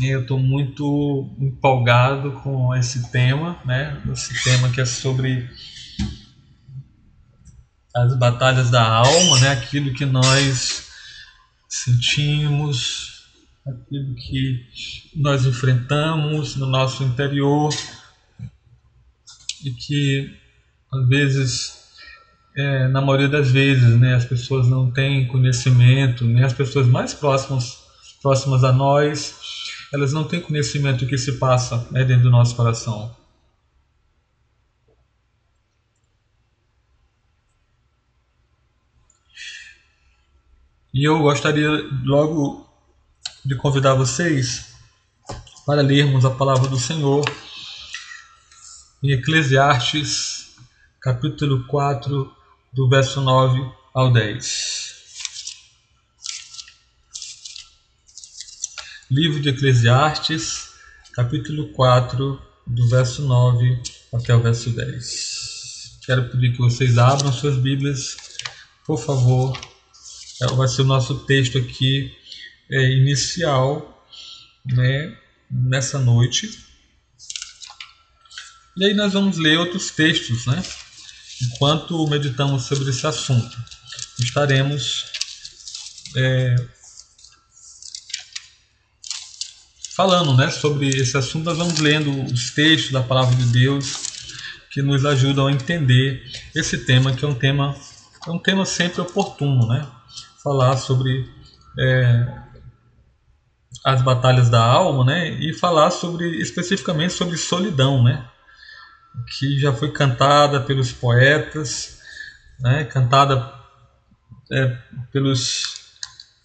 Eu 0.00 0.22
estou 0.22 0.38
muito 0.38 1.28
empolgado 1.38 2.32
com 2.42 2.74
esse 2.74 3.10
tema, 3.10 3.58
né? 3.64 4.00
Esse 4.12 4.42
tema 4.42 4.70
que 4.70 4.80
é 4.80 4.86
sobre 4.86 5.50
as 7.94 8.16
batalhas 8.18 8.70
da 8.70 8.82
alma, 8.82 9.40
né? 9.40 9.50
Aquilo 9.50 9.92
que 9.92 10.06
nós 10.06 10.88
sentimos, 11.68 13.26
aquilo 13.66 14.14
que 14.14 14.66
nós 15.14 15.44
enfrentamos 15.44 16.56
no 16.56 16.66
nosso 16.66 17.02
interior 17.04 17.72
e 19.64 19.70
que 19.72 20.42
às 20.92 21.08
vezes, 21.08 21.72
é, 22.54 22.88
na 22.88 23.00
maioria 23.00 23.28
das 23.28 23.50
vezes, 23.50 23.98
né, 23.98 24.14
as 24.14 24.26
pessoas 24.26 24.68
não 24.68 24.90
têm 24.90 25.26
conhecimento, 25.26 26.24
nem 26.24 26.44
as 26.44 26.52
pessoas 26.52 26.86
mais 26.86 27.14
próximas, 27.14 27.78
próximas 28.20 28.62
a 28.62 28.72
nós, 28.72 29.34
elas 29.92 30.12
não 30.12 30.24
têm 30.24 30.40
conhecimento 30.40 31.04
do 31.04 31.06
que 31.06 31.18
se 31.18 31.32
passa 31.32 31.86
né, 31.90 32.04
dentro 32.04 32.24
do 32.24 32.30
nosso 32.30 32.56
coração. 32.56 33.14
E 40.94 41.06
eu 41.06 41.18
gostaria 41.20 41.68
logo 42.04 42.66
de 43.44 43.54
convidar 43.56 43.94
vocês 43.94 44.74
para 45.66 45.80
lermos 45.80 46.24
a 46.24 46.30
palavra 46.30 46.68
do 46.68 46.78
Senhor 46.78 47.24
em 49.02 49.10
Eclesiastes, 49.12 50.56
capítulo 51.00 51.66
4, 51.66 52.30
do 52.72 52.88
verso 52.88 53.20
9 53.20 53.72
ao 53.94 54.12
10. 54.12 54.71
Livro 59.14 59.40
de 59.40 59.50
Eclesiastes, 59.50 60.70
capítulo 61.12 61.68
4, 61.74 62.40
do 62.66 62.88
verso 62.88 63.20
9 63.20 63.78
até 64.10 64.34
o 64.34 64.40
verso 64.40 64.70
10. 64.70 65.98
Quero 66.06 66.30
pedir 66.30 66.52
que 66.52 66.58
vocês 66.58 66.96
abram 66.96 67.30
suas 67.30 67.58
Bíblias, 67.58 68.16
por 68.86 68.98
favor 68.98 69.52
é, 70.40 70.46
vai 70.54 70.66
ser 70.66 70.80
o 70.80 70.86
nosso 70.86 71.26
texto 71.26 71.58
aqui 71.58 72.10
é, 72.70 72.90
inicial 72.90 74.02
né, 74.64 75.14
nessa 75.50 75.98
noite. 75.98 76.48
E 78.78 78.86
aí 78.86 78.94
nós 78.94 79.12
vamos 79.12 79.36
ler 79.36 79.58
outros 79.58 79.90
textos, 79.90 80.46
né? 80.46 80.62
Enquanto 81.42 82.08
meditamos 82.08 82.62
sobre 82.62 82.88
esse 82.88 83.06
assunto. 83.06 83.62
Estaremos 84.18 85.04
é, 86.16 86.56
falando 89.96 90.36
né, 90.36 90.50
sobre 90.50 90.88
esse 90.88 91.16
assunto, 91.16 91.44
nós 91.44 91.58
vamos 91.58 91.78
lendo 91.78 92.10
os 92.24 92.50
textos 92.50 92.92
da 92.92 93.02
palavra 93.02 93.34
de 93.36 93.46
Deus 93.46 94.12
que 94.70 94.80
nos 94.80 95.04
ajudam 95.04 95.46
a 95.48 95.52
entender 95.52 96.22
esse 96.54 96.84
tema, 96.86 97.12
que 97.12 97.24
é 97.24 97.28
um 97.28 97.34
tema, 97.34 97.76
é 98.26 98.30
um 98.30 98.38
tema 98.38 98.64
sempre 98.64 99.00
oportuno, 99.02 99.66
né? 99.68 99.86
falar 100.42 100.76
sobre 100.76 101.30
é, 101.78 102.26
as 103.84 104.02
batalhas 104.02 104.48
da 104.48 104.62
alma, 104.62 105.04
né? 105.04 105.28
E 105.28 105.54
falar 105.54 105.90
sobre 105.90 106.40
especificamente 106.40 107.12
sobre 107.12 107.36
solidão, 107.36 108.02
né? 108.02 108.26
Que 109.38 109.58
já 109.58 109.72
foi 109.72 109.92
cantada 109.92 110.60
pelos 110.60 110.90
poetas, 110.90 112.00
né? 112.58 112.84
Cantada 112.84 113.52
é, 114.50 114.76
pelos 115.12 115.82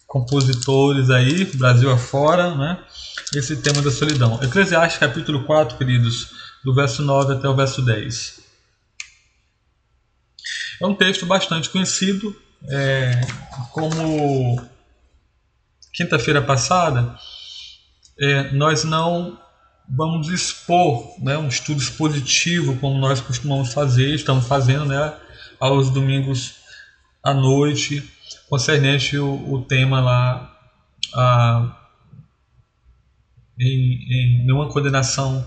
compositores 0.06 1.10
aí, 1.10 1.44
Brasil 1.44 1.90
afora, 1.90 2.54
né? 2.54 2.78
Esse 3.34 3.56
tema 3.56 3.82
da 3.82 3.90
solidão. 3.90 4.42
Eclesiastes 4.42 4.98
capítulo 4.98 5.44
4, 5.44 5.76
queridos, 5.76 6.30
do 6.64 6.74
verso 6.74 7.02
9 7.02 7.34
até 7.34 7.48
o 7.48 7.54
verso 7.54 7.82
10. 7.82 8.40
É 10.80 10.86
um 10.86 10.94
texto 10.94 11.26
bastante 11.26 11.68
conhecido, 11.68 12.34
é, 12.68 13.20
como 13.72 14.60
quinta-feira 15.92 16.40
passada, 16.40 17.16
é, 18.20 18.52
nós 18.52 18.84
não 18.84 19.38
vamos 19.88 20.28
expor 20.28 21.14
né, 21.20 21.36
um 21.36 21.48
estudo 21.48 21.80
expositivo 21.80 22.76
como 22.76 22.98
nós 22.98 23.20
costumamos 23.20 23.72
fazer, 23.72 24.14
estamos 24.14 24.46
fazendo 24.46 24.84
né, 24.84 25.14
aos 25.58 25.90
domingos 25.90 26.56
à 27.22 27.32
noite, 27.32 28.08
concernente 28.48 29.16
o, 29.18 29.52
o 29.52 29.62
tema 29.62 30.00
lá 30.00 30.56
a, 31.14 31.87
em, 33.58 34.44
em 34.44 34.68
condenação, 34.68 35.46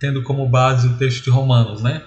tendo 0.00 0.22
como 0.22 0.48
base 0.48 0.88
o 0.88 0.96
texto 0.96 1.24
de 1.24 1.30
Romanos. 1.30 1.82
Né? 1.82 2.02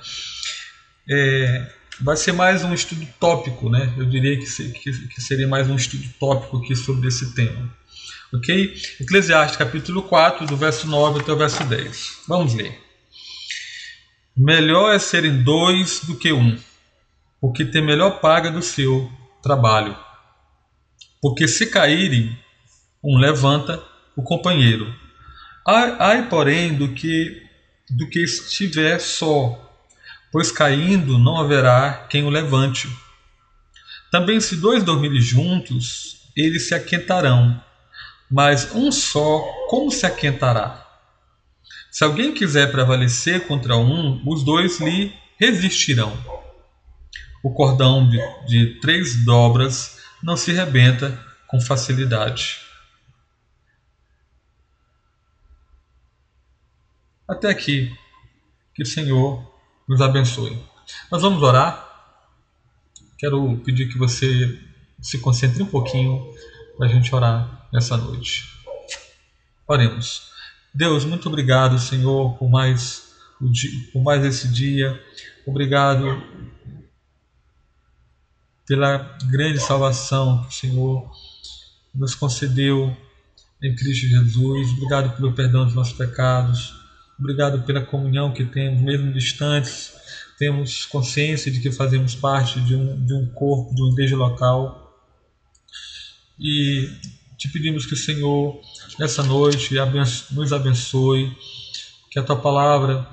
É, 1.10 1.72
vai 2.00 2.18
ser 2.18 2.32
mais 2.32 2.64
um 2.64 2.74
estudo 2.74 3.08
tópico, 3.20 3.70
né? 3.70 3.94
Eu 3.98 4.06
diria 4.06 4.38
que, 4.38 4.46
que, 4.46 5.08
que 5.08 5.22
seria 5.22 5.48
mais 5.48 5.70
um 5.70 5.76
estudo 5.76 6.08
tópico 6.20 6.58
aqui 6.58 6.76
sobre 6.76 7.08
esse 7.08 7.34
tema. 7.34 7.70
Ok? 8.34 8.74
Eclesiastes 9.00 9.58
capítulo 9.58 10.04
4, 10.04 10.46
do 10.46 10.56
verso 10.56 10.88
9 10.88 11.20
até 11.20 11.32
o 11.32 11.38
verso 11.38 11.64
10. 11.66 12.24
Vamos 12.28 12.54
ler. 12.54 12.80
Melhor 14.36 14.96
é 14.96 15.00
serem 15.00 15.44
dois 15.44 16.02
do 16.06 16.16
que 16.16 16.32
um, 16.32 16.58
porque 17.42 17.66
tem 17.66 17.86
melhor 17.86 18.22
paga 18.22 18.50
do 18.50 18.62
seu 18.62 19.12
trabalho. 19.44 19.98
Porque 21.22 21.48
se 21.48 21.68
caírem, 21.68 22.38
um 23.04 23.18
levanta 23.18 23.84
o 24.16 24.24
companheiro. 24.24 25.01
Ai, 25.66 26.28
porém, 26.28 26.74
do 26.74 26.90
que 26.94 27.50
do 27.92 28.08
que 28.08 28.20
estiver 28.20 29.00
só, 29.00 29.70
pois 30.32 30.50
caindo 30.50 31.18
não 31.18 31.38
haverá 31.38 32.08
quem 32.10 32.24
o 32.24 32.30
levante. 32.30 32.90
Também 34.10 34.40
se 34.40 34.56
dois 34.56 34.84
dormirem 34.84 35.20
juntos, 35.20 36.30
eles 36.36 36.68
se 36.68 36.74
aquentarão, 36.74 37.62
mas 38.30 38.74
um 38.74 38.92
só 38.92 39.42
como 39.70 39.92
se 39.92 40.06
aquentará? 40.06 40.88
Se 41.92 42.06
alguém 42.06 42.34
quiser 42.34 42.72
prevalecer 42.72 43.46
contra 43.46 43.76
um, 43.76 44.22
os 44.26 44.44
dois 44.44 44.80
lhe 44.80 45.14
resistirão. 45.38 46.18
O 47.44 47.54
cordão 47.54 48.10
de, 48.10 48.20
de 48.48 48.80
três 48.80 49.26
dobras 49.26 49.98
não 50.24 50.38
se 50.38 50.54
rebenta 50.54 51.20
com 51.48 51.60
facilidade. 51.60 52.61
Até 57.32 57.48
aqui, 57.50 57.90
que 58.76 58.84
o 58.84 58.86
Senhor 58.86 59.42
nos 59.88 60.02
abençoe. 60.02 60.62
Nós 61.10 61.22
vamos 61.22 61.42
orar. 61.42 61.88
Quero 63.18 63.56
pedir 63.60 63.88
que 63.88 63.98
você 63.98 64.60
se 65.02 65.18
concentre 65.18 65.64
um 65.64 65.66
pouquinho 65.66 66.30
para 66.76 66.88
a 66.88 66.90
gente 66.90 67.16
orar 67.16 67.70
nessa 67.72 67.96
noite. 67.96 68.44
Oremos. 69.66 70.30
Deus, 70.74 71.06
muito 71.06 71.30
obrigado, 71.30 71.80
Senhor, 71.80 72.38
por 72.38 72.50
mais, 72.50 73.14
por 73.94 74.04
mais 74.04 74.26
esse 74.26 74.50
dia. 74.50 75.02
Obrigado 75.48 76.22
pela 78.68 79.18
grande 79.30 79.62
salvação 79.62 80.44
que 80.44 80.50
o 80.50 80.52
Senhor 80.52 81.12
nos 81.96 82.14
concedeu 82.14 82.94
em 83.64 83.74
Cristo 83.74 84.08
Jesus. 84.08 84.72
Obrigado 84.74 85.16
pelo 85.16 85.32
perdão 85.32 85.64
dos 85.64 85.74
nossos 85.74 85.94
pecados. 85.94 86.81
Obrigado 87.22 87.62
pela 87.62 87.82
comunhão 87.86 88.34
que 88.34 88.44
temos, 88.44 88.82
mesmo 88.82 89.14
distantes, 89.14 89.94
temos 90.40 90.88
consciência 90.88 91.52
de 91.52 91.62
que 91.62 91.72
fazemos 91.72 92.16
parte 92.16 92.60
de 92.62 92.76
um, 92.76 93.06
de 93.06 93.14
um 93.14 93.28
corpo, 93.28 93.76
de 93.76 93.82
uma 93.84 93.92
igreja 93.92 94.18
local. 94.18 94.92
E 96.40 96.90
te 97.38 97.48
pedimos 97.48 97.86
que 97.86 97.94
o 97.94 97.98
Senhor, 97.98 98.60
nessa 98.98 99.22
noite, 99.22 99.76
nos 100.32 100.52
abençoe, 100.52 101.32
que 102.10 102.18
a 102.18 102.24
tua 102.24 102.38
palavra 102.38 103.08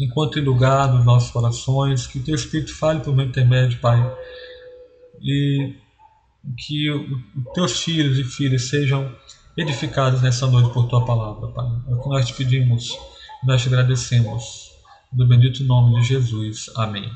encontre 0.00 0.40
lugar 0.40 0.92
nos 0.92 1.04
nossos 1.04 1.30
corações, 1.30 2.08
que 2.08 2.18
o 2.18 2.24
teu 2.24 2.34
Espírito 2.34 2.74
fale 2.74 2.98
por 2.98 3.14
meu 3.14 3.24
intermédio, 3.24 3.78
Pai, 3.78 4.00
e 5.20 5.76
que 6.58 6.90
os 6.90 7.52
teus 7.54 7.84
filhos 7.84 8.18
e 8.18 8.24
filhas 8.24 8.68
sejam 8.68 9.14
edificados 9.56 10.22
nessa 10.22 10.48
noite 10.48 10.72
por 10.72 10.88
tua 10.88 11.04
palavra, 11.04 11.46
Pai. 11.52 11.70
É 11.88 11.94
o 11.94 12.02
que 12.02 12.08
nós 12.08 12.26
te 12.26 12.34
pedimos 12.34 13.11
nós 13.42 13.62
te 13.62 13.68
agradecemos. 13.68 14.70
No 15.12 15.26
bendito 15.26 15.64
nome 15.64 16.00
de 16.00 16.06
Jesus. 16.06 16.70
Amém. 16.76 17.10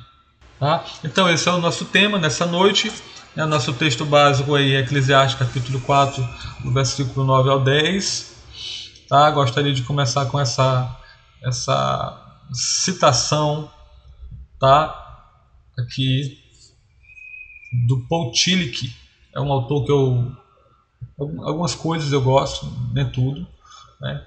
Tá? 0.58 0.84
Então, 1.05 1.31
esse 1.31 1.49
é 1.49 1.52
o 1.52 1.58
nosso 1.58 1.84
tema 1.87 2.19
nessa 2.19 2.44
noite. 2.44 2.93
É 3.37 3.44
o 3.44 3.46
nosso 3.46 3.73
texto 3.75 4.05
básico 4.05 4.55
aí, 4.55 4.75
Eclesiastes 4.76 5.38
capítulo 5.38 5.81
4, 5.82 6.26
do 6.64 6.73
versículo 6.73 7.25
9 7.25 7.50
ao 7.50 7.61
10. 7.61 8.34
Tá? 9.08 9.31
Gostaria 9.31 9.73
de 9.73 9.82
começar 9.82 10.26
com 10.26 10.40
essa, 10.40 10.99
essa 11.43 12.43
citação 12.52 13.70
tá? 14.58 15.31
aqui 15.78 16.38
do 17.87 18.06
Paul 18.08 18.32
Tillich. 18.32 18.94
É 19.34 19.40
um 19.40 19.52
autor 19.52 19.84
que 19.84 19.93
eu. 19.93 20.32
Algumas 21.19 21.75
coisas 21.75 22.12
eu 22.12 22.20
gosto, 22.20 22.67
nem 22.93 23.11
tudo 23.11 23.46
Né? 24.00 24.22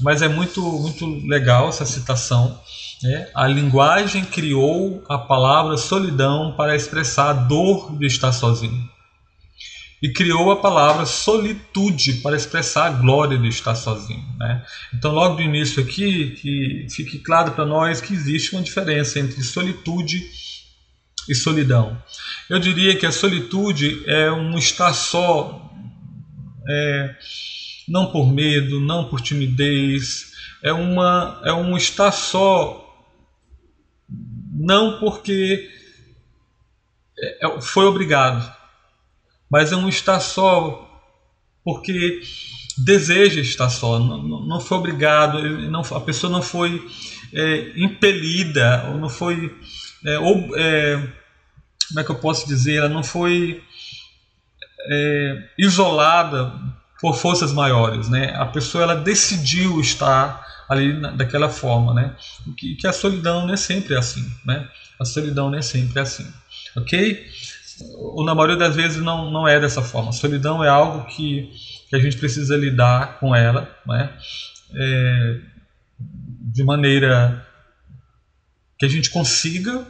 Mas 0.00 0.22
é 0.22 0.28
muito, 0.28 0.60
muito 0.60 1.06
legal 1.26 1.68
essa 1.68 1.84
citação. 1.84 2.60
Né? 3.02 3.30
A 3.34 3.46
linguagem 3.46 4.24
criou 4.24 5.04
a 5.08 5.18
palavra 5.18 5.76
solidão 5.76 6.54
para 6.56 6.74
expressar 6.74 7.30
a 7.30 7.32
dor 7.32 7.96
de 7.98 8.06
estar 8.06 8.32
sozinho. 8.32 8.92
E 10.02 10.12
criou 10.12 10.50
a 10.50 10.60
palavra 10.60 11.06
solitude 11.06 12.14
para 12.14 12.36
expressar 12.36 12.86
a 12.86 12.90
glória 12.90 13.38
de 13.38 13.48
estar 13.48 13.74
sozinho. 13.74 14.24
Né? 14.38 14.62
Então, 14.92 15.12
logo 15.12 15.36
do 15.36 15.42
início 15.42 15.82
aqui, 15.82 16.30
que 16.32 16.86
fique 16.90 17.18
claro 17.20 17.52
para 17.52 17.64
nós 17.64 18.00
que 18.00 18.12
existe 18.12 18.54
uma 18.54 18.62
diferença 18.62 19.18
entre 19.18 19.42
solitude 19.42 20.22
e 21.28 21.34
solidão. 21.34 21.96
Eu 22.48 22.58
diria 22.58 22.96
que 22.96 23.06
a 23.06 23.12
solitude 23.12 24.02
é 24.06 24.30
um 24.30 24.58
estar 24.58 24.92
só, 24.92 25.70
é, 26.68 27.16
não 27.88 28.10
por 28.10 28.26
medo, 28.32 28.80
não 28.80 29.08
por 29.08 29.20
timidez, 29.20 30.32
é, 30.62 30.72
uma, 30.72 31.40
é 31.44 31.52
um 31.52 31.76
estar 31.76 32.12
só, 32.12 32.80
não 34.52 34.98
porque 34.98 35.70
é, 37.18 37.46
é, 37.46 37.60
foi 37.60 37.84
obrigado, 37.84 38.52
mas 39.50 39.72
é 39.72 39.76
um 39.76 39.88
estar 39.88 40.20
só 40.20 40.90
porque 41.62 42.22
deseja 42.76 43.40
estar 43.40 43.70
só, 43.70 43.98
não, 43.98 44.22
não 44.22 44.60
foi 44.60 44.78
obrigado, 44.78 45.40
não, 45.70 45.80
a 45.80 46.00
pessoa 46.00 46.32
não 46.32 46.42
foi 46.42 46.86
é, 47.32 47.72
impelida, 47.76 48.86
ou 48.90 48.98
não 48.98 49.08
foi. 49.08 49.54
É, 50.04 50.18
ou, 50.18 50.56
é, 50.56 50.96
como 51.88 52.00
é 52.00 52.04
que 52.04 52.10
eu 52.10 52.16
posso 52.16 52.46
dizer? 52.46 52.76
Ela 52.76 52.88
não 52.88 53.02
foi 53.02 53.62
é, 54.90 55.48
isolada 55.58 56.52
por 57.04 57.18
forças 57.18 57.52
maiores, 57.52 58.08
né? 58.08 58.32
A 58.34 58.46
pessoa 58.46 58.82
ela 58.82 58.96
decidiu 58.96 59.78
estar 59.78 60.42
ali 60.66 60.98
na, 60.98 61.10
daquela 61.10 61.50
forma, 61.50 61.92
né? 61.92 62.16
Que, 62.56 62.76
que 62.76 62.86
a 62.86 62.94
solidão 62.94 63.54
sempre 63.58 63.94
é 63.94 63.98
assim, 63.98 64.26
né? 64.42 64.66
A 64.98 65.04
solidão 65.04 65.52
sempre 65.60 65.98
é 65.98 66.02
assim, 66.02 66.26
ok? 66.74 67.26
Ou 67.98 68.24
na 68.24 68.34
maioria 68.34 68.56
das 68.56 68.74
vezes 68.74 69.02
não, 69.02 69.30
não 69.30 69.46
é 69.46 69.60
dessa 69.60 69.82
forma. 69.82 70.08
A 70.08 70.12
solidão 70.14 70.64
é 70.64 70.68
algo 70.70 71.04
que, 71.04 71.50
que 71.90 71.94
a 71.94 71.98
gente 71.98 72.16
precisa 72.16 72.56
lidar 72.56 73.18
com 73.18 73.36
ela, 73.36 73.70
né? 73.86 74.10
É, 74.74 75.40
de 76.00 76.64
maneira 76.64 77.46
que 78.78 78.86
a 78.86 78.88
gente 78.88 79.10
consiga 79.10 79.86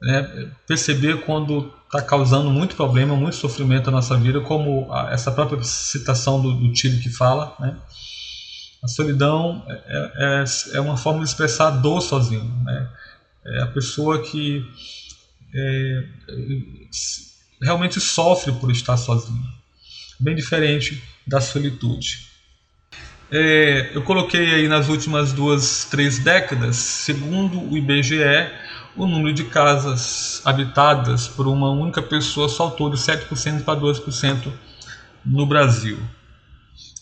né, 0.00 0.50
perceber 0.66 1.20
quando 1.22 1.72
está 1.84 2.00
causando 2.00 2.50
muito 2.50 2.76
problema, 2.76 3.16
muito 3.16 3.36
sofrimento 3.36 3.86
na 3.86 3.98
nossa 3.98 4.16
vida, 4.16 4.40
como 4.40 4.92
a, 4.92 5.10
essa 5.12 5.30
própria 5.30 5.62
citação 5.62 6.40
do, 6.40 6.54
do 6.54 6.72
que 6.72 7.10
fala, 7.10 7.54
né? 7.58 7.76
A 8.82 8.88
solidão 8.88 9.62
é, 9.68 10.12
é, 10.16 10.76
é, 10.76 10.80
uma 10.80 10.96
forma 10.96 11.22
de 11.22 11.28
expressar 11.28 11.68
a 11.68 11.70
dor 11.70 12.00
sozinho, 12.00 12.50
né? 12.64 12.88
É 13.44 13.62
a 13.62 13.66
pessoa 13.66 14.22
que 14.22 14.64
é, 15.54 16.04
realmente 17.60 18.00
sofre 18.00 18.52
por 18.52 18.70
estar 18.70 18.96
sozinho, 18.96 19.42
bem 20.18 20.34
diferente 20.34 21.02
da 21.26 21.40
solitude. 21.40 22.30
É, 23.32 23.90
eu 23.94 24.02
coloquei 24.02 24.54
aí 24.54 24.68
nas 24.68 24.88
últimas 24.88 25.32
duas, 25.32 25.84
três 25.84 26.18
décadas, 26.18 26.76
segundo 26.76 27.60
o 27.60 27.76
IBGE, 27.76 28.18
o 28.96 29.06
número 29.06 29.32
de 29.32 29.44
casas 29.44 30.42
habitadas 30.44 31.28
por 31.28 31.46
uma 31.46 31.70
única 31.70 32.02
pessoa 32.02 32.48
saltou 32.48 32.90
de 32.90 32.96
7% 32.96 33.64
para 33.64 33.80
12% 33.80 34.52
no 35.24 35.46
Brasil. 35.46 35.98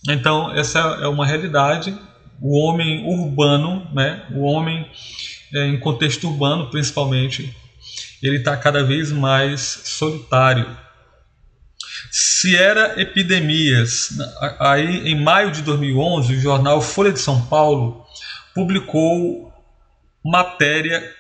Então, 0.09 0.53
essa 0.53 0.79
é 1.01 1.09
uma 1.09 1.27
realidade. 1.27 1.97
O 2.41 2.59
homem 2.59 3.05
urbano, 3.07 3.89
né, 3.93 4.27
o 4.33 4.43
homem 4.43 4.89
é, 5.53 5.67
em 5.67 5.81
contexto 5.81 6.29
urbano 6.29 6.71
principalmente, 6.71 7.57
ele 8.23 8.37
está 8.37 8.57
cada 8.57 8.85
vez 8.85 9.11
mais 9.11 9.61
solitário. 9.85 10.77
Se 12.11 12.57
era 12.57 13.01
epidemias, 13.01 14.19
aí 14.61 15.09
em 15.09 15.21
maio 15.21 15.51
de 15.51 15.63
2011, 15.63 16.35
o 16.35 16.41
jornal 16.41 16.81
Folha 16.81 17.13
de 17.13 17.21
São 17.21 17.45
Paulo 17.47 18.05
publicou 18.55 19.53
matéria 20.25 21.18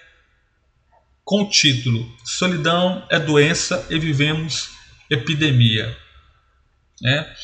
com 1.28 1.42
o 1.42 1.50
título 1.50 2.10
Solidão 2.24 3.06
é 3.10 3.18
doença 3.18 3.86
e 3.90 3.98
vivemos 3.98 4.70
epidemia. 5.10 5.94
É. 7.04 7.34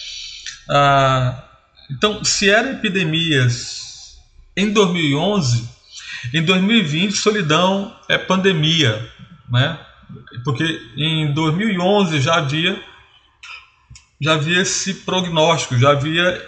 Ah, 0.71 1.45
então, 1.91 2.25
se 2.25 2.49
era 2.49 2.71
epidemias 2.71 4.17
em 4.57 4.73
2011, 4.73 5.69
em 6.33 6.43
2020 6.43 7.13
solidão 7.15 7.95
é 8.09 8.17
pandemia, 8.17 9.07
né? 9.51 9.79
Porque 10.45 10.65
em 10.97 11.35
2011 11.35 12.23
já 12.23 12.37
havia 12.37 12.83
já 14.19 14.33
havia 14.33 14.63
esse 14.63 14.95
prognóstico, 14.95 15.79
já 15.79 15.91
havia 15.91 16.43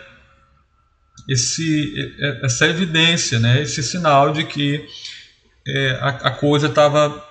esse, 1.29 2.17
essa 2.43 2.67
evidência, 2.67 3.38
né? 3.38 3.61
esse 3.61 3.83
sinal 3.83 4.33
de 4.33 4.44
que 4.44 4.88
é, 5.67 5.91
a, 6.00 6.09
a, 6.09 6.31
coisa 6.31 6.69
estava 6.69 7.25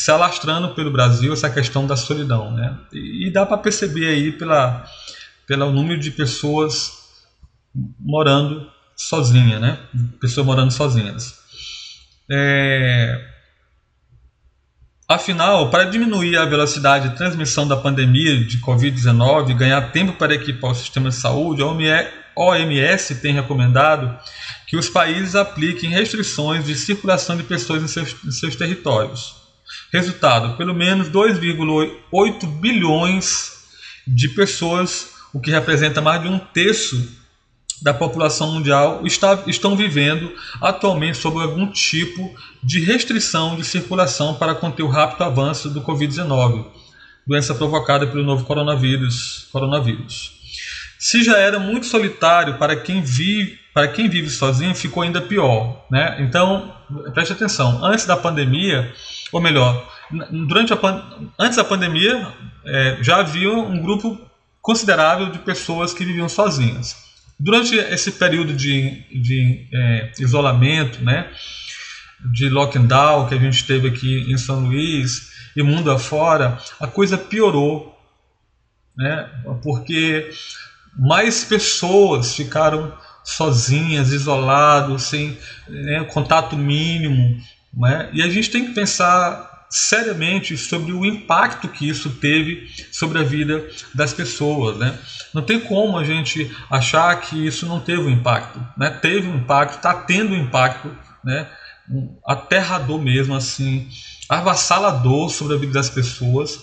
se 0.00 0.10
alastrando 0.10 0.74
pelo 0.74 0.90
Brasil, 0.90 1.32
essa 1.32 1.50
questão 1.50 1.86
da 1.86 1.94
solidão. 1.94 2.50
Né? 2.50 2.74
E, 2.92 3.26
e 3.26 3.30
dá 3.30 3.44
para 3.44 3.58
perceber 3.58 4.08
aí 4.08 4.32
pela, 4.32 4.84
pelo 5.46 5.70
número 5.70 6.00
de 6.00 6.10
pessoas 6.10 6.92
morando 7.98 8.66
sozinha, 8.96 9.58
né? 9.58 9.78
pessoas 10.18 10.46
morando 10.46 10.72
sozinhas. 10.72 11.38
É, 12.30 13.26
Afinal, 15.06 15.70
para 15.70 15.84
diminuir 15.84 16.36
a 16.36 16.44
velocidade 16.44 17.08
de 17.08 17.16
transmissão 17.16 17.66
da 17.66 17.76
pandemia 17.76 18.44
de 18.44 18.58
Covid-19 18.58 19.50
e 19.50 19.54
ganhar 19.54 19.90
tempo 19.90 20.12
para 20.12 20.36
equipar 20.36 20.70
o 20.70 20.74
sistema 20.74 21.08
de 21.08 21.16
saúde, 21.16 21.62
a 21.62 21.66
OMS 22.36 23.16
tem 23.16 23.34
recomendado 23.34 24.16
que 24.68 24.76
os 24.76 24.88
países 24.88 25.34
apliquem 25.34 25.90
restrições 25.90 26.64
de 26.64 26.76
circulação 26.76 27.36
de 27.36 27.42
pessoas 27.42 27.82
em 27.82 27.88
seus, 27.88 28.14
em 28.24 28.30
seus 28.30 28.54
territórios. 28.54 29.39
Resultado: 29.92 30.56
pelo 30.56 30.74
menos 30.74 31.08
2,8 31.08 32.46
bilhões 32.60 33.60
de 34.06 34.28
pessoas, 34.28 35.10
o 35.32 35.40
que 35.40 35.50
representa 35.50 36.00
mais 36.00 36.22
de 36.22 36.28
um 36.28 36.38
terço 36.38 37.20
da 37.82 37.94
população 37.94 38.52
mundial 38.52 39.06
está, 39.06 39.42
estão 39.46 39.74
vivendo 39.74 40.32
atualmente 40.60 41.16
sob 41.16 41.40
algum 41.40 41.66
tipo 41.66 42.34
de 42.62 42.80
restrição 42.84 43.56
de 43.56 43.64
circulação 43.64 44.34
para 44.34 44.54
conter 44.54 44.82
o 44.82 44.88
rápido 44.88 45.24
avanço 45.24 45.70
do 45.70 45.80
Covid-19, 45.80 46.66
doença 47.26 47.54
provocada 47.54 48.06
pelo 48.06 48.22
novo 48.22 48.44
coronavírus. 48.44 49.48
coronavírus. 49.50 50.38
Se 50.98 51.24
já 51.24 51.38
era 51.38 51.58
muito 51.58 51.86
solitário 51.86 52.58
para 52.58 52.76
quem 52.76 53.00
vive, 53.00 53.58
para 53.72 53.88
quem 53.88 54.08
vive 54.08 54.28
sozinho, 54.28 54.74
ficou 54.74 55.02
ainda 55.02 55.22
pior. 55.22 55.86
Né? 55.90 56.16
Então, 56.20 56.74
preste 57.14 57.32
atenção, 57.32 57.82
antes 57.82 58.04
da 58.04 58.16
pandemia, 58.16 58.92
ou 59.32 59.40
melhor, 59.40 59.88
durante 60.30 60.72
a, 60.72 60.78
antes 61.38 61.56
da 61.56 61.64
pandemia, 61.64 62.26
é, 62.64 62.98
já 63.00 63.18
havia 63.18 63.52
um 63.52 63.80
grupo 63.80 64.18
considerável 64.60 65.30
de 65.30 65.38
pessoas 65.38 65.94
que 65.94 66.04
viviam 66.04 66.28
sozinhas. 66.28 66.96
Durante 67.38 67.74
esse 67.74 68.12
período 68.12 68.52
de, 68.52 69.02
de 69.22 69.66
é, 69.72 70.12
isolamento, 70.18 71.02
né, 71.02 71.30
de 72.32 72.48
lockdown 72.48 73.28
que 73.28 73.34
a 73.34 73.38
gente 73.38 73.66
teve 73.66 73.88
aqui 73.88 74.30
em 74.30 74.36
São 74.36 74.66
Luís 74.66 75.30
e 75.56 75.62
mundo 75.62 75.90
afora, 75.90 76.58
a 76.78 76.86
coisa 76.86 77.16
piorou, 77.16 77.98
né, 78.96 79.30
porque 79.62 80.30
mais 80.98 81.44
pessoas 81.44 82.34
ficaram 82.34 82.92
sozinhas, 83.24 84.12
isolados, 84.12 85.04
sem 85.04 85.38
né, 85.68 86.04
contato 86.04 86.56
mínimo, 86.56 87.40
né, 87.72 88.10
e 88.12 88.22
a 88.22 88.28
gente 88.28 88.50
tem 88.50 88.66
que 88.66 88.72
pensar 88.72 89.50
seriamente 89.70 90.58
sobre 90.58 90.92
o 90.92 91.06
impacto 91.06 91.68
que 91.68 91.88
isso 91.88 92.10
teve 92.10 92.68
sobre 92.90 93.20
a 93.20 93.22
vida 93.22 93.64
das 93.94 94.12
pessoas. 94.12 94.76
Né? 94.76 94.98
Não 95.32 95.42
tem 95.42 95.60
como 95.60 95.96
a 95.96 96.04
gente 96.04 96.50
achar 96.68 97.14
que 97.20 97.46
isso 97.46 97.66
não 97.66 97.78
teve 97.78 98.02
um 98.02 98.10
impacto. 98.10 98.60
Né? 98.76 98.90
Teve 98.90 99.28
um 99.28 99.36
impacto, 99.36 99.76
está 99.76 99.94
tendo 99.94 100.34
um 100.34 100.36
impacto 100.36 100.90
né? 101.24 101.48
um 101.88 102.16
aterrador 102.26 103.00
mesmo, 103.00 103.34
assim, 103.34 103.88
avassalador 104.28 105.28
sobre 105.30 105.54
a 105.54 105.58
vida 105.58 105.72
das 105.72 105.90
pessoas, 105.90 106.58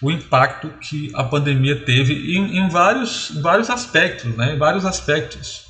o 0.00 0.10
impacto 0.10 0.68
que 0.80 1.10
a 1.14 1.24
pandemia 1.24 1.76
teve 1.84 2.36
em, 2.36 2.58
em 2.58 2.68
vários, 2.68 3.30
vários 3.42 3.70
aspectos, 3.70 4.36
né? 4.36 4.54
em 4.54 4.58
vários 4.58 4.84
aspectos. 4.84 5.62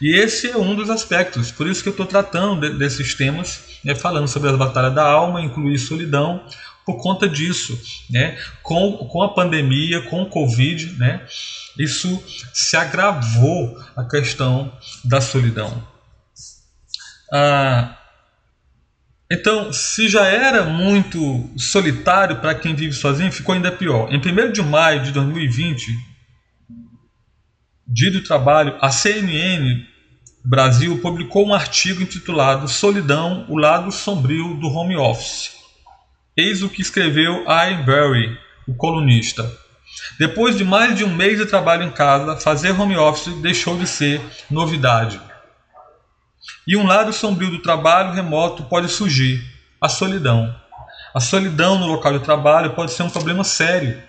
E 0.00 0.18
esse 0.18 0.50
é 0.50 0.56
um 0.56 0.74
dos 0.74 0.90
aspectos, 0.90 1.50
por 1.50 1.66
isso 1.66 1.82
que 1.82 1.88
eu 1.88 1.92
estou 1.92 2.06
tratando 2.06 2.60
de, 2.60 2.78
desses 2.78 3.14
temas, 3.14 3.73
né, 3.84 3.94
falando 3.94 4.28
sobre 4.28 4.50
a 4.50 4.56
batalha 4.56 4.90
da 4.90 5.04
alma, 5.04 5.42
incluir 5.42 5.78
solidão, 5.78 6.44
por 6.84 7.00
conta 7.00 7.28
disso, 7.28 7.78
né, 8.10 8.38
com, 8.62 8.96
com 9.08 9.22
a 9.22 9.32
pandemia, 9.32 10.02
com 10.02 10.22
o 10.22 10.28
Covid, 10.28 10.98
né, 10.98 11.26
isso 11.78 12.22
se 12.52 12.76
agravou 12.76 13.78
a 13.96 14.04
questão 14.04 14.72
da 15.04 15.20
solidão. 15.20 15.86
Ah, 17.32 17.98
então, 19.30 19.72
se 19.72 20.08
já 20.08 20.26
era 20.26 20.64
muito 20.64 21.50
solitário 21.56 22.36
para 22.36 22.54
quem 22.54 22.74
vive 22.74 22.92
sozinho, 22.92 23.32
ficou 23.32 23.54
ainda 23.54 23.72
pior. 23.72 24.12
Em 24.12 24.18
1 24.18 24.52
de 24.52 24.62
maio 24.62 25.02
de 25.02 25.10
2020, 25.12 25.96
dia 27.86 28.10
do 28.10 28.22
trabalho, 28.22 28.76
a 28.80 28.90
CNN 28.90 29.86
Brasil 30.46 30.98
publicou 30.98 31.46
um 31.46 31.54
artigo 31.54 32.02
intitulado 32.02 32.68
Solidão, 32.68 33.46
o 33.48 33.56
lado 33.56 33.90
sombrio 33.90 34.52
do 34.56 34.68
home 34.68 34.94
office. 34.94 35.52
Eis 36.36 36.62
o 36.62 36.68
que 36.68 36.82
escreveu 36.82 37.46
Ian 37.48 37.82
Berry, 37.82 38.38
o 38.68 38.74
colunista. 38.74 39.50
Depois 40.18 40.54
de 40.58 40.62
mais 40.62 40.98
de 40.98 41.02
um 41.02 41.14
mês 41.14 41.38
de 41.38 41.46
trabalho 41.46 41.84
em 41.84 41.90
casa, 41.90 42.36
fazer 42.36 42.78
home 42.78 42.94
office 42.94 43.32
deixou 43.40 43.78
de 43.78 43.86
ser 43.86 44.20
novidade. 44.50 45.18
E 46.68 46.76
um 46.76 46.86
lado 46.86 47.10
sombrio 47.10 47.50
do 47.50 47.62
trabalho 47.62 48.12
remoto 48.12 48.64
pode 48.64 48.90
surgir: 48.90 49.42
a 49.80 49.88
solidão. 49.88 50.54
A 51.14 51.20
solidão 51.20 51.78
no 51.78 51.86
local 51.86 52.18
de 52.18 52.24
trabalho 52.24 52.74
pode 52.74 52.92
ser 52.92 53.02
um 53.02 53.08
problema 53.08 53.44
sério, 53.44 54.02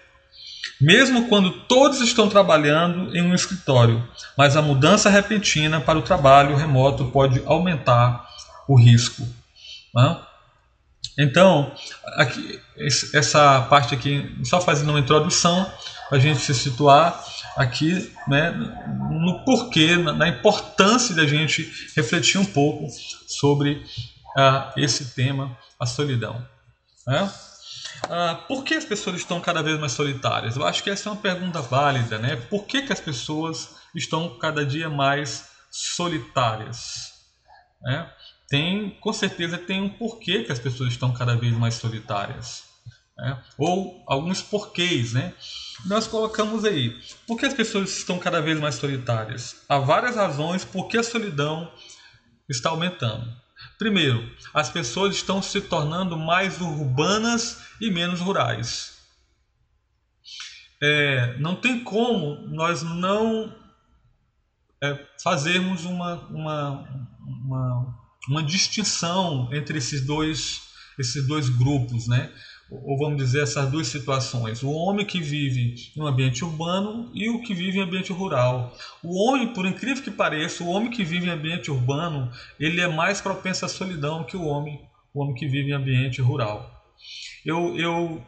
mesmo 0.79 1.27
quando 1.27 1.51
todos 1.51 2.01
estão 2.01 2.29
trabalhando 2.29 3.15
em 3.15 3.21
um 3.21 3.33
escritório, 3.33 4.07
mas 4.37 4.57
a 4.57 4.61
mudança 4.61 5.09
repentina 5.09 5.79
para 5.79 5.97
o 5.97 6.01
trabalho 6.01 6.55
remoto 6.55 7.05
pode 7.05 7.41
aumentar 7.45 8.27
o 8.67 8.75
risco. 8.75 9.27
Né? 9.93 10.17
Então, 11.17 11.71
aqui, 12.17 12.59
essa 13.13 13.61
parte 13.69 13.93
aqui, 13.93 14.37
só 14.43 14.59
fazendo 14.59 14.89
uma 14.89 14.99
introdução, 14.99 15.71
para 16.09 16.17
a 16.17 16.21
gente 16.21 16.39
se 16.39 16.53
situar 16.53 17.23
aqui 17.55 18.11
né, 18.27 18.51
no 18.51 19.43
porquê, 19.45 19.95
na 19.95 20.27
importância 20.27 21.15
da 21.15 21.25
gente 21.25 21.71
refletir 21.95 22.37
um 22.37 22.45
pouco 22.45 22.87
sobre 23.27 23.83
uh, 24.37 24.71
esse 24.77 25.15
tema, 25.15 25.57
a 25.79 25.85
solidão. 25.85 26.45
Né? 27.07 27.31
Uh, 28.03 28.47
por 28.47 28.63
que 28.63 28.73
as 28.73 28.85
pessoas 28.85 29.17
estão 29.17 29.39
cada 29.41 29.63
vez 29.63 29.79
mais 29.79 29.93
solitárias? 29.93 30.55
Eu 30.55 30.65
acho 30.65 30.83
que 30.83 30.89
essa 30.89 31.09
é 31.09 31.11
uma 31.11 31.21
pergunta 31.21 31.61
válida. 31.61 32.17
Né? 32.17 32.35
Por 32.35 32.65
que, 32.65 32.81
que 32.81 32.93
as 32.93 32.99
pessoas 32.99 33.75
estão 33.95 34.37
cada 34.37 34.65
dia 34.65 34.89
mais 34.89 35.49
solitárias? 35.71 37.13
Né? 37.81 38.09
Tem, 38.47 38.91
com 38.99 39.13
certeza 39.13 39.57
tem 39.57 39.81
um 39.81 39.89
porquê 39.89 40.43
que 40.43 40.51
as 40.51 40.59
pessoas 40.59 40.91
estão 40.91 41.11
cada 41.11 41.35
vez 41.35 41.53
mais 41.53 41.75
solitárias. 41.75 42.63
Né? 43.17 43.41
Ou 43.57 44.03
alguns 44.07 44.41
porquês, 44.41 45.13
né? 45.13 45.33
Nós 45.85 46.05
colocamos 46.05 46.65
aí. 46.65 46.99
Por 47.25 47.37
que 47.37 47.45
as 47.45 47.53
pessoas 47.53 47.97
estão 47.97 48.19
cada 48.19 48.41
vez 48.41 48.59
mais 48.59 48.75
solitárias? 48.75 49.63
Há 49.69 49.79
várias 49.79 50.15
razões 50.15 50.65
por 50.65 50.87
que 50.87 50.97
a 50.97 51.03
solidão 51.03 51.71
está 52.49 52.69
aumentando. 52.69 53.25
Primeiro, 53.77 54.29
as 54.53 54.69
pessoas 54.69 55.15
estão 55.15 55.41
se 55.41 55.61
tornando 55.61 56.17
mais 56.17 56.61
urbanas 56.61 57.64
e 57.79 57.91
menos 57.91 58.19
rurais. 58.19 58.95
É, 60.81 61.37
não 61.39 61.55
tem 61.55 61.83
como 61.83 62.35
nós 62.47 62.83
não 62.83 63.53
é, 64.83 65.05
fazermos 65.23 65.85
uma, 65.85 66.15
uma, 66.27 67.07
uma, 67.19 67.97
uma 68.27 68.43
distinção 68.43 69.49
entre 69.53 69.77
esses 69.77 70.05
dois, 70.05 70.61
esses 70.99 71.25
dois 71.27 71.49
grupos, 71.49 72.07
né? 72.07 72.31
ou 72.69 72.97
vamos 72.97 73.17
dizer, 73.17 73.43
essas 73.43 73.69
duas 73.69 73.87
situações. 73.87 74.63
O 74.63 74.71
homem 74.71 75.05
que 75.05 75.21
vive 75.21 75.75
em 75.95 76.01
um 76.01 76.07
ambiente 76.07 76.43
urbano 76.43 77.11
e 77.13 77.29
o 77.29 77.41
que 77.41 77.53
vive 77.53 77.77
em 77.77 77.81
ambiente 77.81 78.11
rural. 78.11 78.75
O 79.03 79.23
homem, 79.23 79.53
por 79.53 79.65
incrível 79.65 80.03
que 80.03 80.11
pareça, 80.11 80.63
o 80.63 80.69
homem 80.69 80.89
que 80.89 81.03
vive 81.03 81.27
em 81.27 81.31
ambiente 81.31 81.69
urbano, 81.69 82.31
ele 82.59 82.81
é 82.81 82.87
mais 82.87 83.21
propenso 83.21 83.65
à 83.65 83.67
solidão 83.67 84.23
que 84.23 84.35
o 84.35 84.45
homem, 84.45 84.81
o 85.13 85.21
homem 85.21 85.35
que 85.35 85.47
vive 85.47 85.69
em 85.69 85.73
ambiente 85.73 86.21
rural. 86.21 86.74
Eu, 87.45 87.77
eu 87.77 88.23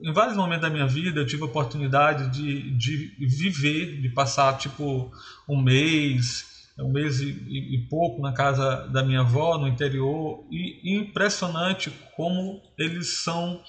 em 0.00 0.12
vários 0.12 0.36
momentos 0.36 0.62
da 0.62 0.70
minha 0.70 0.86
vida, 0.86 1.20
eu 1.20 1.26
tive 1.26 1.42
a 1.42 1.46
oportunidade 1.46 2.30
de, 2.30 2.70
de 2.70 3.26
viver, 3.26 4.00
de 4.00 4.08
passar 4.10 4.56
tipo 4.58 5.10
um 5.48 5.60
mês, 5.60 6.56
um 6.78 6.92
mês 6.92 7.20
e, 7.20 7.30
e, 7.74 7.78
pouco 7.88 8.22
na 8.22 8.32
casa 8.32 8.86
da 8.88 9.02
minha 9.02 9.20
avó, 9.20 9.58
no 9.58 9.66
interior, 9.66 10.44
e 10.50 10.96
impressionante 10.96 11.90
como 12.14 12.62
eles 12.78 13.22
são, 13.22 13.60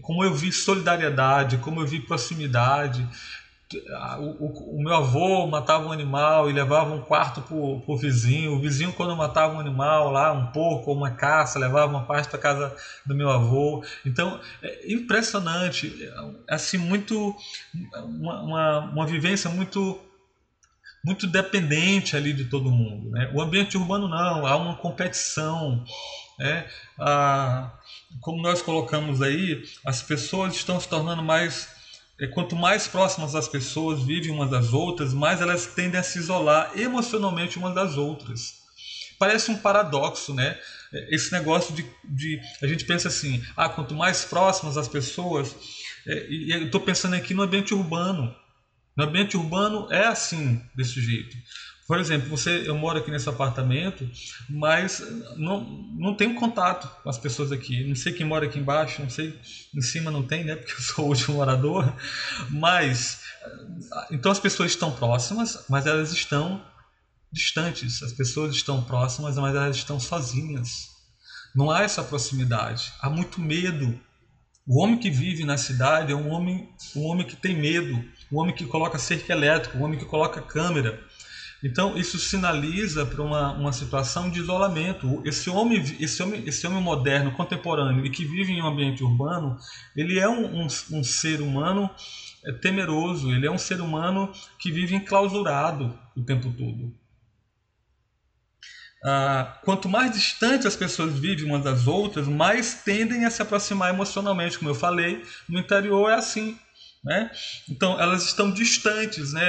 como 0.00 0.24
eu 0.24 0.32
vi 0.32 0.50
solidariedade, 0.50 1.58
como 1.58 1.80
eu 1.80 1.86
vi 1.86 2.00
proximidade. 2.00 3.06
O, 4.18 4.46
o, 4.46 4.76
o 4.76 4.82
meu 4.82 4.94
avô 4.94 5.46
matava 5.46 5.86
um 5.86 5.92
animal 5.92 6.50
e 6.50 6.52
levava 6.52 6.92
um 6.92 7.00
quarto 7.00 7.42
para 7.42 7.54
o 7.54 7.96
vizinho. 7.96 8.54
O 8.54 8.60
vizinho, 8.60 8.92
quando 8.92 9.16
matava 9.16 9.54
um 9.54 9.60
animal 9.60 10.10
lá, 10.10 10.32
um 10.32 10.46
porco 10.48 10.90
ou 10.90 10.96
uma 10.96 11.10
caça, 11.10 11.58
levava 11.58 11.90
uma 11.90 12.04
parte 12.04 12.28
para 12.28 12.38
casa 12.38 12.76
do 13.06 13.14
meu 13.14 13.30
avô. 13.30 13.84
Então, 14.04 14.40
é 14.62 14.92
impressionante, 14.92 15.92
é, 16.02 16.54
assim, 16.54 16.78
muito, 16.78 17.34
uma, 17.94 18.42
uma, 18.42 18.78
uma 18.80 19.06
vivência 19.06 19.50
muito 19.50 19.98
muito 21.04 21.26
dependente 21.26 22.16
ali 22.16 22.32
de 22.32 22.44
todo 22.44 22.70
mundo. 22.70 23.10
Né? 23.10 23.30
O 23.34 23.40
ambiente 23.40 23.76
urbano 23.76 24.08
não, 24.08 24.46
há 24.46 24.56
uma 24.56 24.76
competição. 24.76 25.84
Né? 26.38 26.66
Ah, 26.98 27.72
como 28.20 28.40
nós 28.42 28.62
colocamos 28.62 29.20
aí, 29.20 29.62
as 29.84 30.02
pessoas 30.02 30.54
estão 30.54 30.78
se 30.78 30.88
tornando 30.88 31.22
mais. 31.22 31.68
É, 32.22 32.28
quanto 32.28 32.54
mais 32.54 32.86
próximas 32.86 33.34
as 33.34 33.48
pessoas 33.48 34.00
vivem 34.04 34.30
umas 34.30 34.48
das 34.48 34.72
outras, 34.72 35.12
mais 35.12 35.40
elas 35.40 35.66
tendem 35.66 35.98
a 35.98 36.04
se 36.04 36.20
isolar 36.20 36.70
emocionalmente 36.78 37.58
umas 37.58 37.74
das 37.74 37.96
outras. 37.96 38.62
Parece 39.18 39.50
um 39.50 39.58
paradoxo, 39.58 40.32
né? 40.32 40.56
Esse 41.10 41.32
negócio 41.32 41.74
de, 41.74 41.84
de 42.04 42.40
a 42.62 42.66
gente 42.68 42.84
pensa 42.84 43.08
assim, 43.08 43.44
ah, 43.56 43.68
quanto 43.68 43.92
mais 43.92 44.24
próximas 44.24 44.76
as 44.76 44.86
pessoas, 44.86 45.52
é, 46.06 46.28
e 46.30 46.52
eu 46.52 46.66
estou 46.66 46.80
pensando 46.80 47.16
aqui 47.16 47.34
no 47.34 47.42
ambiente 47.42 47.74
urbano, 47.74 48.32
no 48.96 49.04
ambiente 49.04 49.36
urbano 49.36 49.88
é 49.90 50.06
assim, 50.06 50.62
desse 50.76 51.00
jeito. 51.00 51.36
Por 51.86 51.98
exemplo, 51.98 52.28
você, 52.28 52.62
eu 52.66 52.76
moro 52.76 52.98
aqui 52.98 53.10
nesse 53.10 53.28
apartamento, 53.28 54.08
mas 54.48 55.02
não, 55.36 55.60
não 55.94 56.14
tenho 56.14 56.34
contato 56.34 56.88
com 57.02 57.10
as 57.10 57.18
pessoas 57.18 57.50
aqui. 57.50 57.84
Não 57.84 57.96
sei 57.96 58.12
quem 58.12 58.24
mora 58.24 58.46
aqui 58.46 58.58
embaixo, 58.58 59.02
não 59.02 59.10
sei, 59.10 59.38
em 59.74 59.80
cima 59.80 60.10
não 60.10 60.22
tem, 60.22 60.44
né? 60.44 60.54
Porque 60.56 60.72
eu 60.72 60.80
sou 60.80 61.04
o 61.04 61.08
último 61.08 61.36
morador. 61.36 61.92
Mas, 62.50 63.22
então 64.10 64.30
as 64.30 64.38
pessoas 64.38 64.70
estão 64.70 64.92
próximas, 64.92 65.64
mas 65.68 65.86
elas 65.86 66.12
estão 66.12 66.64
distantes. 67.32 68.02
As 68.02 68.12
pessoas 68.12 68.54
estão 68.54 68.82
próximas, 68.84 69.36
mas 69.36 69.54
elas 69.54 69.76
estão 69.76 69.98
sozinhas. 69.98 70.88
Não 71.54 71.70
há 71.70 71.82
essa 71.82 72.02
proximidade. 72.02 72.92
Há 73.00 73.10
muito 73.10 73.40
medo. 73.40 73.98
O 74.64 74.80
homem 74.80 74.96
que 74.96 75.10
vive 75.10 75.44
na 75.44 75.58
cidade 75.58 76.12
é 76.12 76.14
um 76.14 76.30
homem, 76.30 76.68
um 76.94 77.02
homem 77.02 77.26
que 77.26 77.34
tem 77.34 77.56
medo 77.56 78.02
o 78.32 78.40
homem 78.40 78.54
que 78.54 78.64
coloca 78.64 78.98
cerca 78.98 79.34
elétrica, 79.34 79.76
o 79.76 79.82
homem 79.82 79.98
que 79.98 80.06
coloca 80.06 80.40
câmera. 80.40 80.98
Então, 81.62 81.96
isso 81.96 82.18
sinaliza 82.18 83.06
para 83.06 83.22
uma, 83.22 83.52
uma 83.52 83.72
situação 83.72 84.28
de 84.28 84.40
isolamento. 84.40 85.22
Esse 85.24 85.48
homem, 85.48 85.80
esse, 86.00 86.20
homem, 86.22 86.42
esse 86.44 86.66
homem 86.66 86.82
moderno, 86.82 87.32
contemporâneo 87.32 88.04
e 88.04 88.10
que 88.10 88.24
vive 88.24 88.52
em 88.52 88.60
um 88.60 88.66
ambiente 88.66 89.04
urbano, 89.04 89.56
ele 89.96 90.18
é 90.18 90.28
um, 90.28 90.62
um, 90.62 90.66
um 90.66 91.04
ser 91.04 91.40
humano 91.40 91.88
é, 92.44 92.52
temeroso, 92.52 93.30
ele 93.30 93.46
é 93.46 93.50
um 93.50 93.58
ser 93.58 93.80
humano 93.80 94.32
que 94.58 94.72
vive 94.72 94.96
enclausurado 94.96 95.96
o 96.16 96.22
tempo 96.22 96.52
todo. 96.52 96.92
Ah, 99.04 99.58
quanto 99.64 99.88
mais 99.88 100.12
distante 100.12 100.66
as 100.66 100.76
pessoas 100.76 101.12
vivem 101.18 101.44
umas 101.44 101.64
das 101.64 101.86
outras, 101.86 102.28
mais 102.28 102.82
tendem 102.84 103.24
a 103.24 103.30
se 103.30 103.42
aproximar 103.42 103.92
emocionalmente. 103.92 104.58
Como 104.58 104.70
eu 104.70 104.74
falei, 104.74 105.24
no 105.48 105.58
interior 105.58 106.10
é 106.10 106.14
assim. 106.14 106.58
Né? 107.04 107.32
Então 107.68 108.00
elas 108.00 108.24
estão 108.24 108.52
distantes, 108.52 109.32
né? 109.32 109.42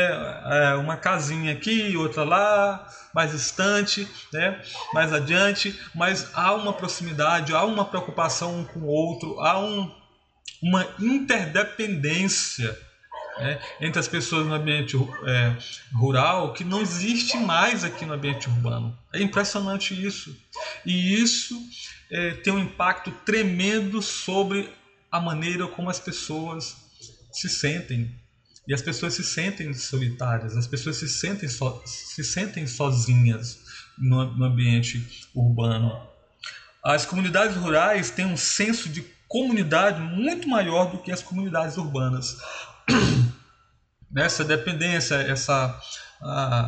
É 0.71 0.73
uma 0.75 0.97
casinha 0.97 1.53
aqui, 1.53 1.95
outra 1.95 2.23
lá, 2.23 2.87
mais 3.13 3.31
distante, 3.31 4.07
né? 4.31 4.59
mais 4.91 5.13
adiante, 5.13 5.79
mas 5.93 6.31
há 6.33 6.53
uma 6.55 6.73
proximidade, 6.73 7.53
há 7.53 7.63
uma 7.63 7.85
preocupação 7.85 8.59
um 8.59 8.65
com 8.65 8.79
o 8.79 8.87
outro, 8.87 9.39
há 9.39 9.59
um, 9.59 9.93
uma 10.63 10.87
interdependência 10.99 12.75
né? 13.37 13.59
entre 13.79 13.99
as 13.99 14.07
pessoas 14.07 14.47
no 14.47 14.53
ambiente 14.53 14.97
é, 14.97 15.55
rural 15.93 16.53
que 16.53 16.63
não 16.63 16.81
existe 16.81 17.37
mais 17.37 17.83
aqui 17.83 18.03
no 18.03 18.13
ambiente 18.13 18.49
urbano. 18.49 18.97
É 19.13 19.21
impressionante 19.21 19.93
isso. 19.93 20.35
E 20.83 21.21
isso 21.21 21.59
é, 22.11 22.31
tem 22.31 22.51
um 22.51 22.59
impacto 22.59 23.11
tremendo 23.25 24.01
sobre 24.01 24.73
a 25.11 25.19
maneira 25.19 25.67
como 25.67 25.91
as 25.91 25.99
pessoas 25.99 26.82
se 27.33 27.49
sentem. 27.49 28.13
E 28.67 28.73
as 28.73 28.81
pessoas 28.81 29.13
se 29.13 29.23
sentem 29.23 29.73
solitárias, 29.73 30.55
as 30.55 30.67
pessoas 30.67 30.95
se 30.97 31.09
sentem, 31.09 31.49
so, 31.49 31.81
se 31.85 32.23
sentem 32.23 32.65
sozinhas 32.65 33.59
no, 33.97 34.25
no 34.37 34.45
ambiente 34.45 35.27
urbano. 35.35 36.01
As 36.83 37.05
comunidades 37.05 37.57
rurais 37.57 38.09
têm 38.09 38.25
um 38.25 38.37
senso 38.37 38.89
de 38.89 39.01
comunidade 39.27 39.99
muito 39.99 40.47
maior 40.47 40.91
do 40.91 40.99
que 40.99 41.11
as 41.11 41.21
comunidades 41.21 41.77
urbanas. 41.77 42.37
essa 44.15 44.43
dependência, 44.43 45.15
essa, 45.15 45.81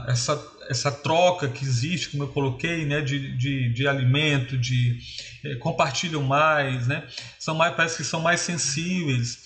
essa, 0.07 0.43
essa 0.67 0.91
troca 0.91 1.47
que 1.47 1.63
existe, 1.63 2.09
como 2.09 2.23
eu 2.23 2.27
coloquei, 2.29 2.85
né, 2.85 3.01
de, 3.01 3.37
de, 3.37 3.71
de 3.71 3.87
alimento, 3.87 4.57
de 4.57 4.99
é, 5.43 5.55
compartilham 5.55 6.23
mais, 6.23 6.87
né, 6.87 7.07
são 7.39 7.53
mais, 7.53 7.75
parece 7.75 7.97
que 7.97 8.03
são 8.03 8.21
mais 8.21 8.41
sensíveis. 8.41 9.44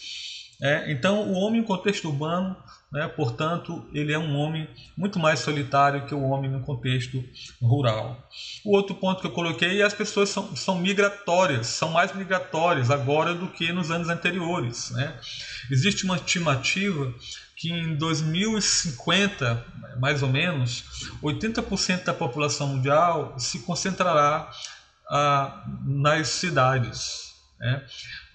É, 0.61 0.91
então, 0.91 1.21
o 1.29 1.33
homem 1.33 1.61
em 1.61 1.63
contexto 1.63 2.09
urbano 2.09 2.55
né? 2.91 3.07
Portanto, 3.07 3.87
ele 3.93 4.11
é 4.11 4.17
um 4.17 4.35
homem 4.35 4.67
muito 4.97 5.19
mais 5.19 5.39
solitário 5.39 6.05
que 6.07 6.15
o 6.15 6.23
homem 6.23 6.49
no 6.49 6.61
contexto 6.61 7.23
rural. 7.61 8.27
O 8.65 8.75
outro 8.75 8.95
ponto 8.95 9.21
que 9.21 9.27
eu 9.27 9.31
coloquei 9.31 9.81
é 9.81 9.85
as 9.85 9.93
pessoas 9.93 10.29
são, 10.29 10.55
são 10.55 10.79
migratórias, 10.79 11.67
são 11.67 11.91
mais 11.91 12.13
migratórias 12.15 12.89
agora 12.89 13.35
do 13.35 13.47
que 13.47 13.71
nos 13.71 13.91
anos 13.91 14.09
anteriores. 14.09 14.89
Né? 14.91 15.15
Existe 15.69 16.03
uma 16.03 16.15
estimativa 16.15 17.13
que 17.55 17.71
em 17.71 17.95
2050, 17.95 19.65
mais 19.99 20.23
ou 20.23 20.29
menos, 20.29 21.11
80% 21.21 22.05
da 22.05 22.13
população 22.13 22.69
mundial 22.69 23.35
se 23.37 23.59
concentrará 23.59 24.49
ah, 25.11 25.63
nas 25.85 26.29
cidades. 26.29 27.35
Né? 27.59 27.85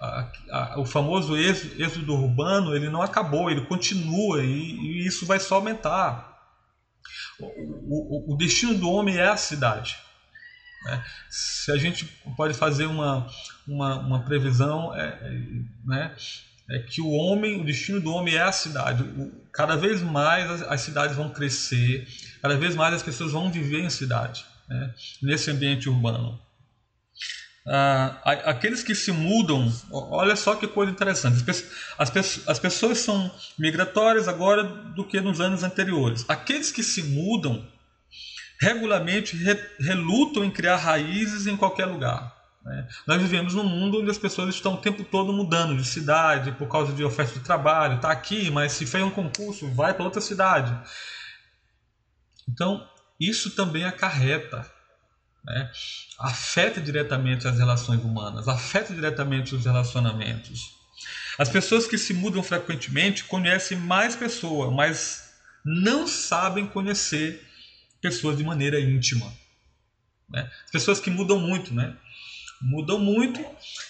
A, 0.01 0.33
a, 0.51 0.81
o 0.81 0.85
famoso 0.85 1.37
êxodo, 1.37 2.15
urbano 2.15 2.75
ele 2.75 2.91
não 2.91 3.01
acabou, 3.01 3.51
ele 3.51 3.65
continua 3.67 4.43
e, 4.43 4.51
e 4.51 5.07
isso 5.07 5.25
vai 5.25 5.39
só 5.41 5.57
aumentar. 5.57 6.35
O, 7.39 7.47
o, 7.47 8.35
o, 8.35 8.37
destino 8.37 8.75
do 8.75 8.91
homem 8.91 9.17
é 9.17 9.29
a 9.29 9.37
cidade. 9.37 9.97
Né? 10.85 11.05
Se 11.31 11.73
a 11.73 11.77
gente 11.77 12.05
pode 12.37 12.55
fazer 12.55 12.87
uma, 12.87 13.27
uma, 13.67 13.99
uma 13.99 14.25
previsão, 14.25 14.95
é, 14.95 15.07
é, 15.07 15.31
né? 15.85 16.15
é 16.71 16.79
que 16.79 17.01
o 17.01 17.11
homem, 17.11 17.61
o 17.61 17.65
destino 17.65 18.01
do 18.01 18.13
homem 18.13 18.35
é 18.35 18.43
a 18.43 18.53
cidade. 18.53 19.05
Cada 19.53 19.77
vez 19.77 20.03
mais 20.03 20.51
as, 20.51 20.63
as, 20.63 20.81
cidades 20.81 21.17
vão 21.17 21.31
crescer, 21.31 22.07
cada 22.41 22.57
vez 22.57 22.75
mais 22.75 22.95
as 22.95 23.03
pessoas 23.03 23.33
vão 23.33 23.51
viver 23.51 23.81
em 23.81 23.91
cidade, 23.91 24.45
né? 24.69 24.95
nesse 25.23 25.51
ambiente 25.51 25.89
urbano. 25.89 26.41
Ah, 27.67 28.21
aqueles 28.45 28.83
que 28.83 28.95
se 28.95 29.11
mudam, 29.11 29.73
olha 29.91 30.37
só 30.37 30.55
que 30.55 30.67
coisa 30.67 30.93
interessante. 30.93 31.37
As, 31.97 32.11
pessoas, 32.11 32.49
as 32.49 32.59
pessoas 32.59 32.99
são 32.99 33.31
migratórias 33.59 34.29
agora 34.29 34.63
do 34.63 35.05
que 35.05 35.21
nos 35.21 35.41
anos 35.41 35.63
anteriores. 35.63 36.27
Aqueles 36.29 36.71
que 36.71 36.83
se 36.83 37.03
mudam 37.03 37.67
regularmente 38.61 39.37
re, 39.37 39.59
relutam 39.81 40.45
em 40.45 40.51
criar 40.51 40.77
raízes 40.77 41.47
em 41.47 41.57
qualquer 41.57 41.87
lugar. 41.87 42.35
Né? 42.63 42.87
Nós 43.07 43.21
vivemos 43.21 43.55
num 43.55 43.65
mundo 43.65 44.01
onde 44.01 44.11
as 44.11 44.19
pessoas 44.19 44.55
estão 44.55 44.75
o 44.75 44.81
tempo 44.81 45.03
todo 45.03 45.33
mudando 45.33 45.77
de 45.77 45.87
cidade 45.87 46.53
por 46.53 46.69
causa 46.69 46.93
de 46.93 47.03
oferta 47.03 47.33
de 47.33 47.45
trabalho. 47.45 47.97
Está 47.97 48.11
aqui, 48.11 48.51
mas 48.51 48.73
se 48.73 48.85
fez 48.85 49.03
um 49.03 49.11
concurso, 49.11 49.73
vai 49.73 49.95
para 49.95 50.05
outra 50.05 50.21
cidade. 50.21 50.77
Então, 52.47 52.87
isso 53.19 53.51
também 53.53 53.85
acarreta 53.85 54.71
né? 55.45 55.71
afeta 56.19 56.81
diretamente 56.81 57.47
as 57.47 57.59
relações 57.59 58.03
humanas, 58.03 58.49
afeta 58.49 58.95
diretamente 58.95 59.55
os 59.55 59.65
relacionamentos. 59.65 60.75
As 61.39 61.49
pessoas 61.49 61.87
que 61.87 61.99
se 61.99 62.15
mudam 62.15 62.43
frequentemente 62.43 63.25
conhecem 63.25 63.77
mais 63.77 64.15
pessoas, 64.15 64.73
mas 64.73 65.35
não 65.65 66.07
sabem 66.07 66.67
conhecer 66.67 67.45
pessoas 68.01 68.37
de 68.37 68.45
maneira 68.45 68.79
íntima. 68.81 69.33
Né? 70.29 70.49
As 70.65 70.71
pessoas 70.71 71.01
que 71.01 71.11
mudam 71.11 71.39
muito, 71.41 71.75
né? 71.75 71.97
mudam 72.61 72.99
muito 72.99 73.45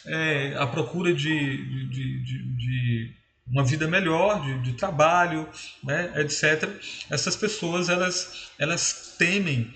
é, 0.07 0.55
à 0.57 0.67
procura 0.67 1.15
de, 1.15 1.89
de, 1.89 2.21
de, 2.23 2.57
de 2.57 3.15
uma 3.47 3.65
vida 3.65 3.87
melhor, 3.87 4.43
de, 4.43 4.63
de 4.63 4.73
trabalho, 4.73 5.49
né, 5.83 6.13
etc. 6.17 6.69
Essas 7.11 7.37
pessoas 7.37 7.89
elas, 7.89 8.51
elas 8.59 9.15
temem 9.19 9.73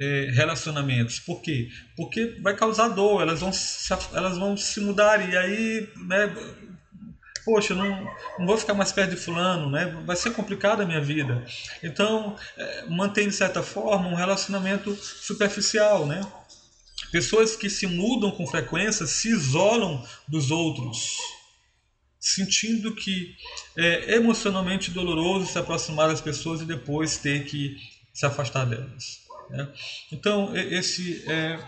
é, 0.00 0.30
relacionamentos. 0.32 1.20
Por 1.20 1.42
quê? 1.42 1.68
Porque 1.94 2.38
vai 2.40 2.56
causar 2.56 2.88
dor, 2.88 3.20
elas 3.20 3.40
vão 3.40 3.52
se, 3.52 3.92
elas 4.14 4.38
vão 4.38 4.56
se 4.56 4.80
mudar 4.80 5.28
e 5.28 5.36
aí, 5.36 5.88
né, 5.96 6.34
poxa, 7.44 7.74
não, 7.74 7.86
não 8.38 8.46
vou 8.46 8.56
ficar 8.56 8.74
mais 8.74 8.90
perto 8.90 9.10
de 9.10 9.16
fulano, 9.16 9.70
né? 9.70 9.86
Vai 10.06 10.16
ser 10.16 10.30
complicada 10.32 10.82
a 10.82 10.86
minha 10.86 11.00
vida. 11.00 11.44
Então, 11.82 12.36
é, 12.56 12.86
mantém 12.86 13.28
de 13.28 13.34
certa 13.34 13.62
forma 13.62 14.08
um 14.08 14.14
relacionamento 14.14 14.94
superficial, 14.94 16.06
né? 16.06 16.20
Pessoas 17.12 17.56
que 17.56 17.68
se 17.68 17.86
mudam 17.86 18.30
com 18.30 18.46
frequência 18.46 19.04
se 19.06 19.28
isolam 19.28 20.04
dos 20.28 20.50
outros, 20.50 21.16
sentindo 22.20 22.94
que 22.94 23.34
é 23.76 24.14
emocionalmente 24.14 24.90
doloroso 24.90 25.50
se 25.50 25.58
aproximar 25.58 26.08
das 26.08 26.20
pessoas 26.20 26.60
e 26.60 26.64
depois 26.64 27.16
ter 27.16 27.44
que 27.46 27.76
se 28.12 28.24
afastar 28.24 28.64
delas. 28.64 29.19
Né? 29.50 29.68
Então, 30.12 30.56
esse 30.56 31.24
é, 31.28 31.58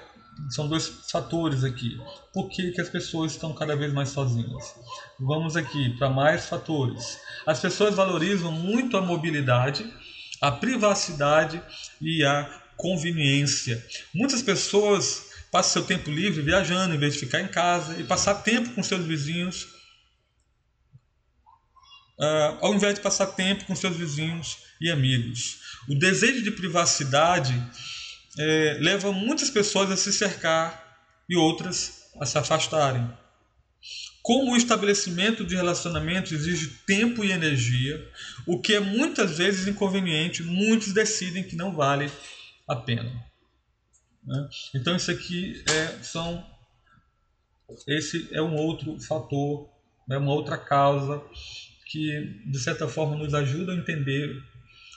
são 0.50 0.68
dois 0.68 0.88
fatores 1.10 1.64
aqui. 1.64 2.00
Por 2.32 2.48
que, 2.48 2.72
que 2.72 2.80
as 2.80 2.88
pessoas 2.88 3.32
estão 3.32 3.52
cada 3.52 3.76
vez 3.76 3.92
mais 3.92 4.10
sozinhas? 4.10 4.74
Vamos 5.18 5.56
aqui 5.56 5.90
para 5.98 6.08
mais 6.08 6.46
fatores. 6.46 7.18
As 7.46 7.60
pessoas 7.60 7.94
valorizam 7.94 8.52
muito 8.52 8.96
a 8.96 9.02
mobilidade, 9.02 9.92
a 10.40 10.50
privacidade 10.50 11.62
e 12.00 12.24
a 12.24 12.62
conveniência. 12.76 13.84
Muitas 14.14 14.42
pessoas 14.42 15.30
passam 15.50 15.72
seu 15.72 15.84
tempo 15.84 16.10
livre 16.10 16.40
viajando 16.42 16.94
em 16.94 16.98
vez 16.98 17.14
de 17.14 17.20
ficar 17.20 17.40
em 17.40 17.48
casa 17.48 18.00
e 18.00 18.04
passar 18.04 18.36
tempo 18.36 18.70
com 18.70 18.82
seus 18.82 19.04
vizinhos, 19.04 19.68
uh, 22.22 22.58
ao 22.60 22.74
invés 22.74 22.94
de 22.94 23.00
passar 23.00 23.26
tempo 23.26 23.64
com 23.64 23.74
seus 23.74 23.96
vizinhos 23.96 24.58
e 24.80 24.90
amigos. 24.90 25.60
O 25.88 25.94
desejo 25.94 26.42
de 26.42 26.50
privacidade 26.52 27.54
é, 28.38 28.78
leva 28.80 29.12
muitas 29.12 29.50
pessoas 29.50 29.90
a 29.90 29.96
se 29.96 30.12
cercar 30.12 31.00
e 31.28 31.36
outras 31.36 32.02
a 32.20 32.24
se 32.24 32.38
afastarem. 32.38 33.10
Como 34.22 34.52
o 34.52 34.56
estabelecimento 34.56 35.44
de 35.44 35.56
relacionamento 35.56 36.32
exige 36.32 36.68
tempo 36.86 37.24
e 37.24 37.32
energia, 37.32 38.08
o 38.46 38.60
que 38.60 38.74
é 38.74 38.80
muitas 38.80 39.38
vezes 39.38 39.66
inconveniente, 39.66 40.44
muitos 40.44 40.92
decidem 40.92 41.42
que 41.42 41.56
não 41.56 41.74
vale 41.74 42.10
a 42.68 42.76
pena. 42.76 43.12
Né? 44.22 44.48
Então 44.74 44.94
isso 44.94 45.10
aqui 45.10 45.64
é, 45.68 46.02
são 46.02 46.46
esse 47.88 48.28
é 48.32 48.40
um 48.40 48.54
outro 48.54 49.00
fator, 49.00 49.68
é 50.08 50.18
uma 50.18 50.32
outra 50.32 50.56
causa 50.58 51.20
que 51.92 52.40
de 52.46 52.58
certa 52.58 52.88
forma 52.88 53.16
nos 53.16 53.34
ajuda 53.34 53.72
a 53.72 53.76
entender 53.76 54.42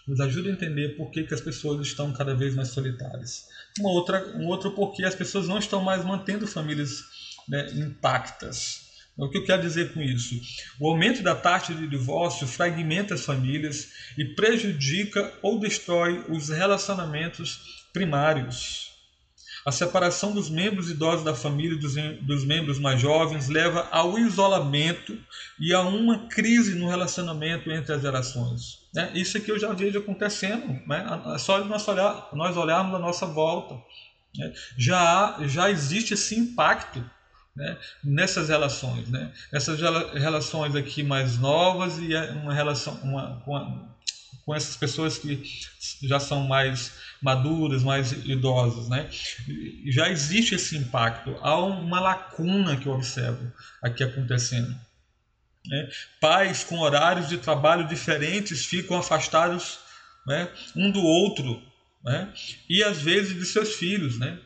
nos 0.07 0.19
ajuda 0.19 0.49
a 0.49 0.51
entender 0.51 0.89
por 0.95 1.09
que, 1.09 1.23
que 1.23 1.33
as 1.33 1.41
pessoas 1.41 1.85
estão 1.85 2.13
cada 2.13 2.35
vez 2.35 2.53
mais 2.55 2.67
solitárias. 2.67 3.47
Uma 3.79 3.89
outra, 3.89 4.37
um 4.37 4.45
outro 4.45 4.71
porquê 4.71 5.03
as 5.03 5.15
pessoas 5.15 5.47
não 5.47 5.57
estão 5.57 5.81
mais 5.81 6.05
mantendo 6.05 6.45
famílias 6.45 7.03
né, 7.49 7.71
intactas. 7.73 8.85
O 9.17 9.27
que 9.29 9.39
eu 9.39 9.43
quero 9.43 9.63
dizer 9.63 9.93
com 9.93 10.01
isso? 10.01 10.39
O 10.79 10.87
aumento 10.89 11.23
da 11.23 11.33
taxa 11.33 11.73
de 11.73 11.87
divórcio 11.87 12.45
fragmenta 12.45 13.15
as 13.15 13.25
famílias 13.25 13.89
e 14.15 14.25
prejudica 14.35 15.33
ou 15.41 15.59
destrói 15.59 16.23
os 16.29 16.49
relacionamentos 16.49 17.87
primários. 17.91 18.84
A 19.65 19.71
separação 19.71 20.31
dos 20.31 20.47
membros 20.47 20.91
idosos 20.91 21.25
da 21.25 21.33
família 21.33 21.75
dos, 21.75 21.95
dos 22.21 22.45
membros 22.45 22.77
mais 22.77 23.01
jovens 23.01 23.49
leva 23.49 23.87
ao 23.89 24.15
isolamento 24.19 25.17
e 25.59 25.73
a 25.73 25.81
uma 25.81 26.27
crise 26.27 26.75
no 26.75 26.87
relacionamento 26.87 27.71
entre 27.71 27.93
as 27.93 28.01
gerações. 28.01 28.85
Né? 28.93 29.11
Isso 29.15 29.37
aqui 29.37 29.49
eu 29.49 29.57
já 29.57 29.73
vejo 29.73 29.97
acontecendo, 29.97 30.79
né? 30.85 31.21
é 31.33 31.37
só 31.39 31.63
nós, 31.65 31.87
olhar, 31.87 32.29
nós 32.33 32.55
olharmos 32.55 32.93
a 32.93 32.99
nossa 32.99 33.25
volta. 33.25 33.75
Né? 34.37 34.53
Já, 34.77 35.37
já 35.47 35.71
existe 35.71 36.13
esse 36.13 36.35
impacto 36.35 37.03
né? 37.55 37.75
nessas 38.03 38.49
relações. 38.49 39.09
Né? 39.09 39.33
Essas 39.51 39.79
relações 40.13 40.75
aqui 40.75 41.01
mais 41.01 41.39
novas 41.39 41.97
e 41.97 42.13
uma 42.43 42.53
relação 42.53 42.93
uma, 43.01 43.41
uma, 43.47 43.95
com 44.45 44.53
essas 44.53 44.75
pessoas 44.75 45.17
que 45.17 45.41
já 46.03 46.19
são 46.19 46.47
mais 46.47 46.91
maduras, 47.25 47.81
mais 47.81 48.11
idosas, 48.11 48.87
né? 48.87 49.09
Já 49.87 50.09
existe 50.11 50.53
esse 50.53 50.77
impacto, 50.77 51.35
há 51.41 51.57
uma 51.57 51.99
lacuna 51.99 52.77
que 52.77 52.85
eu 52.85 52.93
observo 52.93 53.51
aqui 53.81 54.03
acontecendo. 54.03 54.69
Né? 55.65 55.89
Pais 56.21 56.63
com 56.63 56.77
horários 56.77 57.27
de 57.27 57.39
trabalho 57.39 57.87
diferentes 57.87 58.63
ficam 58.63 58.95
afastados 58.95 59.79
né, 60.27 60.47
um 60.75 60.91
do 60.91 61.01
outro, 61.01 61.59
né? 62.03 62.31
E 62.69 62.83
às 62.83 63.01
vezes 63.01 63.33
de 63.33 63.45
seus 63.45 63.73
filhos, 63.73 64.19
né? 64.19 64.39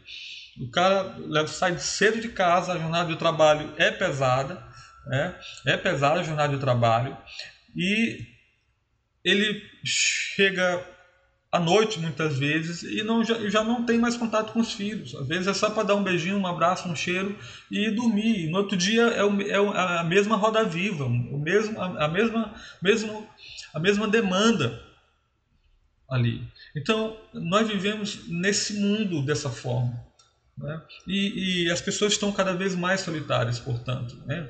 O 0.58 0.70
cara 0.72 1.46
sai 1.48 1.78
cedo 1.80 2.22
de 2.22 2.30
casa, 2.30 2.72
a 2.72 2.80
jornada 2.80 3.12
de 3.12 3.20
trabalho 3.20 3.74
é 3.76 3.92
pesada, 3.92 4.64
né? 5.06 5.36
É 5.66 5.76
pesada 5.76 6.22
a 6.22 6.24
jornada 6.24 6.54
de 6.54 6.62
trabalho 6.62 7.18
e 7.76 8.26
ele 9.24 9.62
chega 9.84 10.82
à 11.52 11.60
noite 11.60 12.00
muitas 12.00 12.38
vezes 12.38 12.84
e 12.84 13.02
não, 13.04 13.24
já, 13.24 13.50
já 13.50 13.64
não 13.64 13.84
tem 13.84 13.98
mais 13.98 14.16
contato 14.16 14.54
com 14.54 14.60
os 14.60 14.72
filhos. 14.72 15.16
Às 15.16 15.28
vezes 15.28 15.48
é 15.48 15.54
só 15.54 15.70
para 15.70 15.84
dar 15.84 15.96
um 15.96 16.04
beijinho, 16.04 16.38
um 16.38 16.48
abraço, 16.48 16.88
um 16.88 16.96
cheiro 16.96 17.38
e 17.72 17.90
dormir. 17.90 18.46
E 18.46 18.52
no 18.52 18.60
outro 18.60 18.78
dia 18.78 19.04
é, 19.04 19.24
o, 19.24 19.42
é 19.42 20.00
a 20.00 20.04
mesma 20.04 20.36
roda 20.36 20.64
viva, 20.64 21.06
o 21.06 21.40
mesmo, 21.40 21.82
a, 21.82 22.06
a, 22.06 22.08
mesma, 22.08 22.54
mesmo, 22.82 23.28
a 23.74 23.80
mesma 23.80 24.08
demanda 24.08 24.80
ali. 26.10 26.48
Então 26.76 27.18
nós 27.34 27.68
vivemos 27.68 28.28
nesse 28.28 28.74
mundo 28.74 29.24
dessa 29.26 29.50
forma. 29.50 30.08
Né? 30.56 30.82
E, 31.08 31.64
e 31.66 31.72
as 31.72 31.82
pessoas 31.82 32.14
estão 32.14 32.32
cada 32.32 32.54
vez 32.54 32.76
mais 32.76 33.02
solitárias, 33.02 33.60
portanto. 33.60 34.16
Né? 34.26 34.48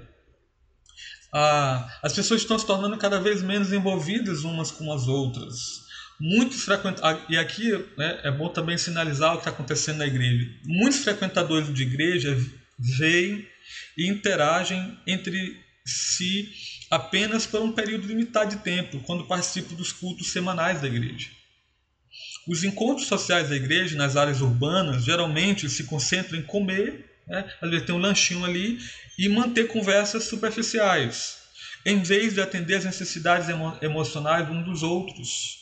Ah, 1.31 1.87
as 2.01 2.11
pessoas 2.11 2.41
estão 2.41 2.57
se 2.57 2.65
tornando 2.65 2.97
cada 2.97 3.21
vez 3.21 3.41
menos 3.41 3.71
envolvidas 3.71 4.43
umas 4.43 4.71
com 4.71 4.91
as 4.91 5.07
outras. 5.07 5.87
Muitos 6.19 6.63
frequentadores, 6.63 7.23
e 7.29 7.37
aqui 7.37 7.71
né, 7.97 8.19
é 8.23 8.31
bom 8.31 8.49
também 8.49 8.77
sinalizar 8.77 9.31
o 9.31 9.33
que 9.35 9.41
está 9.41 9.51
acontecendo 9.51 9.99
na 9.99 10.07
igreja. 10.07 10.49
Muitos 10.65 10.99
frequentadores 10.99 11.73
de 11.73 11.83
igreja 11.83 12.37
veem 12.77 13.47
e 13.97 14.07
interagem 14.07 14.97
entre 15.07 15.57
si 15.85 16.49
apenas 16.89 17.45
por 17.45 17.61
um 17.61 17.71
período 17.71 18.07
limitado 18.07 18.55
de 18.55 18.61
tempo, 18.61 18.99
quando 19.01 19.25
participam 19.25 19.75
dos 19.75 19.91
cultos 19.91 20.31
semanais 20.31 20.81
da 20.81 20.87
igreja. 20.87 21.29
Os 22.47 22.63
encontros 22.63 23.07
sociais 23.07 23.49
da 23.49 23.55
igreja 23.55 23.95
nas 23.95 24.15
áreas 24.15 24.41
urbanas 24.41 25.05
geralmente 25.05 25.69
se 25.69 25.83
concentram 25.83 26.39
em 26.39 26.43
comer, 26.43 27.05
né? 27.27 27.49
vezes 27.61 27.85
tem 27.85 27.93
um 27.93 27.99
lanchinho 27.99 28.43
ali, 28.43 28.79
e 29.17 29.29
manter 29.29 29.67
conversas 29.67 30.23
superficiais, 30.23 31.37
em 31.85 32.01
vez 32.01 32.33
de 32.33 32.41
atender 32.41 32.75
às 32.75 32.85
necessidades 32.85 33.49
emo 33.49 33.77
emocionais 33.81 34.49
uns 34.49 34.65
dos 34.65 34.83
outros. 34.83 35.58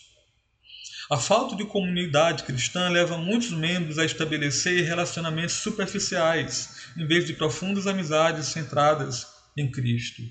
A 1.10 1.18
falta 1.18 1.56
de 1.56 1.64
comunidade 1.66 2.44
cristã 2.44 2.90
leva 2.90 3.18
muitos 3.18 3.52
membros 3.52 3.98
a 3.98 4.06
estabelecer 4.06 4.84
relacionamentos 4.84 5.56
superficiais, 5.56 6.90
em 6.98 7.08
vez 7.08 7.26
de 7.26 7.34
profundas 7.34 7.88
amizades 7.88 8.48
centradas 8.48 9.26
em 9.56 9.72
Cristo. 9.72 10.22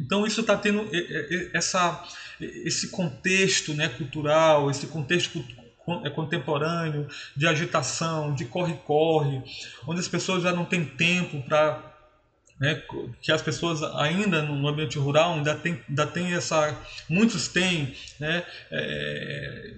Então 0.00 0.26
isso 0.26 0.40
está 0.40 0.56
tendo 0.56 0.88
essa, 1.54 2.04
esse 2.40 2.88
contexto 2.88 3.72
né, 3.74 3.88
cultural, 3.88 4.70
esse 4.70 4.86
contexto 4.88 5.42
é 6.04 6.10
contemporâneo, 6.10 7.08
de 7.34 7.46
agitação, 7.46 8.34
de 8.34 8.44
corre-corre, 8.44 9.42
onde 9.86 10.00
as 10.00 10.08
pessoas 10.08 10.42
já 10.42 10.52
não 10.52 10.64
têm 10.64 10.84
tempo 10.84 11.42
para. 11.48 11.96
Né, 12.60 12.82
que 13.22 13.30
as 13.30 13.40
pessoas 13.40 13.82
ainda 13.82 14.42
no 14.42 14.66
ambiente 14.66 14.98
rural 14.98 15.34
ainda 15.34 15.54
tem, 15.54 15.80
ainda 15.88 16.06
tem 16.06 16.32
essa. 16.32 16.76
Muitos 17.08 17.46
têm 17.46 17.94
né, 18.18 18.44
é, 18.70 19.74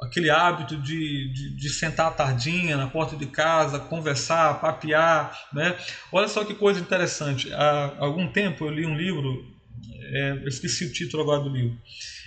aquele 0.00 0.30
hábito 0.30 0.78
de, 0.78 1.32
de, 1.32 1.56
de, 1.56 1.68
sentar 1.68 2.06
à 2.06 2.10
tardinha 2.10 2.76
na 2.76 2.86
porta 2.86 3.16
de 3.16 3.26
casa, 3.26 3.78
conversar, 3.78 4.60
papear. 4.60 5.46
Né? 5.52 5.76
Olha 6.10 6.26
só 6.26 6.42
que 6.42 6.54
coisa 6.54 6.80
interessante. 6.80 7.52
Há 7.52 7.96
algum 7.98 8.26
tempo 8.28 8.64
eu 8.64 8.70
li 8.70 8.86
um 8.86 8.96
livro 8.96 9.54
é, 10.08 10.30
eu 10.30 10.48
esqueci 10.48 10.84
o 10.84 10.92
título 10.92 11.22
agora 11.22 11.42
do 11.42 11.48
livro. 11.48 11.76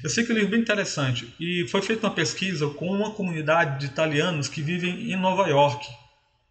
Eu 0.04 0.10
sei 0.10 0.24
que 0.24 0.32
o 0.32 0.36
livro 0.36 0.50
é 0.50 0.52
bem 0.52 0.62
interessante 0.62 1.34
e 1.40 1.66
foi 1.68 1.82
feita 1.82 2.08
uma 2.08 2.14
pesquisa 2.14 2.68
com 2.68 2.88
uma 2.90 3.12
comunidade 3.12 3.80
de 3.80 3.86
italianos 3.86 4.48
que 4.48 4.62
vivem 4.62 5.12
em 5.12 5.16
Nova 5.16 5.48
York. 5.48 5.88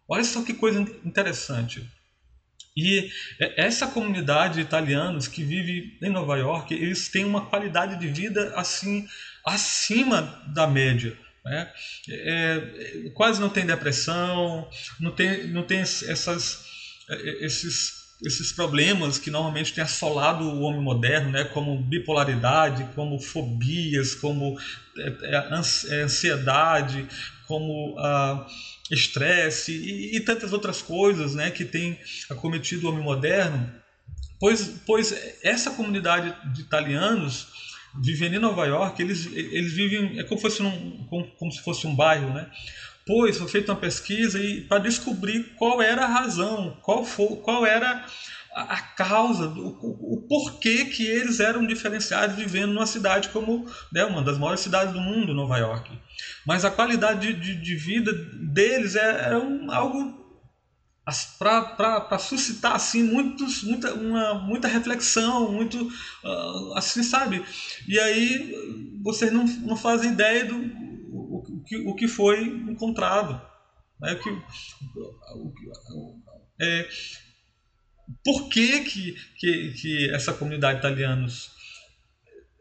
Olha 0.07 0.23
só 0.23 0.43
que 0.43 0.53
coisa 0.53 0.79
interessante. 1.05 1.87
E 2.79 3.11
essa 3.57 3.87
comunidade 3.87 4.55
de 4.55 4.61
italianos 4.61 5.27
que 5.27 5.43
vive 5.43 5.97
em 6.01 6.09
Nova 6.09 6.37
York, 6.37 6.73
eles 6.73 7.09
têm 7.09 7.25
uma 7.25 7.45
qualidade 7.45 7.99
de 7.99 8.07
vida 8.07 8.53
assim 8.55 9.07
acima 9.45 10.41
da 10.47 10.67
média. 10.67 11.17
Né? 11.43 11.71
É, 12.09 13.09
quase 13.13 13.39
não 13.41 13.49
tem 13.49 13.65
depressão, 13.65 14.69
não 14.99 15.11
tem, 15.11 15.47
não 15.47 15.63
tem 15.63 15.79
essas, 15.79 16.65
esses 17.41 17.99
esses 18.21 18.51
problemas 18.51 19.17
que 19.17 19.31
normalmente 19.31 19.73
têm 19.73 19.83
assolado 19.83 20.43
o 20.43 20.61
homem 20.61 20.81
moderno, 20.81 21.31
né, 21.31 21.45
como 21.45 21.81
bipolaridade, 21.81 22.85
como 22.93 23.19
fobias, 23.19 24.13
como 24.13 24.59
é, 24.97 25.07
é, 25.07 25.95
é, 25.95 26.01
ansiedade, 26.01 27.07
como 27.47 27.95
ah, 27.97 28.45
estresse 28.91 29.71
e, 29.71 30.17
e, 30.17 30.19
tantas 30.19 30.53
outras 30.53 30.81
coisas 30.81 31.35
né, 31.35 31.51
que 31.51 31.65
têm 31.65 31.99
acometido 32.29 32.87
o 32.87 32.91
homem 32.91 33.03
moderno, 33.03 33.71
pois, 34.39 34.73
pois 34.85 35.13
essa 35.43 35.71
comunidade 35.71 36.35
de 36.53 36.61
italianos 36.61 37.47
vivendo 38.01 38.35
em 38.35 38.39
Nova 38.39 38.65
York, 38.65 39.01
eles, 39.01 39.25
eles 39.33 39.73
vivem 39.73 40.19
é 40.19 40.23
como, 40.23 40.39
fosse 40.39 40.61
num, 40.61 41.05
como, 41.09 41.27
como 41.37 41.51
se 41.51 41.61
fosse 41.61 41.87
um 41.87 41.95
bairro, 41.95 42.33
né? 42.33 42.47
depois 43.09 43.39
foi 43.39 43.47
feita 43.47 43.71
uma 43.71 43.79
pesquisa 43.79 44.39
e 44.39 44.61
para 44.61 44.83
descobrir 44.83 45.55
qual 45.57 45.81
era 45.81 46.03
a 46.03 46.07
razão, 46.07 46.77
qual, 46.83 47.03
for, 47.03 47.37
qual 47.37 47.65
era 47.65 48.05
a, 48.61 48.81
causa, 48.81 49.47
o, 49.47 49.67
o, 49.69 50.13
o, 50.13 50.27
porquê 50.27 50.85
que 50.85 51.05
eles 51.05 51.39
eram 51.39 51.65
diferenciados 51.65 52.35
vivendo 52.35 52.73
numa 52.73 52.85
cidade 52.85 53.29
como 53.29 53.65
né, 53.91 54.03
uma 54.05 54.21
das 54.21 54.37
maiores 54.37 54.61
cidades 54.61 54.93
do 54.93 54.99
mundo, 54.99 55.33
Nova 55.33 55.57
York. 55.57 55.97
Mas 56.45 56.65
a 56.65 56.71
qualidade 56.71 57.33
de, 57.33 57.39
de, 57.39 57.61
de 57.61 57.75
vida 57.75 58.11
deles 58.13 58.95
era 58.95 59.29
é, 59.29 59.33
é 59.33 59.37
um, 59.37 59.71
algo 59.71 60.19
para 61.39 62.19
suscitar 62.19 62.75
assim 62.75 63.03
muitos, 63.03 63.63
muita, 63.63 63.93
uma, 63.93 64.35
muita 64.35 64.67
reflexão, 64.67 65.51
muito 65.51 65.87
uh, 65.87 66.73
assim 66.75 67.01
sabe. 67.01 67.43
E 67.87 67.99
aí 67.99 68.99
vocês 69.03 69.31
não, 69.31 69.43
não 69.43 69.75
fazem 69.75 70.11
ideia 70.11 70.45
do 70.45 70.55
o, 71.11 71.63
que, 71.65 71.77
o 71.77 71.95
que 71.95 72.07
foi 72.07 72.43
encontrado. 72.45 73.41
Né? 73.99 74.13
O 74.13 74.19
que, 74.19 74.29
o, 75.89 76.19
é, 76.61 76.87
por 78.23 78.49
que, 78.49 78.83
que, 78.85 79.13
que, 79.37 79.71
que 79.73 80.11
essa 80.11 80.33
comunidade 80.33 80.81
de 80.81 80.87
italianos 80.87 81.51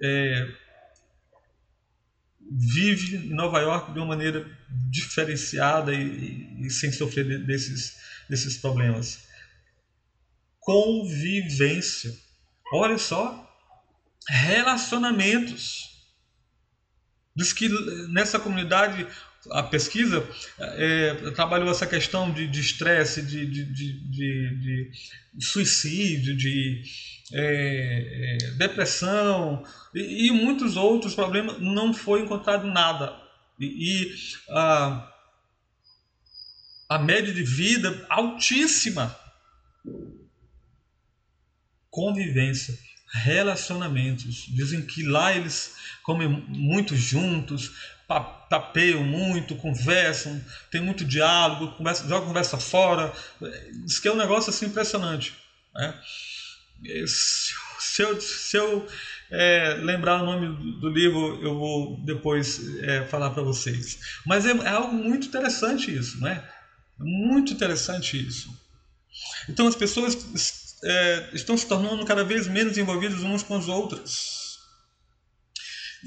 é, 0.02 0.46
vive 2.50 3.16
em 3.16 3.34
Nova 3.34 3.60
York 3.60 3.92
de 3.92 3.98
uma 3.98 4.08
maneira 4.08 4.46
diferenciada 4.90 5.92
e, 5.94 6.66
e, 6.66 6.70
sem 6.70 6.92
sofrer 6.92 7.44
desses, 7.46 7.96
desses 8.28 8.58
problemas? 8.58 9.26
Convivência. 10.60 12.14
Olha 12.72 12.98
só, 12.98 13.48
relacionamentos. 14.28 15.96
Diz 17.34 17.52
que 17.52 17.68
nessa 18.08 18.38
comunidade 18.38 19.06
a 19.50 19.62
pesquisa 19.62 20.26
é, 20.58 21.30
trabalhou 21.30 21.70
essa 21.70 21.86
questão 21.86 22.30
de 22.30 22.60
estresse, 22.60 23.22
de, 23.22 23.46
de, 23.46 23.64
de, 23.64 24.90
de, 25.34 25.44
suicídio, 25.44 26.36
de 26.36 26.82
é, 27.32 28.38
é, 28.42 28.50
depressão 28.52 29.64
e, 29.94 30.26
e, 30.26 30.30
muitos 30.32 30.76
outros 30.76 31.14
problemas. 31.14 31.60
Não 31.60 31.94
foi 31.94 32.22
encontrado 32.22 32.66
nada. 32.66 33.14
E, 33.58 33.66
e 33.66 34.14
a, 34.50 35.12
a 36.88 36.98
média 36.98 37.32
de 37.32 37.42
vida 37.42 38.06
altíssima. 38.08 39.16
Convivência 41.90 42.78
relacionamentos. 43.10 44.46
Dizem 44.48 44.82
que 44.82 45.02
lá 45.02 45.34
eles 45.34 45.74
comem 46.02 46.28
muito 46.28 46.94
juntos, 46.96 47.72
tapeiam 48.48 49.04
muito, 49.04 49.54
conversam, 49.54 50.42
tem 50.70 50.80
muito 50.80 51.04
diálogo, 51.04 51.76
conversa, 51.76 52.04
conversa 52.20 52.58
fora. 52.58 53.12
Diz 53.84 53.98
que 53.98 54.08
é 54.08 54.12
um 54.12 54.16
negócio 54.16 54.48
assim 54.48 54.66
impressionante. 54.66 55.34
Né? 55.74 55.94
Se 57.06 58.02
eu, 58.02 58.20
se 58.20 58.56
eu 58.56 58.88
é, 59.30 59.74
lembrar 59.74 60.22
o 60.22 60.24
nome 60.24 60.80
do, 60.80 60.88
livro, 60.88 61.38
eu 61.42 61.54
vou 61.58 62.00
depois 62.04 62.78
é, 62.78 63.04
falar 63.04 63.30
para 63.30 63.42
vocês. 63.42 63.98
Mas 64.24 64.46
é, 64.46 64.52
é, 64.52 64.68
algo 64.68 64.94
muito 64.94 65.26
interessante 65.26 65.94
isso, 65.94 66.18
né? 66.20 66.42
Muito 66.98 67.52
interessante 67.52 68.26
isso. 68.26 68.48
Então 69.48 69.66
as 69.66 69.76
pessoas 69.76 70.78
é, 70.82 71.30
estão 71.34 71.56
se 71.56 71.66
tornando 71.66 72.04
cada 72.06 72.24
vez 72.24 72.46
menos 72.46 72.78
envolvidos 72.78 73.22
uns 73.22 73.42
com 73.42 73.58
os 73.58 73.68
outros. 73.68 74.58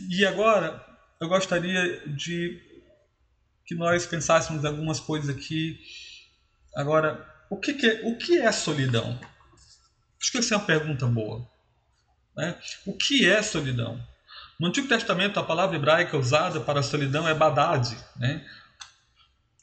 E 0.10 0.26
agora 0.26 0.91
eu 1.22 1.30
gostaria 1.30 2.00
de 2.08 2.60
que 3.64 3.76
nós 3.76 4.08
pensássemos 4.08 4.66
algumas 4.66 5.00
coisas 5.00 5.30
aqui. 5.30 5.80
Agora, 6.76 7.26
o 7.48 7.58
que, 7.58 7.76
que 7.76 7.86
é, 7.86 8.02
o 8.06 8.18
que 8.18 8.40
é 8.40 8.52
solidão? 8.52 9.20
Acho 10.20 10.32
que 10.32 10.40
essa 10.40 10.56
é 10.56 10.58
uma 10.58 10.66
pergunta 10.66 11.06
boa. 11.06 11.48
Né? 12.36 12.58
O 12.88 12.98
que 12.98 13.30
é 13.30 13.40
solidão? 13.44 14.04
No 14.60 14.68
Antigo 14.68 14.88
Testamento, 14.88 15.40
a 15.40 15.44
palavra 15.44 15.76
hebraica 15.76 16.18
usada 16.18 16.60
para 16.60 16.82
solidão 16.82 17.28
é 17.28 17.36
badade. 17.36 17.96
Né? 18.16 18.44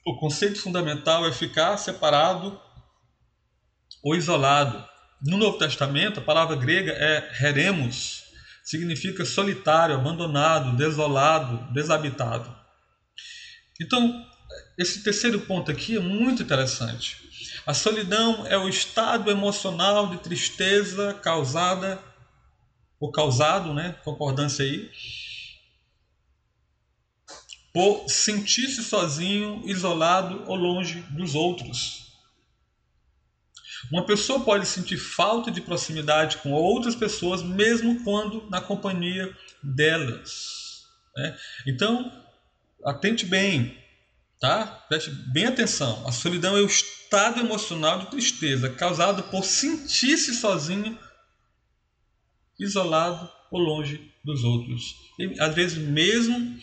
O 0.06 0.16
conceito 0.16 0.60
fundamental 0.60 1.26
é 1.26 1.32
ficar 1.32 1.76
separado 1.76 2.60
ou 4.02 4.14
isolado. 4.14 4.88
No 5.20 5.36
Novo 5.36 5.58
Testamento, 5.58 6.20
a 6.20 6.22
palavra 6.22 6.54
grega 6.54 6.92
é 6.92 7.44
heremos, 7.44 8.27
significa 8.68 9.24
solitário, 9.24 9.94
abandonado, 9.94 10.76
desolado, 10.76 11.72
desabitado. 11.72 12.54
Então, 13.80 14.26
esse 14.76 15.02
terceiro 15.02 15.40
ponto 15.40 15.70
aqui 15.70 15.96
é 15.96 16.00
muito 16.00 16.42
interessante. 16.42 17.16
A 17.64 17.72
solidão 17.72 18.46
é 18.46 18.58
o 18.58 18.68
estado 18.68 19.30
emocional 19.30 20.08
de 20.08 20.18
tristeza 20.18 21.14
causada 21.14 21.98
ou 23.00 23.10
causado, 23.10 23.72
né, 23.72 23.96
concordância 24.04 24.62
aí, 24.62 24.90
por 27.72 28.06
sentir-se 28.06 28.84
sozinho, 28.84 29.62
isolado 29.64 30.44
ou 30.46 30.56
longe 30.56 31.00
dos 31.08 31.34
outros. 31.34 32.07
Uma 33.90 34.04
pessoa 34.04 34.40
pode 34.40 34.66
sentir 34.66 34.96
falta 34.96 35.50
de 35.50 35.60
proximidade 35.60 36.38
com 36.38 36.52
outras 36.52 36.94
pessoas, 36.94 37.42
mesmo 37.42 38.02
quando 38.04 38.48
na 38.50 38.60
companhia 38.60 39.36
delas. 39.62 40.86
Né? 41.16 41.36
Então, 41.66 42.12
atente 42.84 43.26
bem, 43.26 43.76
tá? 44.40 44.66
Preste 44.88 45.10
bem 45.10 45.46
atenção. 45.46 46.06
A 46.06 46.12
solidão 46.12 46.56
é 46.56 46.60
o 46.60 46.66
estado 46.66 47.40
emocional 47.40 48.00
de 48.00 48.10
tristeza 48.10 48.70
causado 48.70 49.22
por 49.24 49.44
sentir-se 49.44 50.34
sozinho, 50.34 50.98
isolado 52.58 53.30
ou 53.50 53.60
longe 53.60 54.12
dos 54.24 54.44
outros. 54.44 54.94
E, 55.18 55.40
às 55.40 55.54
vezes, 55.54 55.78
mesmo 55.78 56.58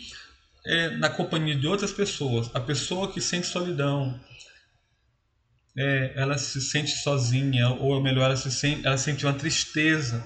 é, 0.65 0.89
na 0.97 1.09
companhia 1.09 1.55
de 1.55 1.67
outras 1.67 1.91
pessoas, 1.91 2.49
a 2.53 2.59
pessoa 2.59 3.11
que 3.11 3.21
sente 3.21 3.47
solidão, 3.47 4.19
é, 5.77 6.13
ela 6.15 6.37
se 6.37 6.61
sente 6.61 6.91
sozinha, 6.91 7.69
ou 7.69 8.01
melhor, 8.01 8.25
ela, 8.25 8.37
se 8.37 8.51
sente, 8.51 8.85
ela 8.85 8.97
sente 8.97 9.25
uma 9.25 9.33
tristeza 9.33 10.25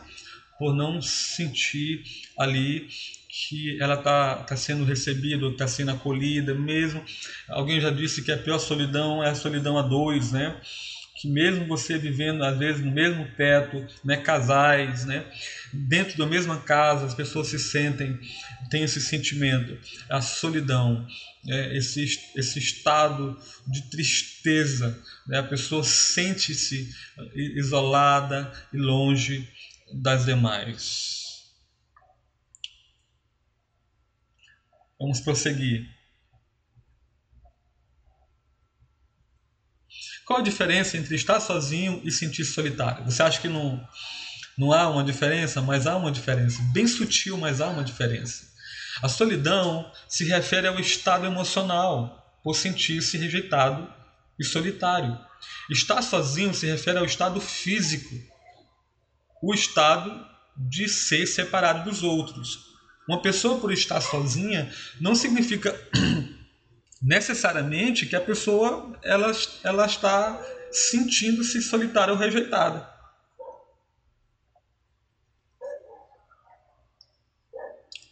por 0.57 0.75
não 0.75 1.01
sentir 1.01 2.03
ali 2.37 2.87
que 3.29 3.81
ela 3.81 3.95
está 3.95 4.35
tá 4.43 4.55
sendo 4.55 4.83
recebida, 4.83 5.47
está 5.47 5.67
sendo 5.67 5.91
acolhida 5.91 6.53
mesmo. 6.53 7.03
Alguém 7.47 7.79
já 7.79 7.89
disse 7.89 8.21
que 8.21 8.31
a 8.31 8.37
pior 8.37 8.59
solidão 8.59 9.23
é 9.23 9.29
a 9.29 9.35
solidão 9.35 9.77
a 9.77 9.81
dois, 9.81 10.31
né? 10.31 10.59
Que 11.15 11.29
mesmo 11.29 11.65
você 11.65 11.97
vivendo 11.97 12.43
às 12.43 12.57
vezes 12.57 12.83
no 12.83 12.91
mesmo 12.91 13.25
teto, 13.37 13.85
né, 14.05 14.17
casais, 14.17 15.05
né, 15.05 15.25
dentro 15.73 16.17
da 16.17 16.25
mesma 16.25 16.61
casa, 16.61 17.05
as 17.05 17.13
pessoas 17.13 17.47
se 17.47 17.59
sentem, 17.59 18.17
têm 18.69 18.83
esse 18.83 19.01
sentimento, 19.01 19.77
a 20.09 20.21
solidão, 20.21 21.05
é, 21.47 21.77
esse, 21.77 22.03
esse 22.35 22.59
estado 22.59 23.39
de 23.67 23.89
tristeza, 23.89 25.01
né, 25.27 25.39
a 25.39 25.43
pessoa 25.43 25.83
sente-se 25.83 26.93
isolada 27.55 28.51
e 28.73 28.77
longe 28.77 29.47
das 29.93 30.25
demais. 30.25 31.19
Vamos 34.99 35.21
prosseguir. 35.21 35.87
Qual 40.25 40.39
a 40.39 40.43
diferença 40.43 40.97
entre 40.97 41.15
estar 41.15 41.39
sozinho 41.39 42.01
e 42.03 42.11
sentir-se 42.11 42.53
solitário? 42.53 43.05
Você 43.05 43.23
acha 43.23 43.41
que 43.41 43.47
não, 43.47 43.83
não 44.57 44.71
há 44.73 44.87
uma 44.89 45.03
diferença? 45.03 45.61
Mas 45.61 45.87
há 45.87 45.95
uma 45.95 46.11
diferença. 46.11 46.61
Bem 46.73 46.85
sutil, 46.85 47.37
mas 47.37 47.61
há 47.61 47.69
uma 47.69 47.83
diferença. 47.83 48.48
A 49.01 49.07
solidão 49.07 49.91
se 50.07 50.25
refere 50.25 50.67
ao 50.67 50.79
estado 50.79 51.25
emocional, 51.25 52.39
por 52.43 52.55
sentir-se 52.55 53.17
rejeitado 53.17 53.91
e 54.39 54.43
solitário. 54.43 55.17
Estar 55.69 56.01
sozinho 56.01 56.53
se 56.53 56.65
refere 56.65 56.97
ao 56.97 57.05
estado 57.05 57.39
físico, 57.39 58.15
o 59.41 59.53
estado 59.53 60.25
de 60.57 60.89
ser 60.89 61.25
separado 61.25 61.89
dos 61.89 62.03
outros, 62.03 62.69
uma 63.09 63.23
pessoa 63.23 63.59
por 63.59 63.71
estar 63.71 63.99
sozinha 64.01 64.71
não 65.01 65.15
significa 65.15 65.75
necessariamente 67.01 68.05
que 68.05 68.15
a 68.15 68.21
pessoa 68.21 68.95
ela, 69.01 69.31
ela 69.63 69.87
está 69.87 70.39
sentindo-se 70.71 71.59
solitária 71.59 72.13
ou 72.13 72.19
rejeitada. 72.19 72.87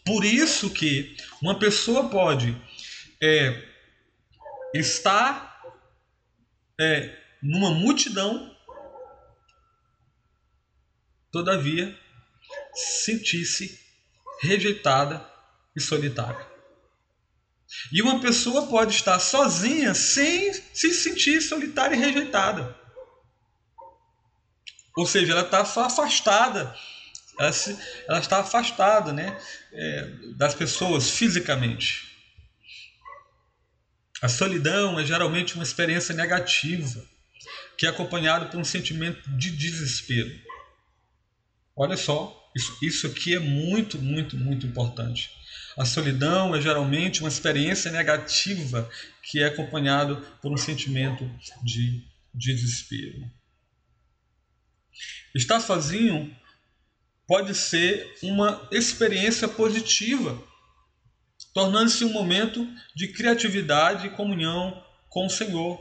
Por 0.08 0.24
isso 0.24 0.70
que 0.70 1.18
uma 1.42 1.60
pessoa 1.60 2.10
pode 2.10 2.56
é, 3.22 3.62
estar 4.74 5.62
é, 6.80 7.14
numa 7.44 7.72
multidão, 7.72 8.56
todavia 11.30 11.94
sentir-se 12.74 13.78
rejeitada 14.42 15.30
e 15.76 15.82
solitária. 15.82 16.48
E 17.92 18.02
uma 18.02 18.22
pessoa 18.22 18.68
pode 18.68 18.96
estar 18.96 19.20
sozinha 19.20 19.94
sem 19.94 20.54
se 20.54 20.94
sentir 20.94 21.42
solitária 21.42 21.98
e 21.98 22.00
rejeitada. 22.00 22.80
Ou 24.96 25.06
seja, 25.06 25.34
ela 25.34 25.42
está 25.42 25.66
só 25.66 25.84
afastada. 25.84 26.74
Ela, 27.40 27.54
se, 27.54 27.78
ela, 28.08 28.20
está 28.20 28.40
afastada 28.40 29.14
né, 29.14 29.38
é, 29.72 30.08
das 30.36 30.56
pessoas 30.56 31.10
fisicamente. 31.10 32.08
A 34.22 34.28
solidão 34.28 35.00
é 35.00 35.06
geralmente 35.06 35.54
uma 35.56 35.64
experiência 35.64 36.16
negativa, 36.16 37.06
que 37.78 37.86
é 37.86 37.90
acompanhada 37.90 38.48
por 38.48 38.60
um 38.60 38.64
sentimento 38.64 39.30
de 39.38 39.52
desespero. 39.52 40.32
Olha 41.76 41.96
só, 41.96 42.50
isso, 42.56 42.78
isso 42.82 43.08
aqui 43.08 43.36
é 43.36 43.40
muito, 43.40 44.00
muito, 44.00 44.36
muito 44.36 44.66
importante. 44.66 45.30
A 45.78 45.86
solidão 45.86 46.56
é 46.56 46.62
geralmente 46.62 47.20
uma 47.20 47.30
experiência 47.30 47.92
negativa 47.92 48.90
que 49.22 49.44
é 49.44 49.46
acompanhado 49.46 50.18
por 50.42 50.52
um 50.52 50.58
sentimento 50.58 51.24
de 51.64 52.04
desespero. 52.34 53.30
Estar 55.36 55.60
sozinho 55.60 56.36
pode 57.28 57.54
ser 57.54 58.16
uma 58.24 58.68
experiência 58.72 59.48
positiva, 59.48 60.42
tornando-se 61.54 62.06
um 62.06 62.14
momento 62.14 62.66
de 62.96 63.10
criatividade 63.10 64.08
e 64.08 64.12
comunhão 64.12 64.82
com 65.10 65.26
o 65.26 65.30
Senhor. 65.30 65.78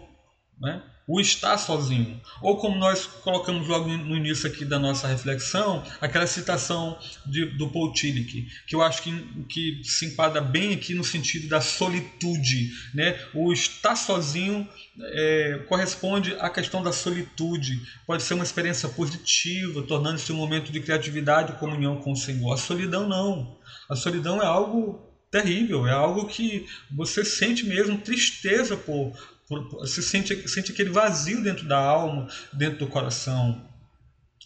Né? 0.59 0.83
O 1.07 1.21
estar 1.21 1.57
sozinho. 1.57 2.21
Ou 2.43 2.57
como 2.57 2.77
nós 2.77 3.07
colocamos 3.07 3.69
logo 3.69 3.89
no 3.89 4.17
início 4.17 4.49
aqui 4.49 4.65
da 4.65 4.79
nossa 4.79 5.07
reflexão, 5.07 5.85
aquela 6.01 6.27
citação 6.27 6.99
de, 7.25 7.47
do 7.57 7.69
Paul 7.69 7.93
Tillich, 7.93 8.49
que 8.67 8.75
eu 8.75 8.83
acho 8.83 9.03
que, 9.03 9.45
que 9.49 9.81
se 9.85 10.07
enquadra 10.07 10.41
bem 10.41 10.75
aqui 10.75 10.95
no 10.95 11.05
sentido 11.05 11.49
da 11.49 11.61
solitude. 11.61 12.73
Né? 12.93 13.19
O 13.33 13.53
estar 13.53 13.95
sozinho 13.95 14.69
é, 15.01 15.65
corresponde 15.69 16.35
à 16.41 16.51
questão 16.51 16.83
da 16.83 16.91
solitude. 16.91 17.81
Pode 18.05 18.25
ser 18.25 18.35
uma 18.35 18.45
experiência 18.45 18.89
positiva, 18.89 19.83
tornando-se 19.83 20.33
um 20.33 20.37
momento 20.37 20.73
de 20.73 20.81
criatividade 20.81 21.53
e 21.53 21.57
comunhão 21.57 21.97
com 22.01 22.13
o 22.13 22.17
Senhor. 22.17 22.53
A 22.53 22.57
solidão 22.57 23.09
não. 23.09 23.57
A 23.89 23.95
solidão 23.95 24.43
é 24.43 24.47
algo 24.47 25.07
terrível, 25.31 25.87
é 25.87 25.93
algo 25.93 26.27
que 26.27 26.67
você 26.91 27.25
sente 27.25 27.67
mesmo 27.67 27.99
tristeza 27.99 28.77
por, 28.77 29.13
você 29.49 30.03
sente, 30.03 30.49
sente 30.49 30.73
aquele 30.73 30.91
vazio 30.91 31.43
dentro 31.43 31.67
da 31.67 31.79
alma, 31.79 32.29
dentro 32.53 32.81
do 32.81 32.89
coração. 32.89 33.65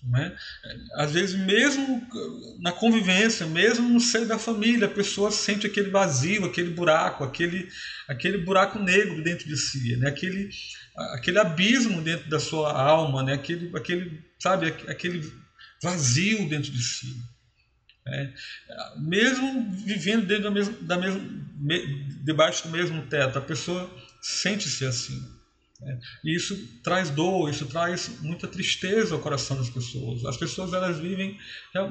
Né? 0.02 0.34
Às 0.94 1.12
vezes, 1.12 1.36
mesmo 1.36 2.06
na 2.60 2.72
convivência, 2.72 3.46
mesmo 3.46 3.88
no 3.88 4.00
seio 4.00 4.26
da 4.26 4.38
família, 4.38 4.86
a 4.86 4.90
pessoa 4.90 5.30
sente 5.30 5.66
aquele 5.66 5.90
vazio, 5.90 6.46
aquele 6.46 6.70
buraco, 6.70 7.22
aquele, 7.22 7.68
aquele 8.08 8.38
buraco 8.38 8.78
negro 8.78 9.22
dentro 9.22 9.46
de 9.46 9.56
si, 9.56 9.96
né? 9.96 10.08
aquele, 10.08 10.48
aquele 11.14 11.38
abismo 11.38 12.00
dentro 12.02 12.30
da 12.30 12.40
sua 12.40 12.72
alma, 12.72 13.22
né? 13.22 13.34
aquele, 13.34 13.76
aquele, 13.76 14.22
sabe, 14.38 14.68
aquele 14.88 15.30
vazio 15.82 16.48
dentro 16.48 16.70
de 16.70 16.82
si. 16.82 17.16
Né? 18.06 18.32
Mesmo 18.96 19.70
vivendo 19.84 20.26
dentro 20.26 20.44
da 20.44 20.50
mesma, 20.50 20.76
da 20.80 20.96
mesma, 20.96 21.20
debaixo 22.24 22.66
do 22.66 22.70
mesmo 22.70 23.06
teto, 23.06 23.38
a 23.38 23.42
pessoa 23.42 23.90
sente-se 24.20 24.84
assim. 24.84 25.40
Né? 25.80 25.98
E 26.24 26.34
isso 26.34 26.56
traz 26.82 27.10
dor, 27.10 27.48
isso 27.48 27.66
traz 27.66 28.20
muita 28.20 28.46
tristeza 28.46 29.14
ao 29.14 29.20
coração 29.20 29.56
das 29.56 29.70
pessoas. 29.70 30.24
As 30.24 30.36
pessoas 30.36 30.72
elas 30.72 30.98
vivem 30.98 31.38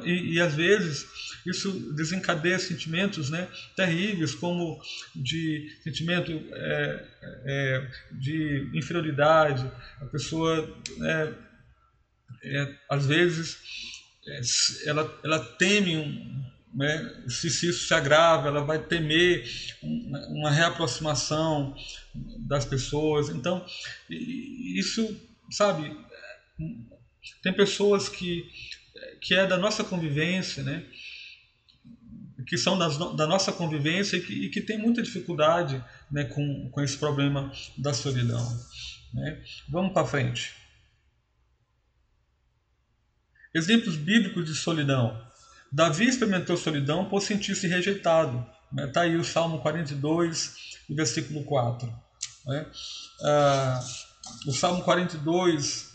e, 0.06 0.36
e 0.36 0.40
às 0.40 0.54
vezes 0.54 1.08
isso 1.46 1.72
desencadeia 1.94 2.60
sentimentos 2.60 3.30
né, 3.30 3.48
terríveis, 3.76 4.36
como 4.36 4.80
de 5.16 5.76
sentimento 5.84 6.32
é, 6.32 7.06
é, 7.46 7.92
de 8.12 8.70
inferioridade. 8.74 9.70
A 10.02 10.06
pessoa 10.06 10.78
é, 11.04 11.34
é 12.44 12.76
às 12.90 13.06
vezes 13.08 13.58
é, 14.28 14.42
ela, 14.90 15.20
ela 15.24 15.40
teme 15.40 15.98
um, 15.98 16.50
né, 16.74 17.24
se, 17.28 17.50
se, 17.50 17.70
isso 17.70 17.88
se 17.88 17.94
agrava, 17.94 18.48
ela 18.48 18.64
vai 18.64 18.78
temer 18.78 19.44
uma 19.82 20.52
reaproximação 20.52 21.76
das 22.14 22.66
pessoas. 22.66 23.30
Então, 23.30 23.66
isso, 24.10 25.20
sabe, 25.52 25.96
tem 27.42 27.54
pessoas 27.54 28.10
que, 28.10 28.50
que 29.22 29.34
é 29.34 29.46
da 29.46 29.58
nossa 29.58 29.84
convivência, 29.84 30.64
né, 30.64 30.86
que 32.48 32.58
são 32.58 32.78
das, 32.78 32.98
da 33.16 33.28
nossa 33.28 33.52
convivência 33.52 34.18
e 34.18 34.22
que, 34.22 34.34
e 34.46 34.50
que 34.50 34.62
tem 34.62 34.78
muita 34.78 35.04
dificuldade 35.04 35.84
né, 36.12 36.24
com, 36.24 36.70
com 36.72 36.82
esse 36.82 36.98
problema 36.98 37.52
da 37.78 37.94
solidão. 37.94 38.44
Né? 39.14 39.44
Vamos 39.70 39.94
para 39.94 40.08
frente. 40.08 40.56
Exemplos 43.54 43.96
bíblicos 43.96 44.46
de 44.46 44.56
solidão. 44.56 45.24
Davi 45.72 46.08
experimentou 46.08 46.58
solidão 46.58 47.06
por 47.06 47.22
sentir-se 47.22 47.68
rejeitado. 47.68 48.46
Está 48.76 49.02
né? 49.02 49.10
Aí 49.10 49.16
o 49.16 49.24
Salmo 49.24 49.60
42, 49.62 50.79
versículo 50.96 51.44
4. 51.44 51.88
Né? 52.46 52.66
Ah, 53.24 53.80
o 54.48 54.54
Salmo 54.54 54.84
42, 54.84 55.90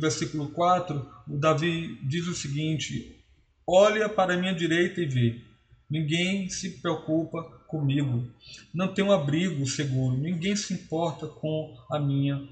versículo 0.00 0.50
4, 0.50 1.10
o 1.28 1.38
Davi 1.38 1.98
diz 2.02 2.26
o 2.26 2.34
seguinte: 2.34 3.22
Olha 3.66 4.08
para 4.08 4.34
a 4.34 4.36
minha 4.36 4.54
direita 4.54 5.00
e 5.00 5.06
vê. 5.06 5.44
Ninguém 5.88 6.48
se 6.48 6.70
preocupa 6.80 7.42
comigo. 7.66 8.26
Não 8.72 8.92
tenho 8.92 9.12
abrigo 9.12 9.66
seguro. 9.66 10.16
Ninguém 10.16 10.56
se 10.56 10.72
importa 10.72 11.26
com 11.26 11.76
a 11.90 11.98
minha 11.98 12.48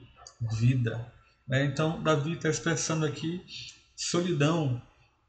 vida. 0.58 1.10
É, 1.50 1.64
então, 1.64 2.02
Davi 2.02 2.32
está 2.32 2.48
expressando 2.48 3.06
aqui 3.06 3.42
solidão. 3.96 4.80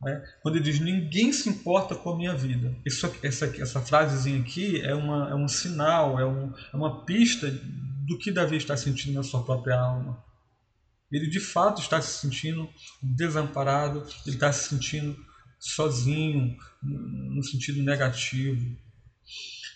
Né? 0.01 0.23
Quando 0.41 0.55
ele 0.55 0.63
diz 0.63 0.79
ninguém 0.79 1.31
se 1.31 1.47
importa 1.47 1.95
com 1.95 2.11
a 2.11 2.17
minha 2.17 2.35
vida. 2.35 2.75
Isso, 2.85 3.09
essa, 3.21 3.45
essa 3.45 3.81
frasezinha 3.81 4.39
aqui 4.39 4.81
é, 4.81 4.95
uma, 4.95 5.29
é 5.29 5.35
um 5.35 5.47
sinal, 5.47 6.19
é, 6.19 6.25
um, 6.25 6.51
é 6.73 6.75
uma 6.75 7.05
pista 7.05 7.49
do 8.07 8.17
que 8.17 8.31
Davi 8.31 8.57
está 8.57 8.75
sentindo 8.75 9.13
na 9.13 9.23
sua 9.23 9.43
própria 9.43 9.79
alma. 9.79 10.23
Ele 11.11 11.27
de 11.27 11.39
fato 11.39 11.81
está 11.81 12.01
se 12.01 12.19
sentindo 12.21 12.69
desamparado, 13.01 14.05
ele 14.25 14.35
está 14.35 14.51
se 14.51 14.69
sentindo 14.69 15.15
sozinho, 15.59 16.57
no 16.81 17.43
sentido 17.43 17.83
negativo. 17.83 18.75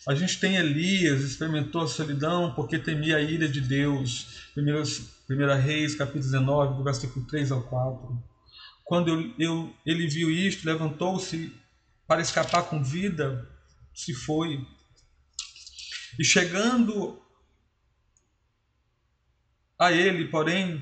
A 0.07 0.15
gente 0.15 0.39
tem 0.39 0.55
Elias, 0.55 1.21
experimentou 1.21 1.81
a 1.81 1.87
solidão 1.87 2.53
porque 2.55 2.79
temia 2.79 3.17
a 3.17 3.21
ira 3.21 3.47
de 3.47 3.59
Deus. 3.59 4.49
1 4.57 5.61
Reis, 5.61 5.95
capítulo 5.95 6.23
19, 6.23 6.77
do 6.77 6.83
versículo 6.83 7.25
3 7.25 7.51
ao 7.51 7.63
4. 7.63 8.34
Quando 8.85 9.09
eu, 9.09 9.33
eu, 9.37 9.75
ele 9.85 10.07
viu 10.07 10.31
isto, 10.31 10.65
levantou-se 10.65 11.53
para 12.07 12.21
escapar 12.21 12.63
com 12.63 12.81
vida, 12.81 13.45
se 13.93 14.13
foi. 14.13 14.65
E 16.17 16.23
chegando 16.23 17.21
a 19.77 19.91
ele, 19.91 20.29
porém, 20.29 20.81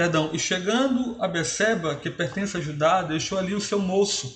Perdão, 0.00 0.30
e 0.32 0.38
chegando 0.38 1.22
a 1.22 1.28
Beceba, 1.28 1.94
que 1.94 2.08
pertence 2.08 2.56
a 2.56 2.60
Judá, 2.60 3.02
deixou 3.02 3.36
ali 3.36 3.52
o 3.52 3.60
seu 3.60 3.78
moço. 3.78 4.34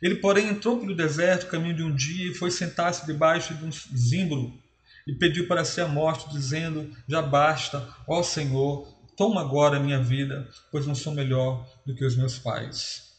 Ele, 0.00 0.14
porém, 0.14 0.48
entrou 0.48 0.80
pelo 0.80 0.96
deserto, 0.96 1.50
caminho 1.50 1.76
de 1.76 1.82
um 1.82 1.94
dia, 1.94 2.30
e 2.30 2.34
foi 2.34 2.50
sentar-se 2.50 3.04
debaixo 3.04 3.54
de 3.54 3.62
um 3.62 3.70
zimbro, 3.70 4.58
e 5.06 5.12
pediu 5.12 5.46
para 5.46 5.66
si 5.66 5.82
a 5.82 5.86
morte, 5.86 6.30
dizendo: 6.30 6.90
Já 7.06 7.20
basta, 7.20 7.86
ó 8.08 8.22
Senhor, 8.22 8.88
toma 9.16 9.40
agora 9.40 9.76
a 9.76 9.80
minha 9.80 10.02
vida, 10.02 10.48
pois 10.70 10.86
não 10.86 10.94
sou 10.94 11.12
melhor 11.12 11.66
do 11.86 11.94
que 11.94 12.04
os 12.04 12.16
meus 12.16 12.38
pais. 12.38 13.14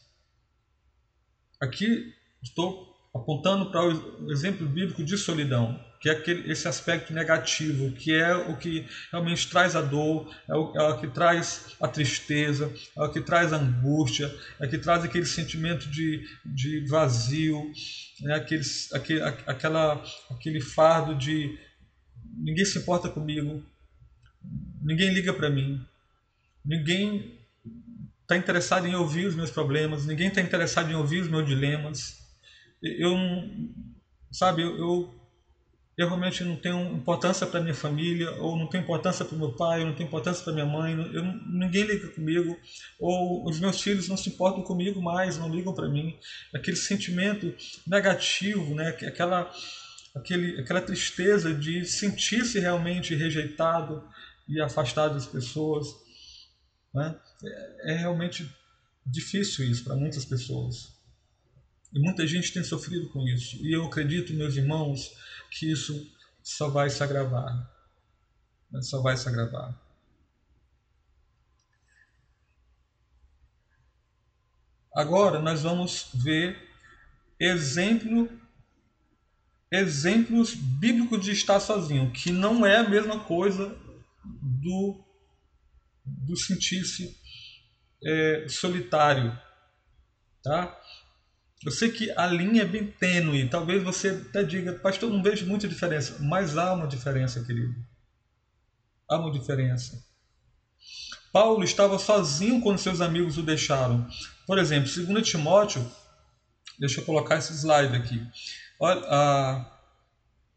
Aqui 1.62 2.14
estou 2.44 2.94
apontando 3.14 3.72
para 3.72 3.84
o 3.84 4.32
exemplo 4.32 4.68
bíblico 4.68 5.04
de 5.04 5.18
solidão 5.18 5.80
que 6.06 6.10
é 6.10 6.12
aquele, 6.12 6.52
esse 6.52 6.68
aspecto 6.68 7.12
negativo, 7.12 7.92
que 7.94 8.14
é 8.14 8.36
o 8.36 8.56
que 8.58 8.86
realmente 9.12 9.50
traz 9.50 9.76
a 9.76 9.82
dor, 9.82 10.32
é 10.48 10.54
o, 10.54 10.72
é 10.78 10.84
o 10.84 11.00
que 11.00 11.08
traz 11.08 11.76
a 11.82 11.88
tristeza, 11.88 12.72
é 12.96 13.02
o 13.02 13.12
que 13.12 13.20
traz 13.20 13.52
a 13.52 13.58
angústia, 13.58 14.32
é 14.60 14.68
o 14.68 14.70
que 14.70 14.78
traz 14.78 15.04
aquele 15.04 15.26
sentimento 15.26 15.90
de, 15.90 16.24
de 16.46 16.86
vazio, 16.88 17.72
é 18.24 18.34
aquele, 18.34 18.62
aquele, 18.94 19.22
aquela, 19.24 20.04
aquele 20.30 20.62
fardo 20.62 21.16
de 21.16 21.58
ninguém 22.38 22.66
se 22.66 22.78
importa 22.78 23.10
comigo, 23.10 23.64
ninguém 24.82 25.14
liga 25.14 25.34
para 25.34 25.50
mim, 25.50 25.86
ninguém 26.64 27.40
está 28.22 28.36
interessado 28.36 28.88
em 28.88 28.96
ouvir 28.96 29.26
os 29.26 29.36
meus 29.36 29.52
problemas, 29.52 30.06
ninguém 30.06 30.28
está 30.28 30.42
interessado 30.42 30.92
em 30.92 30.96
ouvir 30.96 31.22
os 31.22 31.28
meus 31.28 31.46
dilemas. 31.46 32.24
Eu, 32.82 33.16
sabe, 34.32 34.62
eu, 34.62 34.78
eu 34.78 35.26
eu 35.98 36.08
realmente 36.08 36.44
não 36.44 36.58
tenho 36.58 36.94
importância 36.94 37.48
para 37.48 37.62
minha 37.62 37.74
família, 37.74 38.30
ou 38.32 38.58
não 38.58 38.68
tenho 38.68 38.84
importância 38.84 39.24
para 39.24 39.38
meu 39.38 39.54
pai, 39.54 39.80
ou 39.80 39.86
não 39.86 39.96
tenho 39.96 40.08
importância 40.08 40.44
para 40.44 40.52
minha 40.52 40.66
mãe, 40.66 40.94
eu, 41.14 41.24
ninguém 41.24 41.84
liga 41.84 42.10
comigo, 42.10 42.58
ou 43.00 43.48
os 43.48 43.60
meus 43.62 43.80
filhos 43.80 44.10
não 44.10 44.18
se 44.18 44.30
importam 44.30 44.62
comigo 44.62 45.02
mais, 45.02 45.38
não 45.38 45.50
ligam 45.50 45.74
para 45.74 45.88
mim. 45.88 46.18
Aquele 46.54 46.76
sentimento 46.76 47.54
negativo, 47.88 48.76
né? 48.76 48.90
aquela, 48.90 49.50
aquele, 50.14 50.60
aquela 50.60 50.82
tristeza 50.82 51.54
de 51.54 51.86
sentir-se 51.86 52.60
realmente 52.60 53.16
rejeitado 53.16 54.04
e 54.48 54.62
afastado 54.62 55.14
das 55.14 55.26
pessoas. 55.26 55.88
Né? 56.94 57.20
É, 57.44 57.94
é 57.94 57.98
realmente 57.98 58.50
difícil 59.06 59.70
isso 59.70 59.84
para 59.84 59.96
muitas 59.96 60.26
pessoas. 60.26 60.94
E 61.94 62.00
muita 62.00 62.26
gente 62.28 62.52
tem 62.52 62.64
sofrido 62.64 63.10
com 63.10 63.28
isso. 63.28 63.58
E 63.66 63.74
eu 63.74 63.86
acredito, 63.86 64.34
meus 64.34 64.56
irmãos, 64.56 65.16
que 65.50 65.72
isso 65.72 66.12
só 66.44 66.70
vai 66.70 66.90
se 66.90 67.02
agravar. 67.04 67.72
Só 68.82 69.02
vai 69.02 69.16
se 69.16 69.28
agravar. 69.30 69.80
Agora 74.94 75.40
nós 75.40 75.62
vamos 75.62 76.10
ver 76.14 76.58
exemplo, 77.38 78.30
exemplos 79.70 80.54
bíblicos 80.56 81.24
de 81.24 81.32
estar 81.32 81.60
sozinho, 81.60 82.12
que 82.12 82.32
não 82.32 82.66
é 82.66 82.78
a 82.78 82.90
mesma 82.90 83.20
coisa 83.20 83.78
do, 84.42 85.04
do 86.06 86.36
sentir-se 86.36 87.16
é, 88.04 88.46
solitário. 88.48 89.38
Tá? 90.44 90.80
Eu 91.66 91.72
sei 91.72 91.92
que 91.92 92.12
a 92.12 92.28
linha 92.28 92.62
é 92.62 92.66
bem 92.66 92.86
tênue, 92.86 93.50
talvez 93.50 93.82
você 93.84 94.10
até 94.10 94.44
diga, 94.44 94.74
pastor, 94.74 95.10
não 95.10 95.24
vejo 95.24 95.48
muita 95.48 95.68
diferença, 95.68 96.18
mas 96.22 96.58
há 96.58 96.74
uma 96.74 96.88
diferença, 96.88 97.44
querido. 97.44 97.76
Há 99.10 99.18
uma 99.18 99.32
diferença. 99.32 100.04
Paulo 101.32 101.64
estava 101.64 101.98
sozinho 101.98 102.62
quando 102.62 102.78
seus 102.78 103.02
amigos 103.02 103.38
o 103.38 103.44
deixaram. 103.44 104.08
Por 104.46 104.58
exemplo, 104.58 104.90
2 104.90 105.28
Timóteo, 105.28 105.86
deixa 106.80 107.02
eu 107.02 107.06
colocar 107.06 107.38
esse 107.38 107.54
slide 107.54 107.96
aqui. 107.96 108.26
Olha, 108.80 109.02
ah, 109.06 109.75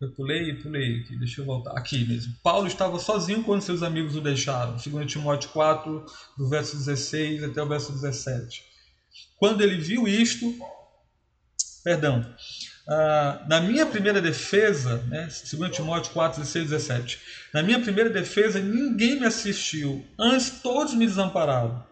eu 0.01 0.13
pulei, 0.13 0.55
pulei 0.55 1.01
aqui, 1.01 1.17
deixa 1.17 1.41
eu 1.41 1.45
voltar. 1.45 1.73
Aqui 1.73 2.05
mesmo. 2.05 2.35
Paulo 2.43 2.67
estava 2.67 2.99
sozinho 2.99 3.43
quando 3.43 3.63
seus 3.63 3.83
amigos 3.83 4.17
o 4.17 4.21
deixaram. 4.21 4.77
2 4.77 5.11
Timóteo 5.11 5.51
4, 5.51 6.05
do 6.37 6.49
verso 6.49 6.77
16 6.77 7.45
até 7.45 7.63
o 7.63 7.69
verso 7.69 7.93
17. 7.93 8.65
Quando 9.39 9.63
ele 9.63 9.79
viu 9.79 10.07
isto, 10.07 10.55
Perdão. 11.89 12.23
Ah, 12.87 13.47
na 13.49 13.61
minha 13.61 13.87
primeira 13.87 14.21
defesa, 14.21 14.99
né, 15.09 15.29
2 15.51 15.75
Timóteo 15.75 16.13
4, 16.13 16.41
16 16.41 16.69
17, 16.69 17.21
na 17.55 17.63
minha 17.63 17.81
primeira 17.81 18.11
defesa 18.11 18.61
ninguém 18.61 19.19
me 19.19 19.27
assistiu, 19.27 20.05
antes 20.19 20.61
todos 20.63 20.95
me 20.95 21.07
desampararam. 21.07 21.83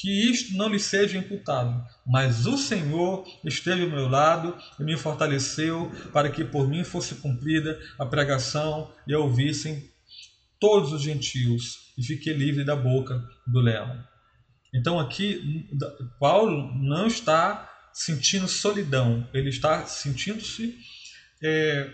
Que 0.00 0.30
isto 0.30 0.56
não 0.56 0.68
lhe 0.68 0.78
seja 0.78 1.18
imputado, 1.18 1.84
mas 2.06 2.46
o 2.46 2.56
Senhor 2.56 3.26
esteve 3.44 3.82
ao 3.82 3.90
meu 3.90 4.08
lado 4.08 4.56
e 4.78 4.84
me 4.84 4.96
fortaleceu 4.96 5.90
para 6.12 6.30
que 6.30 6.44
por 6.44 6.66
mim 6.66 6.84
fosse 6.84 7.16
cumprida 7.16 7.78
a 7.98 8.06
pregação 8.06 8.90
e 9.06 9.12
a 9.12 9.18
ouvissem 9.18 9.90
todos 10.58 10.92
os 10.92 11.02
gentios 11.02 11.92
e 11.98 12.02
fiquei 12.02 12.32
livre 12.32 12.64
da 12.64 12.74
boca 12.74 13.22
do 13.46 13.60
leão. 13.60 14.02
Então 14.72 14.98
aqui 14.98 15.68
Paulo 16.18 16.72
não 16.82 17.06
está 17.06 17.68
sentindo 17.92 18.48
solidão, 18.48 19.28
ele 19.34 19.50
está 19.50 19.84
sentindo-se 19.84 20.78
é, 21.42 21.90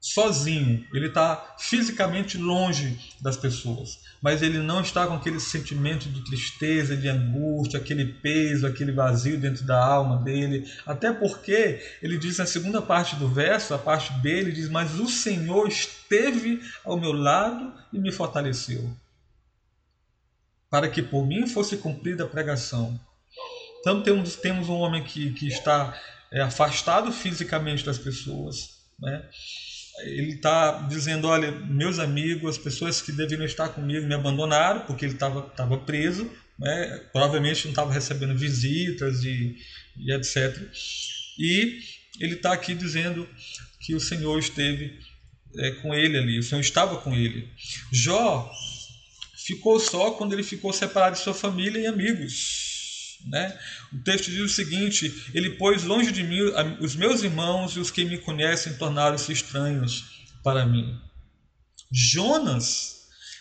sozinho, 0.00 0.86
ele 0.94 1.08
está 1.08 1.56
fisicamente 1.58 2.38
longe 2.38 2.98
das 3.20 3.36
pessoas, 3.36 3.98
mas 4.22 4.42
ele 4.42 4.58
não 4.58 4.80
está 4.80 5.06
com 5.06 5.14
aquele 5.14 5.40
sentimento 5.40 6.08
de 6.08 6.24
tristeza, 6.24 6.96
de 6.96 7.08
angústia, 7.08 7.80
aquele 7.80 8.04
peso, 8.04 8.66
aquele 8.66 8.92
vazio 8.92 9.38
dentro 9.38 9.64
da 9.64 9.82
alma 9.82 10.22
dele, 10.22 10.70
até 10.86 11.12
porque 11.12 11.82
ele 12.00 12.16
diz 12.16 12.38
na 12.38 12.46
segunda 12.46 12.80
parte 12.80 13.16
do 13.16 13.28
verso, 13.28 13.74
a 13.74 13.78
parte 13.78 14.12
dele 14.20 14.52
diz: 14.52 14.68
Mas 14.68 14.94
o 14.94 15.08
Senhor 15.08 15.66
esteve 15.66 16.60
ao 16.84 16.98
meu 16.98 17.12
lado 17.12 17.72
e 17.92 17.98
me 17.98 18.12
fortaleceu, 18.12 18.88
para 20.70 20.88
que 20.88 21.02
por 21.02 21.26
mim 21.26 21.46
fosse 21.48 21.76
cumprida 21.76 22.22
a 22.22 22.28
pregação. 22.28 22.98
Então 23.80 24.02
temos, 24.02 24.36
temos 24.36 24.68
um 24.68 24.76
homem 24.76 25.02
que, 25.02 25.32
que 25.32 25.48
está 25.48 25.98
é, 26.30 26.40
afastado 26.40 27.10
fisicamente 27.10 27.84
das 27.84 27.98
pessoas. 27.98 28.78
Né? 28.98 29.24
Ele 30.02 30.34
está 30.34 30.86
dizendo: 30.88 31.26
olha, 31.26 31.50
meus 31.50 31.98
amigos, 31.98 32.56
as 32.56 32.58
pessoas 32.58 33.00
que 33.00 33.12
deveriam 33.12 33.46
estar 33.46 33.68
comigo 33.70 34.06
me 34.06 34.14
abandonaram 34.14 34.80
porque 34.86 35.04
ele 35.04 35.14
estava 35.14 35.78
preso. 35.78 36.30
né? 36.58 36.98
provavelmente 37.12 37.64
não 37.64 37.70
estava 37.70 37.92
recebendo 37.92 38.36
visitas 38.36 39.24
e, 39.24 39.56
e 39.96 40.12
etc. 40.12 40.56
E 41.38 41.78
ele 42.20 42.34
está 42.34 42.52
aqui 42.52 42.74
dizendo 42.74 43.28
que 43.80 43.94
o 43.94 44.00
Senhor 44.00 44.38
esteve 44.38 44.98
é, 45.56 45.70
com 45.82 45.94
ele 45.94 46.18
ali, 46.18 46.38
o 46.38 46.42
Senhor 46.42 46.60
estava 46.60 46.98
com 47.00 47.14
ele. 47.14 47.48
Jó 47.92 48.50
ficou 49.46 49.80
só 49.80 50.10
quando 50.10 50.34
ele 50.34 50.42
ficou 50.42 50.72
separado 50.72 51.16
de 51.16 51.22
sua 51.22 51.32
família 51.32 51.80
e 51.80 51.86
amigos. 51.86 52.67
Né? 53.26 53.58
O 53.92 53.98
texto 53.98 54.30
diz 54.30 54.40
o 54.40 54.48
seguinte: 54.48 55.30
Ele 55.34 55.50
pôs 55.50 55.84
longe 55.84 56.12
de 56.12 56.22
mim 56.22 56.40
os 56.80 56.94
meus 56.94 57.22
irmãos 57.22 57.72
e 57.72 57.80
os 57.80 57.90
que 57.90 58.04
me 58.04 58.18
conhecem 58.18 58.74
tornaram-se 58.74 59.32
estranhos 59.32 60.04
para 60.42 60.64
mim. 60.64 60.98
Jonas 61.90 62.98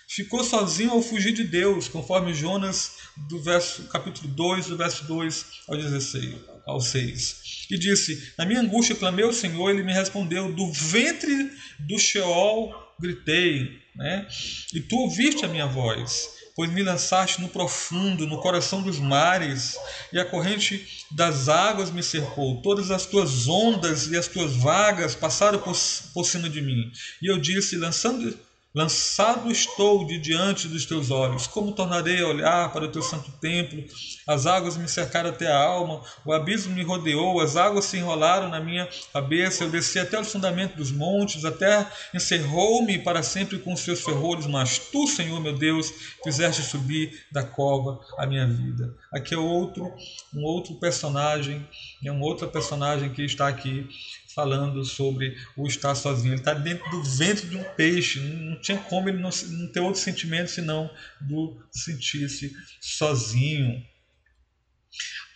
ficou 0.08 0.44
sozinho 0.44 0.92
ao 0.92 1.02
fugir 1.02 1.34
de 1.34 1.44
Deus, 1.44 1.88
conforme 1.88 2.34
Jonas 2.34 2.98
do 3.30 3.42
verso 3.42 3.84
capítulo 3.84 4.28
2, 4.34 4.68
do 4.68 4.78
verso 4.78 5.06
2 5.06 5.46
ao 5.68 5.78
16, 5.78 6.36
ao 6.66 6.80
6. 6.80 7.68
E 7.70 7.78
disse: 7.78 8.34
Na 8.38 8.46
minha 8.46 8.62
angústia 8.62 8.96
clamei 8.96 9.26
ao 9.26 9.34
Senhor, 9.34 9.70
ele 9.70 9.84
me 9.84 9.94
respondeu: 9.94 10.52
Do 10.54 10.72
ventre 10.72 11.52
do 11.80 12.00
Sheol 12.00 12.74
gritei, 13.00 13.80
né? 13.96 14.28
E 14.74 14.82
tu 14.82 14.96
ouviste 14.96 15.46
a 15.46 15.48
minha 15.48 15.68
voz, 15.68 16.37
pois 16.58 16.72
me 16.72 16.82
lançaste 16.82 17.40
no 17.40 17.48
profundo, 17.48 18.26
no 18.26 18.42
coração 18.42 18.82
dos 18.82 18.98
mares, 18.98 19.78
e 20.12 20.20
a 20.20 20.26
corrente 20.26 21.06
das 21.12 21.48
águas 21.48 21.92
me 21.92 22.02
cercou. 22.02 22.60
Todas 22.64 22.90
as 22.90 23.06
tuas 23.06 23.48
ondas 23.48 24.08
e 24.08 24.18
as 24.18 24.28
tuas 24.28 24.56
vagas 24.56 25.14
passaram 25.14 25.60
por, 25.60 25.78
por 26.16 26.26
cima 26.26 26.50
de 26.50 26.60
mim. 26.60 26.92
E 27.22 27.32
eu 27.32 27.38
disse, 27.38 27.78
lançando 27.78 28.36
Lançado 28.78 29.52
estou 29.52 30.06
de 30.06 30.20
diante 30.20 30.68
dos 30.68 30.86
teus 30.86 31.10
olhos. 31.10 31.48
Como 31.48 31.72
tornarei 31.72 32.22
a 32.22 32.28
olhar 32.28 32.72
para 32.72 32.86
o 32.86 32.88
teu 32.88 33.02
santo 33.02 33.32
templo? 33.42 33.84
As 34.28 34.46
águas 34.46 34.78
me 34.78 34.88
cercaram 34.88 35.32
até 35.32 35.48
a 35.48 35.58
alma, 35.58 36.04
o 36.24 36.32
abismo 36.32 36.76
me 36.76 36.84
rodeou, 36.84 37.42
as 37.42 37.58
águas 37.58 37.86
se 37.86 37.98
enrolaram 37.98 38.50
na 38.50 38.60
minha 38.60 38.88
cabeça. 39.12 39.64
Eu 39.64 39.72
desci 39.72 39.98
até 39.98 40.20
o 40.20 40.24
fundamento 40.24 40.76
dos 40.76 40.92
montes, 40.92 41.44
a 41.44 41.52
terra 41.52 41.92
encerrou-me 42.14 43.00
para 43.00 43.24
sempre 43.24 43.58
com 43.58 43.74
os 43.74 43.80
seus 43.80 44.02
ferrolhos. 44.02 44.46
Mas 44.46 44.78
tu, 44.78 45.08
Senhor 45.08 45.40
meu 45.40 45.54
Deus, 45.54 45.92
fizeste 46.24 46.62
subir 46.62 47.26
da 47.32 47.42
cova 47.42 48.00
a 48.16 48.28
minha 48.28 48.46
vida. 48.46 48.94
Aqui 49.12 49.34
é 49.34 49.40
outro, 49.40 49.92
um 50.32 50.44
outro 50.44 50.76
personagem, 50.76 51.68
é 52.06 52.12
um 52.12 52.22
outro 52.22 52.48
personagem 52.48 53.10
que 53.10 53.24
está 53.24 53.48
aqui 53.48 53.90
falando 54.38 54.86
sobre 54.86 55.36
o 55.58 55.66
estar 55.66 55.96
sozinho. 55.96 56.34
Ele 56.34 56.40
está 56.40 56.54
dentro 56.54 56.88
do 56.92 57.02
ventre 57.02 57.48
de 57.48 57.58
um 57.58 57.64
peixe, 57.74 58.20
não 58.20 58.62
tinha 58.62 58.78
como 58.78 59.10
ele 59.10 59.18
não, 59.18 59.32
não 59.32 59.68
ter 59.72 59.80
outro 59.80 60.00
sentimento 60.00 60.52
senão 60.52 60.88
do 61.20 61.60
sentir-se 61.72 62.56
sozinho. 62.80 63.84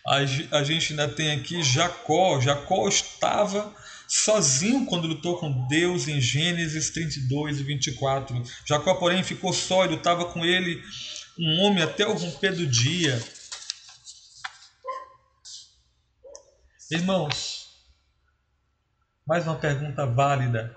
A, 0.06 0.18
a 0.58 0.62
gente 0.62 0.92
ainda 0.92 1.08
tem 1.08 1.32
aqui 1.32 1.64
Jacó. 1.64 2.40
Jacó 2.40 2.88
estava 2.88 3.74
sozinho 4.06 4.86
quando 4.86 5.08
lutou 5.08 5.36
com 5.36 5.66
Deus 5.66 6.06
em 6.06 6.20
Gênesis 6.20 6.90
32 6.90 7.58
e 7.58 7.64
24. 7.64 8.40
Jacó, 8.64 8.94
porém, 8.94 9.24
ficou 9.24 9.52
só, 9.52 9.84
ele 9.84 9.96
estava 9.96 10.26
com 10.26 10.44
ele 10.44 10.80
um 11.36 11.62
homem 11.62 11.82
até 11.82 12.06
o 12.06 12.14
romper 12.14 12.54
do 12.54 12.68
dia. 12.68 13.20
Irmãos, 16.88 17.61
mais 19.26 19.46
uma 19.46 19.56
pergunta 19.56 20.04
válida 20.04 20.74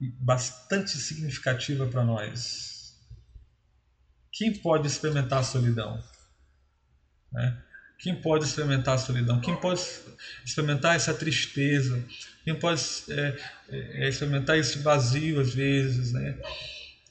e 0.00 0.08
bastante 0.08 0.90
significativa 0.90 1.86
para 1.86 2.04
nós. 2.04 2.98
Quem 4.30 4.52
pode 4.52 4.86
experimentar 4.86 5.40
a 5.40 5.44
solidão? 5.44 6.02
Né? 7.30 7.62
Quem 7.98 8.20
pode 8.20 8.44
experimentar 8.44 8.94
a 8.94 8.98
solidão? 8.98 9.40
Quem 9.40 9.54
pode 9.54 9.80
experimentar 10.44 10.96
essa 10.96 11.14
tristeza? 11.14 12.02
Quem 12.42 12.58
pode 12.58 12.82
é, 13.10 13.36
é, 13.68 14.08
experimentar 14.08 14.58
esse 14.58 14.78
vazio 14.78 15.40
às 15.40 15.54
vezes, 15.54 16.12
né? 16.12 16.36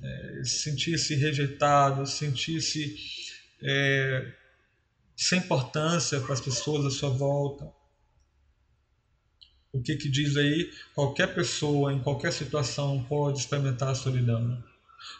É, 0.03 0.43
sentir-se 0.43 1.13
rejeitado, 1.15 2.05
sentir-se 2.07 2.97
é, 3.63 4.33
sem 5.15 5.39
importância 5.39 6.19
para 6.19 6.33
as 6.33 6.41
pessoas 6.41 6.85
à 6.85 6.89
sua 6.89 7.11
volta? 7.11 7.71
O 9.73 9.81
que, 9.81 9.95
que 9.95 10.09
diz 10.09 10.35
aí? 10.35 10.69
Qualquer 10.93 11.33
pessoa, 11.33 11.93
em 11.93 11.99
qualquer 11.99 12.33
situação, 12.33 13.03
pode 13.07 13.39
experimentar 13.39 13.89
a 13.89 13.95
solidão. 13.95 14.61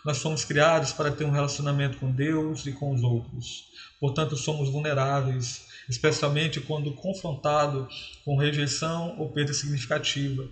Nós 0.03 0.17
somos 0.17 0.43
criados 0.43 0.91
para 0.91 1.11
ter 1.11 1.23
um 1.23 1.31
relacionamento 1.31 1.97
com 1.97 2.11
Deus 2.11 2.65
e 2.65 2.71
com 2.71 2.93
os 2.93 3.01
outros. 3.01 3.65
Portanto, 3.99 4.35
somos 4.35 4.69
vulneráveis, 4.69 5.67
especialmente 5.89 6.59
quando 6.59 6.93
confrontado 6.93 7.87
com 8.25 8.37
rejeição 8.37 9.15
ou 9.17 9.29
perda 9.29 9.53
significativa. 9.53 10.47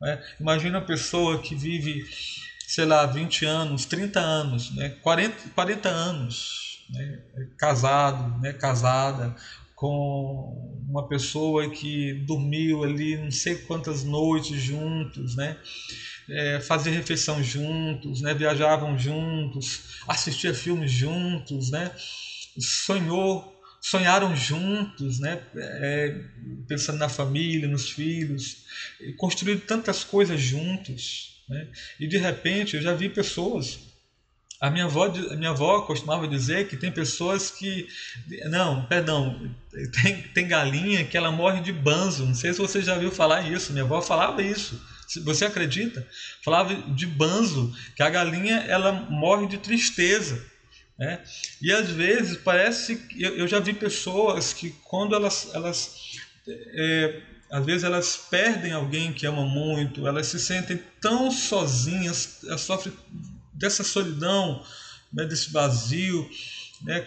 Né? 0.00 0.22
Imagina 0.40 0.78
uma 0.78 0.86
pessoa 0.86 1.40
que 1.40 1.54
vive, 1.54 2.04
sei 2.66 2.84
lá, 2.84 3.06
20 3.06 3.44
anos, 3.44 3.84
30 3.86 4.20
anos, 4.20 4.74
né? 4.74 4.90
40, 5.02 5.50
40 5.54 5.88
anos, 5.88 6.86
né? 6.90 7.22
casado, 7.58 8.40
né? 8.40 8.52
casada, 8.52 9.34
com 9.82 10.78
uma 10.88 11.04
pessoa 11.04 11.68
que 11.68 12.14
dormiu 12.24 12.84
ali 12.84 13.16
não 13.16 13.32
sei 13.32 13.56
quantas 13.56 14.04
noites 14.04 14.62
juntos, 14.62 15.34
né? 15.34 15.56
É, 16.30 16.60
fazer 16.60 16.90
refeição 16.90 17.42
juntos, 17.42 18.20
né? 18.20 18.32
Viajavam 18.32 18.96
juntos, 18.96 19.82
assistia 20.06 20.54
filmes 20.54 20.88
juntos, 20.92 21.72
né? 21.72 21.90
Sonhou, 22.60 23.44
sonharam 23.80 24.36
juntos, 24.36 25.18
né? 25.18 25.40
É, 25.56 26.14
pensando 26.68 26.98
na 26.98 27.08
família, 27.08 27.66
nos 27.66 27.90
filhos, 27.90 28.58
construíram 29.16 29.62
tantas 29.66 30.04
coisas 30.04 30.40
juntos, 30.40 31.34
né? 31.48 31.66
E 31.98 32.06
de 32.06 32.18
repente 32.18 32.76
eu 32.76 32.82
já 32.82 32.94
vi 32.94 33.08
pessoas 33.08 33.80
a 34.62 34.70
minha 34.70 34.84
avó, 34.84 35.06
a 35.06 35.34
minha 35.34 35.50
avó 35.50 35.80
costumava 35.80 36.28
dizer 36.28 36.68
que 36.68 36.76
tem 36.76 36.92
pessoas 36.92 37.50
que. 37.50 37.88
Não, 38.48 38.84
perdão, 38.86 39.50
tem, 40.00 40.22
tem 40.22 40.46
galinha 40.46 41.04
que 41.04 41.16
ela 41.16 41.32
morre 41.32 41.60
de 41.60 41.72
banzo. 41.72 42.24
Não 42.24 42.34
sei 42.34 42.52
se 42.52 42.60
você 42.60 42.80
já 42.80 42.96
viu 42.96 43.10
falar 43.10 43.50
isso. 43.50 43.72
Minha 43.72 43.84
avó 43.84 44.00
falava 44.00 44.40
isso. 44.40 44.80
Você 45.24 45.44
acredita? 45.44 46.06
Falava 46.44 46.72
de 46.76 47.06
banzo, 47.08 47.76
que 47.96 48.04
a 48.04 48.08
galinha 48.08 48.58
ela 48.68 48.92
morre 48.92 49.48
de 49.48 49.58
tristeza. 49.58 50.40
Né? 50.96 51.18
E 51.60 51.72
às 51.72 51.90
vezes 51.90 52.36
parece. 52.36 53.04
Eu, 53.18 53.38
eu 53.38 53.48
já 53.48 53.58
vi 53.58 53.72
pessoas 53.72 54.52
que 54.52 54.70
quando 54.84 55.16
elas. 55.16 55.50
elas 55.54 56.20
é, 56.46 57.20
às 57.50 57.66
vezes 57.66 57.82
elas 57.82 58.16
perdem 58.16 58.72
alguém 58.72 59.12
que 59.12 59.26
ama 59.26 59.44
muito, 59.44 60.06
elas 60.06 60.28
se 60.28 60.38
sentem 60.38 60.80
tão 61.00 61.32
sozinhas, 61.32 62.38
elas 62.44 62.60
sofrem 62.62 62.94
dessa 63.62 63.84
solidão, 63.84 64.62
né, 65.12 65.24
desse 65.24 65.50
vazio, 65.52 66.28
né, 66.82 67.06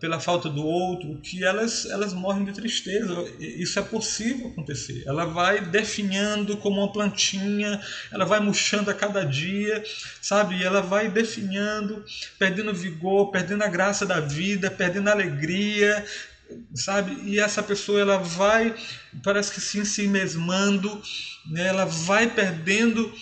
pela 0.00 0.18
falta 0.18 0.48
do 0.48 0.64
outro, 0.64 1.20
que 1.20 1.44
elas, 1.44 1.84
elas 1.84 2.14
morrem 2.14 2.46
de 2.46 2.52
tristeza. 2.52 3.12
Isso 3.38 3.78
é 3.78 3.82
possível 3.82 4.48
acontecer. 4.48 5.04
Ela 5.06 5.26
vai 5.26 5.60
definhando 5.60 6.56
como 6.56 6.80
uma 6.80 6.90
plantinha, 6.90 7.78
ela 8.10 8.24
vai 8.24 8.40
murchando 8.40 8.90
a 8.90 8.94
cada 8.94 9.22
dia, 9.22 9.84
sabe? 10.22 10.56
E 10.56 10.64
ela 10.64 10.80
vai 10.80 11.10
definhando, 11.10 12.02
perdendo 12.38 12.72
vigor, 12.72 13.30
perdendo 13.30 13.64
a 13.64 13.68
graça 13.68 14.06
da 14.06 14.18
vida, 14.18 14.70
perdendo 14.70 15.08
a 15.08 15.12
alegria, 15.12 16.02
sabe? 16.74 17.20
E 17.28 17.38
essa 17.38 17.62
pessoa 17.62 18.00
ela 18.00 18.16
vai, 18.16 18.74
parece 19.22 19.52
que 19.52 19.60
se 19.60 20.06
mesmando, 20.08 21.02
né? 21.50 21.66
ela 21.66 21.84
vai 21.84 22.30
perdendo 22.30 23.12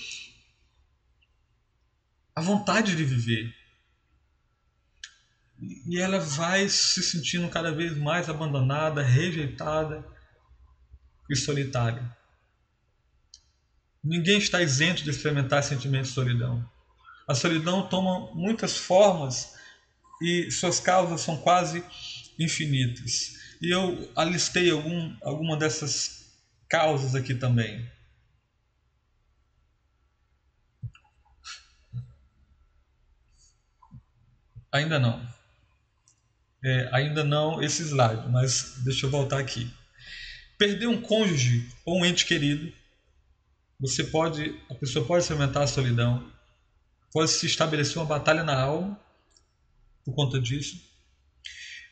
a 2.34 2.40
vontade 2.40 2.96
de 2.96 3.04
viver. 3.04 3.54
E 5.86 5.98
ela 5.98 6.18
vai 6.18 6.68
se 6.68 7.02
sentindo 7.02 7.48
cada 7.48 7.72
vez 7.72 7.96
mais 7.96 8.28
abandonada, 8.28 9.02
rejeitada 9.02 10.04
e 11.30 11.36
solitária. 11.36 12.14
Ninguém 14.02 14.38
está 14.38 14.60
isento 14.60 15.02
de 15.02 15.10
experimentar 15.10 15.62
sentimento 15.62 16.04
de 16.04 16.12
solidão. 16.12 16.68
A 17.26 17.34
solidão 17.34 17.88
toma 17.88 18.34
muitas 18.34 18.76
formas 18.76 19.54
e 20.20 20.50
suas 20.50 20.78
causas 20.78 21.22
são 21.22 21.38
quase 21.38 21.82
infinitas. 22.38 23.38
E 23.62 23.74
eu 23.74 24.10
alistei 24.14 24.70
algum, 24.70 25.16
alguma 25.22 25.56
dessas 25.56 26.34
causas 26.68 27.14
aqui 27.14 27.34
também. 27.34 27.90
Ainda 34.74 34.98
não. 34.98 35.24
É, 36.64 36.88
ainda 36.92 37.22
não 37.22 37.62
esse 37.62 37.82
slide, 37.82 38.28
mas 38.28 38.82
deixa 38.84 39.06
eu 39.06 39.10
voltar 39.10 39.38
aqui. 39.38 39.72
Perder 40.58 40.88
um 40.88 41.00
cônjuge 41.00 41.70
ou 41.84 42.00
um 42.00 42.04
ente 42.04 42.26
querido, 42.26 42.72
você 43.78 44.02
pode, 44.02 44.60
a 44.68 44.74
pessoa 44.74 45.06
pode 45.06 45.22
experimentar 45.22 45.62
a 45.62 45.66
solidão, 45.68 46.28
pode 47.12 47.30
se 47.30 47.46
estabelecer 47.46 47.98
uma 47.98 48.04
batalha 48.04 48.42
na 48.42 48.60
alma 48.60 49.00
por 50.04 50.12
conta 50.12 50.40
disso. 50.40 50.76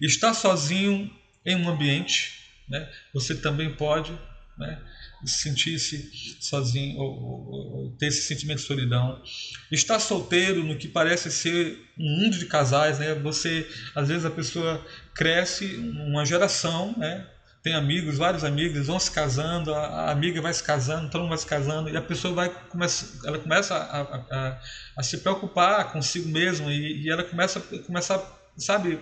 Estar 0.01 0.35
sozinho 0.35 1.09
em 1.47 1.55
um 1.55 1.69
ambiente, 1.69 2.51
né? 2.69 2.93
você 3.15 3.37
também 3.37 3.73
pode 3.73 4.13
né? 4.59 4.81
Sentir-se 5.25 6.37
sozinho 6.41 6.99
ou, 6.99 7.23
ou, 7.23 7.77
ou, 7.77 7.91
ter 7.97 8.07
esse 8.07 8.23
sentimento 8.23 8.59
de 8.59 8.67
solidão. 8.67 9.23
Estar 9.71 9.99
solteiro 9.99 10.65
no 10.65 10.77
que 10.77 10.89
parece 10.89 11.31
ser 11.31 11.79
um 11.99 12.23
mundo 12.23 12.39
de 12.39 12.47
casais, 12.47 12.99
né? 12.99 13.15
Você, 13.15 13.69
às 13.95 14.09
vezes 14.09 14.25
a 14.25 14.31
pessoa 14.31 14.85
cresce 15.15 15.77
uma 15.77 16.25
geração, 16.25 16.95
né? 16.97 17.27
Tem 17.63 17.75
amigos, 17.75 18.19
vários 18.19 18.43
amigos, 18.43 18.89
vão 18.89 18.99
se 18.99 19.11
casando, 19.11 19.73
a, 19.73 20.11
amiga 20.11 20.41
vai 20.41 20.53
se 20.53 20.65
casando, 20.65 21.09
todo 21.09 21.21
mundo 21.21 21.29
vai 21.29 21.39
se 21.39 21.47
casando, 21.47 21.89
e 21.89 21.97
a 21.97 22.03
pessoa 22.03 22.35
vai 22.35 22.49
começa, 22.69 23.25
ela 23.25 23.39
começa 23.39 23.77
a, 23.77 24.01
a, 24.01 24.61
a 24.97 25.03
se 25.05 25.19
preocupar 25.19 25.93
consigo 25.93 26.29
mesma 26.29 26.73
e, 26.73 27.05
e 27.05 27.11
ela 27.11 27.23
começa, 27.23 27.61
começa, 27.61 28.21
sabe, 28.57 28.99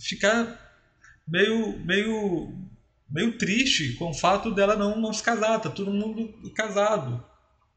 ficar 0.00 0.58
meio, 1.28 1.78
meio 1.84 2.64
meio 3.10 3.36
triste 3.38 3.94
com 3.94 4.10
o 4.10 4.14
fato 4.14 4.50
dela 4.50 4.76
não, 4.76 5.00
não 5.00 5.12
se 5.12 5.22
casar, 5.22 5.60
tá 5.60 5.70
todo 5.70 5.92
mundo 5.92 6.32
casado. 6.54 7.24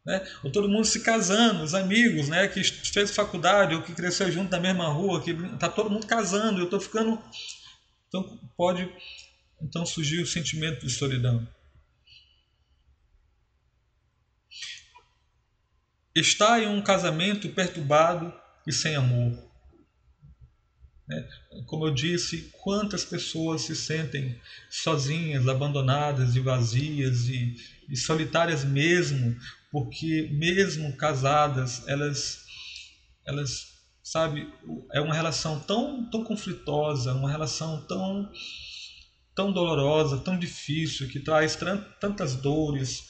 Né? 0.05 0.25
Ou 0.43 0.51
todo 0.51 0.69
mundo 0.69 0.85
se 0.85 1.01
casando, 1.01 1.63
os 1.63 1.73
amigos, 1.73 2.29
né, 2.29 2.47
que 2.47 2.63
fez 2.63 3.11
faculdade 3.11 3.75
ou 3.75 3.81
que 3.81 3.93
cresceu 3.93 4.31
junto 4.31 4.49
na 4.49 4.59
mesma 4.59 4.87
rua, 4.87 5.21
que 5.21 5.33
tá 5.57 5.67
todo 5.67 5.89
mundo 5.89 6.07
casando, 6.07 6.59
eu 6.59 6.65
estou 6.65 6.79
ficando 6.79 7.21
então 8.07 8.39
pode 8.55 8.89
então 9.61 9.85
surgir 9.85 10.21
o 10.21 10.25
sentimento 10.25 10.85
de 10.85 10.91
solidão. 10.91 11.47
Está 16.15 16.59
em 16.59 16.67
um 16.67 16.81
casamento 16.81 17.49
perturbado 17.49 18.33
e 18.65 18.71
sem 18.71 18.95
amor. 18.95 19.46
Né? 21.07 21.27
Como 21.65 21.87
eu 21.87 21.93
disse, 21.93 22.51
quantas 22.61 23.05
pessoas 23.05 23.61
se 23.61 23.75
sentem 23.75 24.39
sozinhas, 24.69 25.47
abandonadas 25.47 26.35
e 26.35 26.39
vazias 26.39 27.29
e, 27.29 27.55
e 27.89 27.95
solitárias 27.95 28.65
mesmo, 28.65 29.35
porque 29.71 30.29
mesmo 30.33 30.95
casadas, 30.97 31.87
elas, 31.87 32.45
elas, 33.25 33.67
sabe, 34.03 34.51
é 34.91 34.99
uma 34.99 35.13
relação 35.13 35.59
tão, 35.61 36.09
tão 36.09 36.23
conflitosa, 36.23 37.13
uma 37.13 37.31
relação 37.31 37.85
tão, 37.87 38.29
tão 39.33 39.51
dolorosa, 39.53 40.19
tão 40.19 40.37
difícil, 40.37 41.07
que 41.07 41.21
traz 41.21 41.57
tantas 42.01 42.35
dores, 42.35 43.07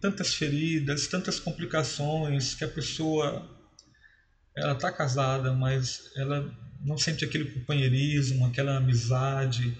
tantas 0.00 0.34
feridas, 0.34 1.06
tantas 1.06 1.38
complicações, 1.38 2.54
que 2.54 2.64
a 2.64 2.68
pessoa 2.68 3.46
ela 4.56 4.72
está 4.72 4.90
casada, 4.90 5.52
mas 5.52 6.10
ela 6.16 6.69
não 6.84 6.96
sente 6.96 7.24
aquele 7.24 7.46
companheirismo, 7.46 8.46
aquela 8.46 8.76
amizade, 8.76 9.76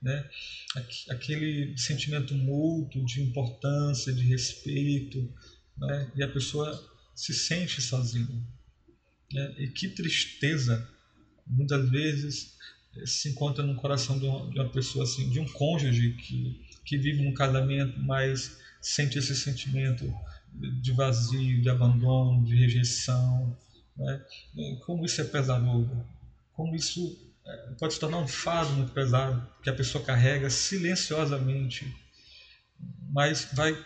né? 0.00 0.28
aquele 1.10 1.76
sentimento 1.76 2.34
mútuo 2.34 3.04
de 3.04 3.22
importância, 3.22 4.12
de 4.12 4.22
respeito, 4.22 5.32
né? 5.76 6.12
e 6.14 6.22
a 6.22 6.28
pessoa 6.28 6.72
se 7.14 7.34
sente 7.34 7.82
sozinha. 7.82 8.42
Né? 9.32 9.54
E 9.58 9.68
que 9.68 9.88
tristeza, 9.88 10.88
muitas 11.46 11.88
vezes, 11.90 12.56
se 13.04 13.28
encontra 13.28 13.64
no 13.64 13.76
coração 13.76 14.18
de 14.18 14.26
uma, 14.26 14.50
de 14.50 14.58
uma 14.58 14.70
pessoa 14.70 15.04
assim, 15.04 15.28
de 15.30 15.40
um 15.40 15.46
cônjuge 15.46 16.12
que, 16.14 16.66
que 16.84 16.96
vive 16.96 17.22
num 17.22 17.34
casamento, 17.34 17.98
mas 18.00 18.58
sente 18.80 19.18
esse 19.18 19.36
sentimento 19.36 20.10
de 20.80 20.92
vazio, 20.92 21.60
de 21.60 21.68
abandono, 21.68 22.44
de 22.44 22.56
rejeição. 22.56 23.56
Né? 23.96 24.24
Como 24.86 25.04
isso 25.04 25.20
é 25.20 25.24
pesaroso 25.24 26.06
como 26.58 26.74
isso 26.74 27.16
é, 27.46 27.56
pode 27.78 27.94
se 27.94 28.00
tornar 28.00 28.18
um 28.18 28.26
fardo 28.26 28.72
muito 28.72 28.90
pesado 28.90 29.48
que 29.62 29.70
a 29.70 29.74
pessoa 29.74 30.04
carrega 30.04 30.50
silenciosamente, 30.50 31.86
mas 33.12 33.48
vai 33.52 33.80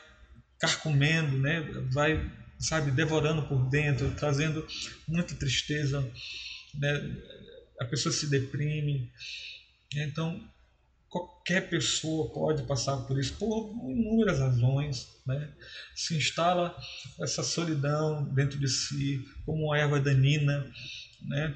carcomendo, 0.59 1.37
né? 1.37 1.61
vai, 1.93 2.33
sabe, 2.59 2.91
devorando 2.91 3.47
por 3.47 3.69
dentro, 3.69 4.11
trazendo 4.13 4.67
muita 5.07 5.35
tristeza, 5.35 6.01
né? 6.75 7.15
a 7.79 7.85
pessoa 7.85 8.11
se 8.11 8.27
deprime. 8.27 9.13
Então, 9.95 10.43
qualquer 11.11 11.69
pessoa 11.69 12.33
pode 12.33 12.63
passar 12.63 12.97
por 13.07 13.21
isso 13.21 13.35
por 13.35 13.71
inúmeras 13.91 14.39
razões. 14.39 15.09
Né? 15.27 15.53
Se 15.95 16.17
instala 16.17 16.75
essa 17.21 17.43
solidão 17.43 18.25
dentro 18.33 18.59
de 18.59 18.67
si 18.67 19.23
como 19.45 19.67
uma 19.67 19.79
erva 19.79 20.01
danina, 20.01 20.73
né? 21.21 21.55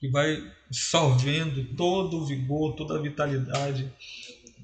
Que 0.00 0.08
vai 0.08 0.42
solvendo 0.70 1.62
todo 1.76 2.16
o 2.16 2.26
vigor, 2.26 2.74
toda 2.74 2.96
a 2.96 3.02
vitalidade, 3.02 3.92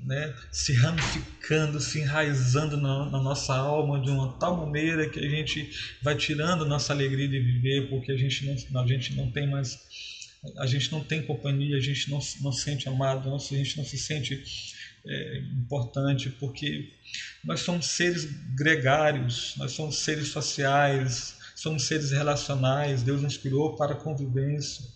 né? 0.03 0.35
se 0.51 0.73
ramificando, 0.73 1.79
se 1.79 2.01
enraizando 2.01 2.79
na, 2.79 3.11
na, 3.11 3.23
nossa 3.23 3.55
alma 3.55 4.01
de 4.01 4.09
uma 4.09 4.33
tal 4.39 4.57
maneira 4.57 5.09
que 5.11 5.19
a 5.19 5.29
gente 5.29 5.71
vai 6.03 6.17
tirando 6.17 6.65
nossa 6.65 6.95
alegria 6.95 7.29
de 7.29 7.39
viver, 7.39 7.91
porque 7.91 8.13
a 8.13 8.17
gente 8.17 8.47
não, 8.47 8.83
a 8.83 8.87
gente 8.87 9.15
não 9.15 9.31
tem 9.31 9.47
mais, 9.47 9.79
a 10.59 10.67
gente 10.67 10.91
não 10.91 11.05
tem 11.05 11.21
companhia, 11.23 11.77
a 11.77 11.81
gente 11.81 12.11
não, 12.11 12.19
não 12.41 12.53
se 12.53 12.63
sente 12.63 12.89
amado, 12.89 13.35
a 13.35 13.39
gente 13.39 13.77
não 13.77 13.85
se 13.85 13.99
sente 13.99 14.43
é, 15.05 15.39
importante, 15.53 16.31
porque 16.31 16.93
nós 17.45 17.61
somos 17.61 17.87
seres 17.87 18.25
gregários, 18.55 19.55
nós 19.59 19.73
somos 19.73 19.99
seres 19.99 20.29
sociais, 20.29 21.37
somos 21.55 21.85
seres 21.85 22.11
relacionais, 22.11 23.03
Deus 23.03 23.21
nos 23.21 23.37
criou 23.37 23.77
para 23.77 23.93
a 23.93 23.97
convivência 23.97 24.96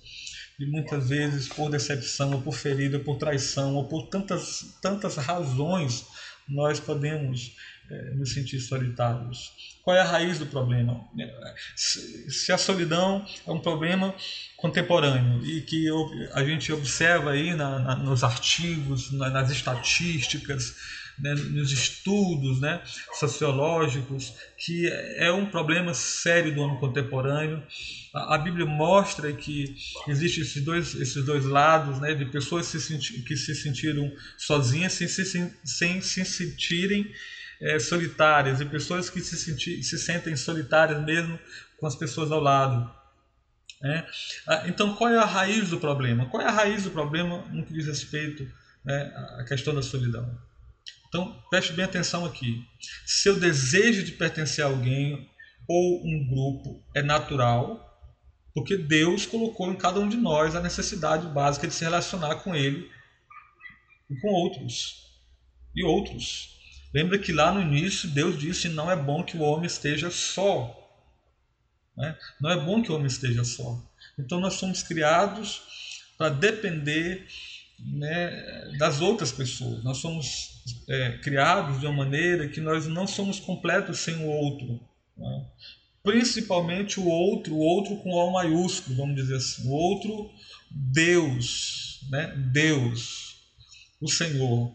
e 0.61 0.66
muitas 0.66 1.08
vezes 1.08 1.48
por 1.48 1.70
decepção, 1.70 2.32
ou 2.32 2.42
por 2.42 2.54
ferida, 2.54 2.98
ou 2.98 3.02
por 3.02 3.16
traição, 3.16 3.74
ou 3.76 3.88
por 3.88 4.08
tantas, 4.08 4.76
tantas 4.82 5.16
razões, 5.16 6.06
nós 6.46 6.78
podemos 6.78 7.56
é, 7.90 8.11
nos 8.11 8.34
sentir 8.34 8.61
solitários. 8.61 9.78
Qual 9.82 9.96
é 9.96 10.00
a 10.00 10.04
raiz 10.04 10.38
do 10.38 10.44
problema? 10.44 11.08
Se 11.74 12.52
a 12.52 12.58
solidão 12.58 13.24
é 13.46 13.50
um 13.50 13.58
problema 13.58 14.14
contemporâneo 14.58 15.44
e 15.46 15.62
que 15.62 15.86
a 16.34 16.44
gente 16.44 16.70
observa 16.72 17.30
aí 17.30 17.54
na, 17.54 17.78
na, 17.78 17.96
nos 17.96 18.22
artigos, 18.22 19.11
na, 19.12 19.30
nas 19.30 19.50
estatísticas, 19.50 20.76
né, 21.23 21.35
nos 21.35 21.71
estudos 21.71 22.61
né, 22.61 22.83
sociológicos, 23.18 24.35
que 24.57 24.89
é 25.16 25.31
um 25.33 25.47
problema 25.47 25.95
sério 25.95 26.55
do 26.55 26.61
homem 26.61 26.79
contemporâneo. 26.79 27.62
A, 28.14 28.35
a 28.35 28.39
Bíblia 28.39 28.66
mostra 28.66 29.33
que 29.33 29.75
existem 30.09 30.43
esses 30.43 30.62
dois, 30.62 30.95
esses 30.95 31.25
dois 31.25 31.45
lados, 31.45 32.01
né, 32.01 32.14
de 32.14 32.25
pessoas 32.27 32.66
se 32.66 32.99
que 33.23 33.37
se 33.37 33.55
sentiram 33.55 34.11
sozinhas 34.37 34.93
sem 34.95 35.09
se, 35.09 35.53
sem 35.64 36.01
se 36.01 36.25
sentirem 36.25 37.11
é, 37.61 37.79
solitárias, 37.79 38.61
e 38.61 38.64
pessoas 38.64 39.11
que 39.11 39.21
se, 39.21 39.37
senti, 39.37 39.83
se 39.83 39.99
sentem 39.99 40.35
solitárias 40.35 41.05
mesmo 41.05 41.39
com 41.79 41.87
as 41.87 41.95
pessoas 41.95 42.33
ao 42.33 42.41
lado. 42.41 42.91
Né? 43.83 44.07
Então, 44.66 44.95
qual 44.95 45.11
é 45.11 45.16
a 45.16 45.25
raiz 45.25 45.71
do 45.71 45.79
problema? 45.79 46.27
Qual 46.27 46.43
é 46.43 46.47
a 46.47 46.51
raiz 46.51 46.85
do 46.85 46.91
problema 46.91 47.45
no 47.51 47.64
que 47.64 47.73
diz 47.73 47.87
respeito 47.87 48.47
né, 48.85 49.12
à 49.39 49.45
questão 49.45 49.75
da 49.75 49.83
solidão? 49.83 50.39
Então, 51.11 51.42
preste 51.50 51.72
bem 51.72 51.84
atenção 51.84 52.24
aqui. 52.24 52.64
Seu 53.04 53.38
desejo 53.38 54.04
de 54.04 54.12
pertencer 54.12 54.64
a 54.64 54.68
alguém 54.68 55.28
ou 55.68 56.06
um 56.06 56.24
grupo 56.24 56.84
é 56.94 57.02
natural, 57.02 57.84
porque 58.54 58.76
Deus 58.76 59.26
colocou 59.26 59.72
em 59.72 59.76
cada 59.76 59.98
um 59.98 60.08
de 60.08 60.16
nós 60.16 60.54
a 60.54 60.62
necessidade 60.62 61.26
básica 61.26 61.66
de 61.66 61.74
se 61.74 61.82
relacionar 61.82 62.36
com 62.36 62.54
Ele 62.54 62.88
e 64.08 64.20
com 64.20 64.28
outros. 64.28 65.11
E 65.74 65.84
outros. 65.84 66.56
Lembra 66.94 67.18
que 67.18 67.32
lá 67.32 67.52
no 67.52 67.61
início 67.61 68.08
Deus 68.08 68.38
disse: 68.38 68.68
não 68.68 68.88
é 68.88 68.94
bom 68.94 69.24
que 69.24 69.36
o 69.36 69.42
homem 69.42 69.66
esteja 69.66 70.11
só. 70.11 70.76
Né? 71.96 72.16
Não 72.40 72.50
é 72.50 72.56
bom 72.56 72.82
que 72.82 72.92
o 72.92 72.94
homem 72.94 73.08
esteja 73.08 73.42
só. 73.42 73.82
Então 74.16 74.40
nós 74.40 74.54
somos 74.54 74.82
criados 74.84 75.62
para 76.16 76.28
depender 76.28 77.26
né, 77.80 78.76
das 78.78 79.00
outras 79.00 79.32
pessoas. 79.32 79.82
Nós 79.82 79.98
somos 79.98 80.59
é, 80.88 81.18
criados 81.18 81.80
de 81.80 81.86
uma 81.86 82.04
maneira 82.04 82.48
que 82.48 82.61
nós 82.61 82.86
não 82.86 83.06
somos 83.06 83.38
completos 83.38 84.00
sem 84.00 84.16
o 84.16 84.26
outro. 84.26 84.80
Né? 85.16 85.46
Principalmente 86.02 86.98
o 86.98 87.06
outro, 87.06 87.54
o 87.54 87.58
outro 87.58 87.96
com 87.96 88.11
O 88.11 88.32
maiúsculo, 88.32 88.96
vamos 88.96 89.16
dizer 89.16 89.36
assim. 89.36 89.68
O 89.68 89.70
outro, 89.70 90.30
Deus, 90.70 92.00
né? 92.11 92.34
Deus, 92.52 93.36
o 94.00 94.08
Senhor. 94.08 94.74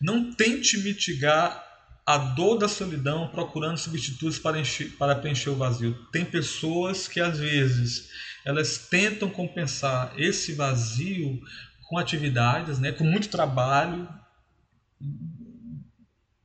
Não 0.00 0.32
tente 0.32 0.78
mitigar 0.78 1.64
a 2.04 2.18
dor 2.18 2.58
da 2.58 2.68
solidão 2.68 3.28
procurando 3.28 3.78
substitutos 3.78 4.38
para, 4.38 4.60
encher, 4.60 4.90
para 4.92 5.16
preencher 5.16 5.50
o 5.50 5.56
vazio. 5.56 5.94
Tem 6.12 6.24
pessoas 6.24 7.08
que 7.08 7.18
às 7.18 7.38
vezes 7.38 8.10
elas 8.44 8.78
tentam 8.78 9.28
compensar 9.28 10.12
esse 10.16 10.52
vazio 10.52 11.42
com 11.86 11.98
atividades, 11.98 12.78
né, 12.78 12.92
com 12.92 13.04
muito 13.04 13.28
trabalho. 13.28 14.08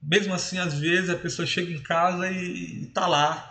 Mesmo 0.02 0.34
assim, 0.34 0.58
às 0.58 0.80
vezes 0.80 1.10
a 1.10 1.18
pessoa 1.18 1.46
chega 1.46 1.72
em 1.72 1.82
casa 1.82 2.30
e 2.30 2.86
está 2.86 3.08
lá, 3.08 3.48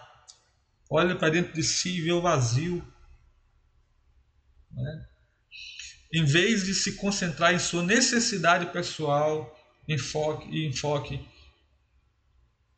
olha 0.89 1.17
para 1.17 1.31
dentro 1.31 1.53
de 1.53 1.63
si 1.63 1.99
e 1.99 2.01
vê 2.03 2.13
o 2.13 2.21
vazio. 2.21 2.85
Né? 4.73 5.07
Em 6.13 6.25
vez 6.25 6.65
de 6.65 6.75
se 6.75 6.97
concentrar 6.97 7.55
em 7.55 7.59
sua 7.59 7.83
necessidade 7.83 8.67
pessoal, 8.67 9.57
enfoque 9.89 10.67
enfoque 10.67 11.25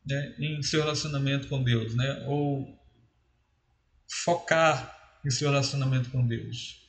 né, 0.06 0.34
em 0.38 0.62
seu 0.62 0.80
relacionamento 0.80 1.48
com 1.48 1.62
Deus, 1.62 1.94
né? 1.94 2.24
ou 2.26 2.78
focar 4.24 5.20
em 5.24 5.30
seu 5.30 5.50
relacionamento 5.50 6.10
com 6.10 6.26
Deus. 6.26 6.81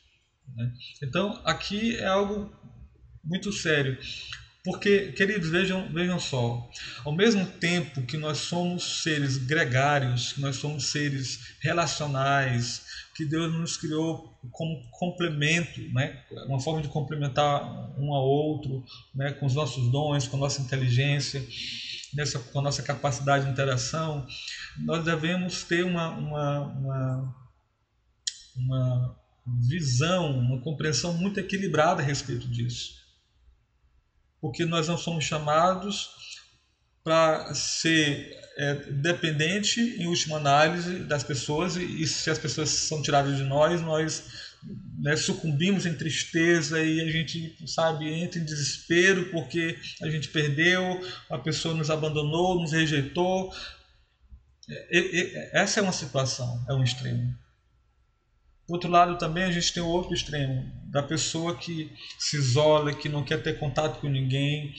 Né? 0.56 0.72
Então, 1.01 1.41
aqui 1.43 1.97
é 1.97 2.06
algo 2.06 2.51
muito 3.24 3.51
sério. 3.51 3.97
Porque, 4.64 5.12
queridos, 5.12 5.49
vejam, 5.49 5.91
vejam 5.91 6.18
só, 6.18 6.70
ao 7.04 7.12
mesmo 7.12 7.45
tempo 7.45 8.01
que 8.04 8.16
nós 8.16 8.38
somos 8.38 9.04
seres 9.04 9.36
gregários, 9.36 10.32
que 10.32 10.39
nós 10.39 10.56
somos 10.56 10.86
seres 10.86 11.58
relacionais, 11.62 12.86
que 13.14 13.26
Deus 13.26 13.51
nos 13.51 13.76
criou 13.76 14.34
como 14.51 14.82
complemento, 14.91 15.82
né? 15.91 16.24
uma 16.47 16.62
forma 16.62 16.82
de 16.82 16.88
complementar 16.88 17.62
um 17.99 18.14
ao 18.14 18.24
outro, 18.24 18.86
né? 19.14 19.34
com 19.34 19.45
os 19.45 19.54
nossos 19.54 19.91
dons, 19.91 20.30
com 20.30 20.38
a 20.38 20.39
nossa 20.39 20.62
inteligência, 20.62 21.45
nessa, 22.14 22.39
com 22.39 22.60
a 22.60 22.64
nossa 22.64 22.82
capacidade 22.82 23.43
de 23.43 23.51
interação, 23.51 24.26
nós 24.78 25.04
devemos 25.04 25.64
ter 25.64 25.84
uma, 25.84 26.10
uma, 26.10 26.60
uma, 26.60 27.36
uma 28.56 29.22
visão, 29.46 30.39
uma 30.39 30.62
compreensão 30.62 31.14
muito 31.14 31.39
equilibrada 31.39 32.02
a 32.02 32.06
respeito 32.06 32.48
disso 32.48 33.04
porque 34.44 34.66
nós 34.66 34.89
não 34.89 34.98
somos 34.98 35.24
chamados 35.24 36.10
para 37.02 37.56
ser 37.56 38.38
é, 38.58 38.76
dependente, 38.91 39.80
em 39.80 40.06
última 40.06 40.36
análise, 40.36 41.00
das 41.06 41.24
pessoas, 41.24 41.78
e, 41.78 42.02
e 42.02 42.06
se 42.06 42.30
as 42.30 42.38
pessoas 42.38 42.68
são 42.68 43.02
tiradas 43.02 43.38
de 43.38 43.44
nós, 43.44 43.82
nós 43.82 44.58
né, 45.00 45.16
sucumbimos 45.16 45.86
em 45.86 45.94
tristeza 45.94 46.84
e 46.84 47.00
a 47.00 47.10
gente, 47.10 47.56
sabe, 47.66 48.06
entra 48.06 48.38
em 48.38 48.44
desespero 48.44 49.32
porque 49.32 49.80
a 50.02 50.10
gente 50.10 50.28
perdeu, 50.28 51.00
a 51.30 51.38
pessoa 51.38 51.74
nos 51.74 51.89
abandonou, 51.89 52.60
nos 52.60 52.74
rejeitou. 52.74 53.50
E, 54.91 55.00
e, 55.00 55.50
essa 55.54 55.80
é 55.80 55.84
uma 55.84 55.94
situação, 55.94 56.66
é 56.68 56.74
um 56.74 56.84
extremo. 56.84 57.34
Do 58.68 58.74
outro 58.74 58.89
lado 58.89 59.18
também 59.18 59.43
a 59.43 59.51
gente 59.51 59.74
tem 59.74 59.84
o 59.84 59.88
outro 59.88 60.14
extremo, 60.14 60.72
da 60.86 61.03
pessoa 61.03 61.55
que 61.55 61.91
se 62.18 62.38
isola, 62.38 62.93
que 62.93 63.09
não 63.09 63.24
quer 63.24 63.41
ter 63.41 63.59
contato 63.59 63.99
com 63.99 64.07
ninguém, 64.07 64.74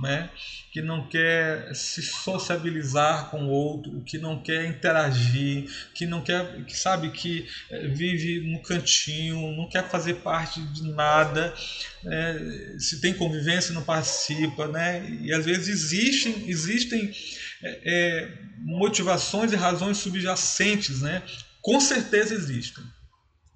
né? 0.00 0.30
que 0.72 0.82
não 0.82 1.08
quer 1.08 1.74
se 1.74 2.02
sociabilizar 2.02 3.30
com 3.30 3.46
o 3.46 3.48
outro, 3.48 4.02
que 4.02 4.18
não 4.18 4.42
quer 4.42 4.66
interagir, 4.66 5.70
que 5.94 6.04
não 6.04 6.20
quer, 6.20 6.64
que 6.66 6.76
sabe 6.76 7.10
que 7.10 7.48
eh, 7.70 7.88
vive 7.88 8.40
no 8.52 8.60
cantinho, 8.60 9.56
não 9.56 9.68
quer 9.68 9.88
fazer 9.88 10.16
parte 10.16 10.60
de 10.60 10.82
nada, 10.92 11.54
né? 12.04 12.78
se 12.78 13.00
tem 13.00 13.14
convivência 13.14 13.72
não 13.72 13.82
participa, 13.82 14.68
né? 14.68 15.08
E 15.22 15.32
às 15.32 15.46
vezes 15.46 15.68
existem 15.68 16.48
existem 16.48 17.10
é, 17.62 18.28
motivações 18.58 19.52
e 19.52 19.56
razões 19.56 19.96
subjacentes, 19.96 21.00
né? 21.00 21.22
Com 21.62 21.80
certeza 21.80 22.34
existem 22.34 22.84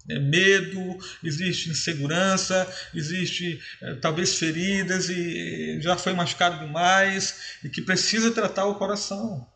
é, 0.09 0.19
medo, 0.19 0.97
existe 1.23 1.69
insegurança, 1.69 2.67
existe 2.93 3.61
é, 3.81 3.95
talvez 3.95 4.35
feridas 4.37 5.09
e 5.09 5.79
já 5.81 5.97
foi 5.97 6.13
machucado 6.13 6.65
demais 6.65 7.57
e 7.63 7.69
que 7.69 7.81
precisa 7.81 8.31
tratar 8.31 8.65
o 8.65 8.75
coração. 8.75 9.47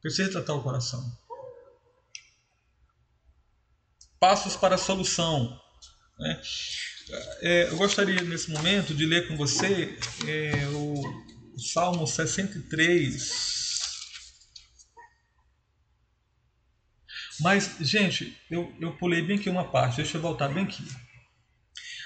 Precisa 0.00 0.30
tratar 0.30 0.54
o 0.54 0.62
coração. 0.62 1.04
Passos 4.18 4.56
para 4.56 4.74
a 4.74 4.78
solução. 4.78 5.60
Né? 6.18 6.40
É, 7.40 7.68
eu 7.68 7.76
gostaria 7.76 8.22
nesse 8.22 8.50
momento 8.50 8.94
de 8.94 9.04
ler 9.04 9.28
com 9.28 9.36
você 9.36 9.98
é, 10.26 10.66
o, 10.68 10.94
o 11.54 11.58
Salmo 11.58 12.06
63, 12.06 13.59
Mas, 17.40 17.76
gente, 17.80 18.36
eu, 18.50 18.72
eu 18.80 18.92
pulei 18.92 19.22
bem 19.22 19.38
aqui 19.38 19.48
uma 19.48 19.64
parte, 19.64 19.96
deixa 19.96 20.16
eu 20.16 20.22
voltar 20.22 20.48
bem 20.48 20.64
aqui. 20.64 20.84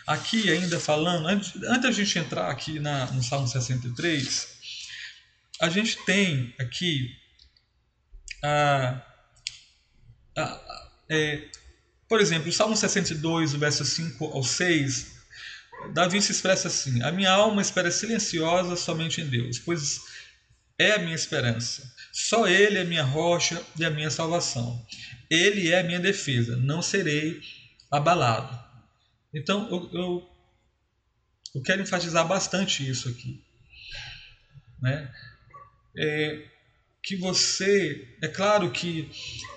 Aqui, 0.07 0.51
ainda 0.51 0.79
falando, 0.79 1.27
antes, 1.27 1.55
antes 1.63 1.83
da 1.83 1.93
gente 1.93 2.19
entrar 2.19 2.51
aqui 2.51 2.79
na, 2.79 3.07
no 3.07 3.23
Salmo 3.23 3.49
63, 3.49 4.49
a 5.61 5.69
gente 5.69 5.97
tem 6.05 6.55
aqui 6.59 7.17
a, 8.43 9.01
a, 10.37 10.89
é, 11.09 11.49
por 12.09 12.21
exemplo, 12.21 12.51
o 12.51 12.53
Salmo 12.53 12.77
62, 12.77 13.55
o 13.55 13.59
verso 13.59 13.85
5 13.85 14.25
ao 14.27 14.43
6, 14.43 15.15
Davi 15.93 16.21
se 16.21 16.33
expressa 16.33 16.69
assim: 16.69 17.03
A 17.03 17.11
minha 17.11 17.31
alma 17.31 17.63
espera 17.63 17.91
silenciosa 17.91 18.77
somente 18.77 19.21
em 19.21 19.27
Deus, 19.27 19.59
pois 19.59 20.01
é 20.79 20.93
a 20.93 20.99
minha 20.99 21.15
esperança. 21.15 21.93
Só 22.13 22.47
Ele 22.47 22.79
é 22.79 22.83
a 22.83 22.87
minha 22.87 23.03
rocha 23.03 23.61
e 23.79 23.85
a 23.85 23.91
minha 23.91 24.11
salvação. 24.11 24.85
Ele 25.31 25.71
é 25.71 25.81
a 25.81 25.85
minha 25.85 26.01
defesa, 26.01 26.57
não 26.57 26.83
serei 26.83 27.41
abalado. 27.91 28.59
Então, 29.33 29.69
eu, 29.71 29.91
eu, 29.93 30.31
eu 31.55 31.63
quero 31.63 31.83
enfatizar 31.83 32.27
bastante 32.27 32.89
isso 32.89 33.09
aqui. 33.09 33.43
Né? 34.81 35.13
É, 35.97 36.49
que 37.03 37.17
você, 37.17 38.17
é 38.23 38.29
claro 38.29 38.71
que 38.71 39.11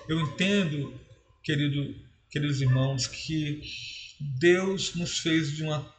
eu 0.08 0.20
entendo, 0.20 1.00
querido, 1.42 1.94
queridos 2.30 2.60
irmãos, 2.60 3.06
que 3.06 3.62
Deus 4.20 4.94
nos 4.94 5.18
fez 5.18 5.56
de 5.56 5.62
uma 5.62 5.94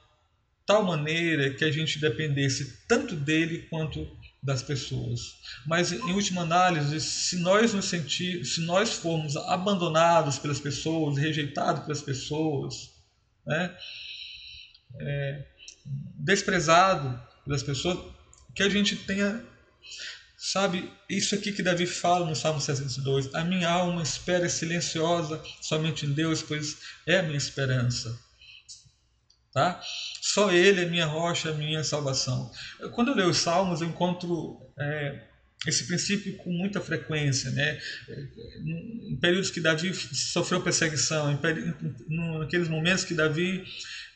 tal 0.66 0.84
maneira 0.84 1.52
que 1.54 1.66
a 1.66 1.72
gente 1.72 2.00
dependesse 2.00 2.86
tanto 2.88 3.16
dele 3.16 3.68
quanto 3.70 4.06
das 4.42 4.64
pessoas. 4.64 5.36
Mas 5.66 5.92
em 5.92 6.14
última 6.14 6.42
análise, 6.42 7.00
se 7.02 7.38
nós 7.38 7.74
nos 7.74 7.86
sentir, 7.86 8.46
se 8.46 8.62
nós 8.62 8.94
formos 8.94 9.36
abandonados 9.36 10.40
pelas 10.40 10.60
pessoas, 10.60 11.18
rejeitados 11.18 11.84
pelas 11.84 12.02
pessoas, 12.02 12.92
né, 13.46 13.76
é, 15.00 15.46
desprezado 16.16 17.22
pelas 17.44 17.64
pessoas, 17.64 18.00
que 18.56 18.64
a 18.64 18.70
gente 18.70 18.96
tenha, 18.96 19.44
sabe, 20.38 20.92
isso 21.10 21.36
aqui 21.36 21.52
que 21.52 21.62
Davi 21.62 21.86
fala 21.86 22.26
no 22.26 22.36
Salmo 22.36 22.62
62, 22.62 23.34
a 23.36 23.44
minha 23.44 23.70
alma 23.70 24.02
espera 24.02 24.48
silenciosa 24.48 25.42
somente 25.62 26.06
em 26.06 26.14
Deus, 26.14 26.42
pois 26.42 26.78
é 27.06 27.20
a 27.20 27.24
minha 27.24 27.38
esperança. 27.38 28.29
Tá? 29.54 29.82
Só 30.22 30.52
Ele 30.52 30.82
é 30.82 30.86
minha 30.86 31.06
rocha, 31.06 31.52
minha 31.54 31.84
salvação. 31.84 32.52
Quando 32.94 33.10
eu 33.10 33.16
leio 33.16 33.30
os 33.30 33.38
Salmos, 33.38 33.82
eu 33.82 33.88
encontro 33.88 34.60
é, 34.80 35.24
esse 35.68 35.88
princípio 35.88 36.38
com 36.38 36.52
muita 36.52 36.80
frequência. 36.80 37.50
Né? 37.52 37.80
Em 39.10 39.18
períodos 39.20 39.50
que 39.50 39.60
Davi 39.60 39.94
sofreu 39.94 40.62
perseguição, 40.62 41.32
em, 41.32 42.38
naqueles 42.40 42.70
momentos 42.70 43.04
que 43.04 43.16
Davi 43.16 43.64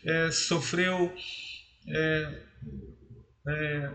é, 0.06 0.32
sofreu 0.32 1.14
é, 1.88 2.42
é, 3.48 3.92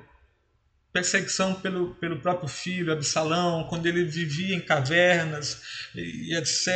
perseguição 0.93 1.55
pelo, 1.55 1.95
pelo 1.95 2.20
próprio 2.20 2.49
filho, 2.49 2.93
Absalão, 2.93 3.68
quando 3.68 3.86
ele 3.86 4.05
vivia 4.05 4.57
em 4.57 4.61
cavernas, 4.61 5.62
e, 5.95 6.32
e 6.32 6.36
etc., 6.36 6.66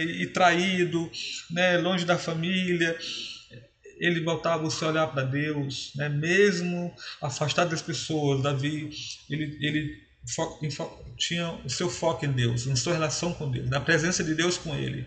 e, 0.00 0.22
e 0.22 0.26
traído, 0.28 1.10
né, 1.50 1.76
longe 1.78 2.04
da 2.04 2.16
família 2.16 2.96
ele 4.02 4.20
voltava 4.20 4.66
o 4.66 4.70
seu 4.70 4.88
olhar 4.88 5.06
para 5.06 5.22
Deus, 5.22 5.92
né? 5.94 6.08
mesmo 6.08 6.92
afastado 7.20 7.70
das 7.70 7.80
pessoas, 7.80 8.42
Davi, 8.42 8.90
ele, 9.30 9.56
ele 9.60 10.02
tinha 11.16 11.52
o 11.64 11.70
seu 11.70 11.88
foco 11.88 12.26
em 12.26 12.32
Deus, 12.32 12.66
na 12.66 12.74
sua 12.74 12.94
relação 12.94 13.32
com 13.32 13.48
Deus, 13.48 13.70
na 13.70 13.80
presença 13.80 14.24
de 14.24 14.34
Deus 14.34 14.58
com 14.58 14.74
ele, 14.74 15.06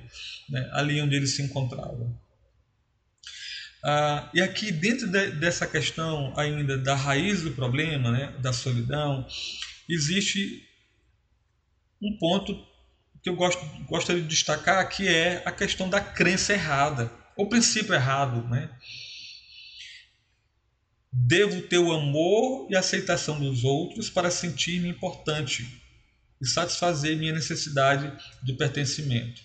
né? 0.49 0.69
ali 0.71 1.01
onde 1.01 1.13
ele 1.13 1.27
se 1.27 1.41
encontrava. 1.41 2.09
Ah, 3.83 4.29
e 4.33 4.41
aqui, 4.41 4.71
dentro 4.71 5.11
de, 5.11 5.31
dessa 5.31 5.67
questão 5.67 6.33
ainda 6.39 6.77
da 6.77 6.95
raiz 6.95 7.41
do 7.41 7.51
problema, 7.51 8.09
né? 8.11 8.33
da 8.39 8.53
solidão, 8.53 9.27
existe 9.89 10.63
um 12.01 12.17
ponto 12.17 12.65
que 13.21 13.29
eu 13.29 13.35
gosto, 13.35 13.61
gostaria 13.89 14.21
de 14.21 14.27
destacar, 14.29 14.87
que 14.87 15.05
é 15.05 15.43
a 15.45 15.51
questão 15.51 15.89
da 15.89 15.99
crença 15.99 16.53
errada 16.53 17.11
o 17.35 17.47
princípio 17.47 17.93
errado, 17.93 18.47
né? 18.47 18.69
Devo 21.17 21.61
ter 21.61 21.77
o 21.77 21.93
amor 21.93 22.67
e 22.69 22.75
aceitação 22.75 23.39
dos 23.39 23.63
outros 23.63 24.09
para 24.09 24.29
sentir-me 24.29 24.89
importante 24.89 25.81
e 26.41 26.45
satisfazer 26.45 27.17
minha 27.17 27.31
necessidade 27.31 28.11
de 28.43 28.51
pertencimento. 28.51 29.41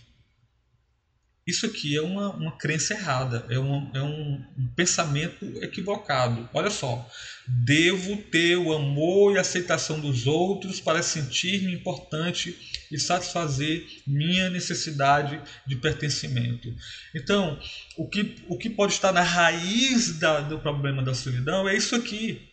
isso 1.47 1.67
aqui 1.67 1.97
é 1.97 2.03
uma, 2.03 2.35
uma 2.35 2.59
crença 2.59 2.93
errada, 2.95 3.47
é, 3.49 3.59
um, 3.59 3.91
é 3.95 4.03
um, 4.03 4.45
um 4.59 4.69
pensamento 4.75 5.45
equivocado. 5.63 6.49
Olha 6.53 6.71
só, 6.71 7.09
devo 7.47 8.17
ter 8.17 8.57
o 8.57 8.73
amor 8.73 9.37
e 9.37 9.39
aceitação 9.39 10.01
dos 10.01 10.27
outros 10.27 10.81
para 10.81 11.03
sentir-me 11.03 11.73
importante 11.73 12.70
e 12.91 12.99
satisfazer 12.99 13.87
minha 14.07 14.51
necessidade 14.51 15.41
de 15.67 15.77
pertencimento. 15.77 16.75
Então, 17.15 17.59
o 17.97 18.09
que, 18.09 18.37
o 18.49 18.59
que 18.59 18.69
pode 18.69 18.95
estar 18.95 19.13
na 19.13 19.23
raiz 19.23 20.19
da, 20.19 20.41
do 20.41 20.59
problema 20.59 21.03
da 21.03 21.15
solidão 21.15 21.69
é 21.69 21.77
isso 21.77 21.95
aqui. 21.95 22.49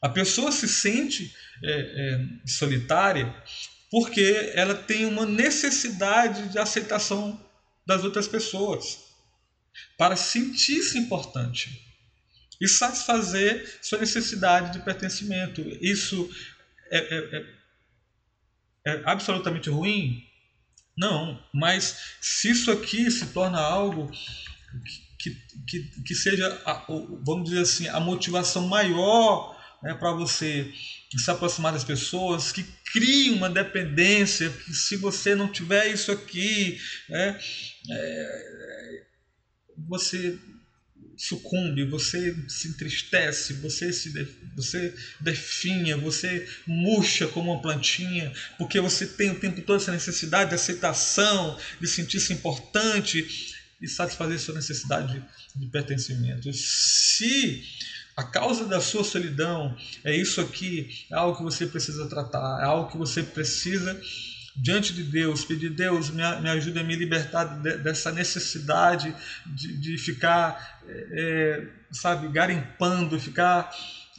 A 0.00 0.08
pessoa 0.08 0.50
se 0.50 0.68
sente 0.68 1.32
é, 1.62 1.72
é, 1.72 2.48
solitária 2.48 3.32
porque 3.90 4.50
ela 4.54 4.74
tem 4.74 5.04
uma 5.04 5.26
necessidade 5.26 6.48
de 6.48 6.58
aceitação 6.58 7.38
das 7.86 8.04
outras 8.04 8.26
pessoas, 8.26 8.98
para 9.98 10.16
sentir-se 10.16 10.98
importante 10.98 11.82
e 12.60 12.68
satisfazer 12.68 13.78
sua 13.82 13.98
necessidade 13.98 14.72
de 14.72 14.84
pertencimento. 14.84 15.60
Isso 15.80 16.30
é, 16.90 16.98
é, 16.98 17.36
é, 17.36 17.46
é 18.86 19.02
absolutamente 19.04 19.70
ruim? 19.70 20.24
Não, 20.96 21.42
mas 21.54 22.16
se 22.20 22.50
isso 22.50 22.70
aqui 22.70 23.10
se 23.10 23.26
torna 23.26 23.58
algo 23.58 24.10
que, 25.18 25.30
que, 25.66 26.02
que 26.02 26.14
seja, 26.14 26.60
vamos 27.24 27.48
dizer 27.48 27.62
assim, 27.62 27.88
a 27.88 28.00
motivação 28.00 28.68
maior 28.68 29.58
né, 29.82 29.94
para 29.94 30.12
você 30.12 30.72
se 31.16 31.30
aproximar 31.30 31.72
das 31.72 31.84
pessoas, 31.84 32.52
que 32.52 32.62
cria 32.92 33.32
uma 33.32 33.48
dependência, 33.48 34.50
que 34.50 34.72
se 34.72 34.96
você 34.96 35.34
não 35.34 35.48
tiver 35.48 35.88
isso 35.88 36.10
aqui, 36.10 36.78
né, 37.08 37.38
é, 37.90 39.06
você 39.88 40.38
sucumbe, 41.16 41.84
você 41.84 42.34
se 42.48 42.68
entristece, 42.68 43.54
você 43.54 43.92
se 43.92 44.10
você 44.54 44.94
definha, 45.20 45.96
você 45.96 46.48
murcha 46.66 47.26
como 47.26 47.52
uma 47.52 47.62
plantinha, 47.62 48.32
porque 48.58 48.80
você 48.80 49.06
tem 49.06 49.30
o 49.30 49.40
tempo 49.40 49.60
todo 49.62 49.76
essa 49.76 49.92
necessidade 49.92 50.50
de 50.50 50.56
aceitação, 50.56 51.58
de 51.80 51.86
sentir-se 51.86 52.32
importante 52.32 53.26
e 53.80 53.88
satisfazer 53.88 54.38
sua 54.38 54.54
necessidade 54.54 55.22
de 55.56 55.66
pertencimento. 55.66 56.52
Se 56.52 57.62
a 58.16 58.22
causa 58.22 58.66
da 58.66 58.80
sua 58.80 59.04
solidão 59.04 59.76
é 60.04 60.14
isso 60.14 60.40
aqui, 60.40 61.06
é 61.10 61.14
algo 61.14 61.38
que 61.38 61.42
você 61.42 61.66
precisa 61.66 62.06
tratar, 62.08 62.60
é 62.60 62.64
algo 62.64 62.90
que 62.90 62.98
você 62.98 63.22
precisa 63.22 64.00
diante 64.56 64.92
de 64.92 65.02
Deus, 65.02 65.44
pedir 65.44 65.70
Deus 65.70 66.10
me, 66.10 66.22
me 66.40 66.50
ajude 66.50 66.78
a 66.78 66.84
me 66.84 66.94
libertar 66.94 67.44
de, 67.44 67.78
dessa 67.78 68.12
necessidade 68.12 69.14
de, 69.46 69.76
de 69.78 69.98
ficar, 69.98 70.80
é, 70.88 71.66
sabe, 71.90 72.28
garimpando, 72.28 73.18
ficar 73.18 73.70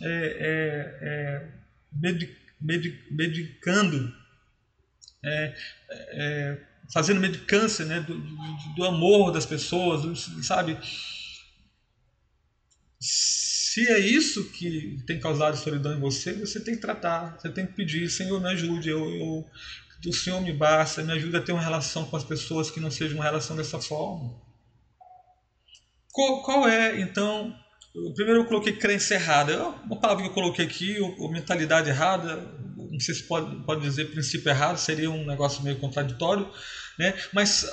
é, 0.01 0.07
é, 0.07 0.97
é 1.01 1.47
medi, 1.91 2.35
medi, 2.59 2.99
medicando, 3.11 4.13
fazendo 6.91 7.21
medicância 7.21 7.85
né, 7.85 7.99
do, 8.01 8.17
do, 8.17 8.75
do 8.75 8.83
amor 8.83 9.31
das 9.31 9.45
pessoas, 9.45 10.29
sabe? 10.43 10.77
Se 12.99 13.89
é 13.89 13.97
isso 13.97 14.51
que 14.51 15.03
tem 15.07 15.19
causado 15.19 15.57
solidão 15.57 15.97
em 15.97 15.99
você, 15.99 16.33
você 16.33 16.59
tem 16.59 16.75
que 16.75 16.81
tratar, 16.81 17.37
você 17.39 17.49
tem 17.49 17.65
que 17.65 17.73
pedir, 17.73 18.07
Senhor, 18.09 18.39
me 18.39 18.49
ajude, 18.49 18.89
eu, 18.89 19.09
eu, 19.09 19.49
o 20.05 20.13
Senhor 20.13 20.41
me 20.41 20.51
basta, 20.51 21.03
me 21.03 21.13
ajuda 21.13 21.37
a 21.37 21.41
ter 21.41 21.51
uma 21.51 21.61
relação 21.61 22.05
com 22.05 22.15
as 22.15 22.23
pessoas 22.23 22.69
que 22.69 22.79
não 22.79 22.91
seja 22.91 23.15
uma 23.15 23.23
relação 23.23 23.55
dessa 23.55 23.79
forma. 23.79 24.33
Qual, 26.11 26.43
qual 26.43 26.67
é, 26.67 26.99
então, 26.99 27.55
primeiro 28.15 28.41
eu 28.41 28.45
coloquei 28.45 28.73
crença 28.73 29.15
errada, 29.15 29.67
uma 29.85 29.99
palavra 29.99 30.23
que 30.23 30.29
eu 30.29 30.33
coloquei 30.33 30.65
aqui, 30.65 30.99
ou, 30.99 31.31
mentalidade 31.31 31.89
errada, 31.89 32.35
não 32.75 32.99
sei 32.99 33.15
se 33.15 33.23
pode, 33.23 33.55
pode 33.63 33.81
dizer 33.81 34.11
princípio 34.11 34.49
errado, 34.49 34.77
seria 34.77 35.09
um 35.09 35.25
negócio 35.25 35.63
meio 35.63 35.79
contraditório, 35.79 36.47
né? 36.99 37.15
mas 37.33 37.65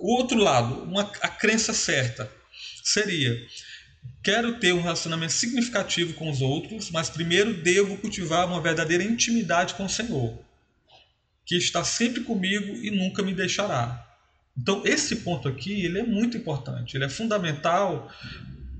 o 0.00 0.16
outro 0.16 0.38
lado, 0.38 0.82
uma, 0.82 1.02
a 1.02 1.28
crença 1.28 1.72
certa, 1.72 2.30
seria 2.82 3.46
Quero 4.22 4.58
ter 4.58 4.72
um 4.72 4.82
relacionamento 4.82 5.32
significativo 5.32 6.14
com 6.14 6.30
os 6.30 6.40
outros, 6.40 6.90
mas 6.90 7.08
primeiro 7.08 7.62
devo 7.62 7.96
cultivar 7.98 8.46
uma 8.46 8.60
verdadeira 8.60 9.02
intimidade 9.02 9.74
com 9.74 9.84
o 9.84 9.88
Senhor, 9.88 10.38
que 11.48 11.56
está 11.56 11.82
sempre 11.82 12.22
comigo 12.22 12.76
e 12.76 12.90
nunca 12.90 13.22
me 13.22 13.32
deixará. 13.32 14.06
Então, 14.56 14.82
esse 14.84 15.16
ponto 15.16 15.48
aqui 15.48 15.84
ele 15.84 15.98
é 15.98 16.02
muito 16.02 16.36
importante, 16.36 16.94
ele 16.94 17.06
é 17.06 17.08
fundamental 17.08 18.12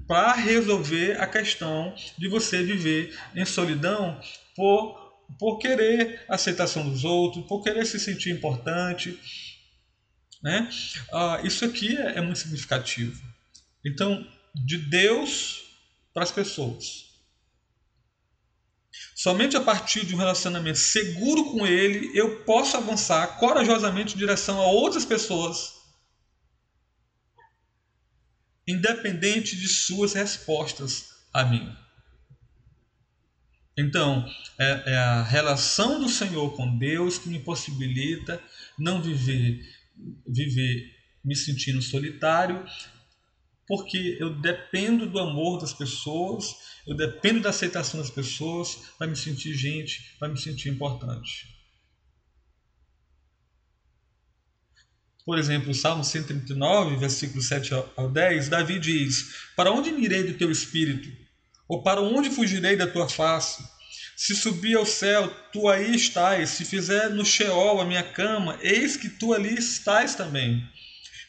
para 0.06 0.34
resolver 0.34 1.18
a 1.18 1.26
questão 1.26 1.94
de 2.18 2.28
você 2.28 2.62
viver 2.62 3.18
em 3.34 3.44
solidão 3.44 4.20
por, 4.54 5.14
por 5.38 5.58
querer 5.58 6.24
aceitação 6.28 6.88
dos 6.88 7.04
outros, 7.04 7.46
por 7.46 7.62
querer 7.62 7.86
se 7.86 7.98
sentir 7.98 8.30
importante. 8.30 9.18
Né? 10.42 10.68
Ah, 11.12 11.40
isso 11.42 11.64
aqui 11.64 11.96
é, 11.96 12.18
é 12.18 12.20
muito 12.20 12.38
significativo. 12.38 13.22
Então, 13.84 14.26
de 14.54 14.76
Deus 14.76 15.74
para 16.12 16.22
as 16.22 16.32
pessoas. 16.32 17.07
Somente 19.18 19.56
a 19.56 19.60
partir 19.60 20.06
de 20.06 20.14
um 20.14 20.18
relacionamento 20.18 20.78
seguro 20.78 21.50
com 21.50 21.66
Ele 21.66 22.16
eu 22.16 22.44
posso 22.44 22.76
avançar 22.76 23.36
corajosamente 23.36 24.14
em 24.14 24.16
direção 24.16 24.60
a 24.60 24.66
outras 24.68 25.04
pessoas, 25.04 25.74
independente 28.64 29.56
de 29.56 29.66
suas 29.66 30.12
respostas 30.12 31.06
a 31.34 31.44
mim. 31.44 31.76
Então, 33.76 34.24
é, 34.56 34.92
é 34.92 34.96
a 34.96 35.24
relação 35.24 35.98
do 35.98 36.08
Senhor 36.08 36.54
com 36.54 36.78
Deus 36.78 37.18
que 37.18 37.28
me 37.28 37.40
possibilita 37.40 38.40
não 38.78 39.02
viver, 39.02 39.68
viver 40.28 40.94
me 41.24 41.34
sentindo 41.34 41.82
solitário 41.82 42.64
porque 43.68 44.16
eu 44.18 44.34
dependo 44.40 45.06
do 45.06 45.18
amor 45.18 45.60
das 45.60 45.74
pessoas, 45.74 46.56
eu 46.86 46.96
dependo 46.96 47.42
da 47.42 47.50
aceitação 47.50 48.00
das 48.00 48.10
pessoas 48.10 48.78
para 48.96 49.06
me 49.06 49.14
sentir 49.14 49.54
gente, 49.54 50.16
para 50.18 50.28
me 50.28 50.38
sentir 50.38 50.70
importante. 50.70 51.54
Por 55.26 55.38
exemplo, 55.38 55.70
o 55.70 55.74
Salmo 55.74 56.02
139, 56.02 56.96
versículos 56.96 57.48
7 57.48 57.74
ao 57.94 58.10
10, 58.10 58.48
Davi 58.48 58.78
diz: 58.78 59.34
Para 59.54 59.70
onde 59.70 59.90
irei 59.90 60.22
do 60.22 60.38
teu 60.38 60.50
espírito? 60.50 61.14
Ou 61.68 61.82
para 61.82 62.00
onde 62.00 62.30
fugirei 62.30 62.74
da 62.74 62.86
tua 62.86 63.06
face? 63.06 63.62
Se 64.16 64.34
subir 64.34 64.74
ao 64.76 64.86
céu, 64.86 65.28
tu 65.52 65.68
aí 65.68 65.94
estás. 65.94 66.48
Se 66.50 66.64
fizer 66.64 67.10
no 67.10 67.26
Sheol 67.26 67.78
a 67.78 67.84
minha 67.84 68.02
cama, 68.02 68.58
eis 68.62 68.96
que 68.96 69.10
tu 69.10 69.34
ali 69.34 69.54
estás 69.54 70.14
também. 70.14 70.66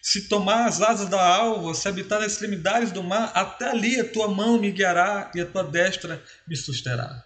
Se 0.01 0.27
tomar 0.29 0.65
as 0.65 0.81
asas 0.81 1.09
da 1.09 1.21
alva, 1.21 1.73
se 1.73 1.87
habitar 1.87 2.19
nas 2.19 2.33
extremidades 2.33 2.91
do 2.91 3.03
mar, 3.03 3.31
até 3.35 3.69
ali 3.69 3.99
a 3.99 4.09
tua 4.09 4.27
mão 4.27 4.59
me 4.59 4.71
guiará 4.71 5.31
e 5.35 5.41
a 5.41 5.45
tua 5.45 5.63
destra 5.63 6.23
me 6.47 6.55
susterá. 6.55 7.25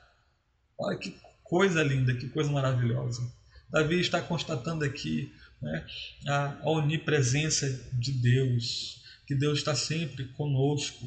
Olha 0.78 0.98
que 0.98 1.16
coisa 1.44 1.84
linda, 1.84 2.16
que 2.16 2.30
coisa 2.30 2.52
maravilhosa. 2.52 3.22
Davi 3.70 4.00
está 4.00 4.22
constatando 4.22 4.84
aqui 4.84 5.32
né, 5.62 5.86
a 6.28 6.70
onipresença 6.70 7.68
de 7.94 8.12
Deus, 8.12 9.02
que 9.26 9.36
Deus 9.36 9.60
está 9.60 9.76
sempre 9.76 10.26
conosco. 10.30 11.06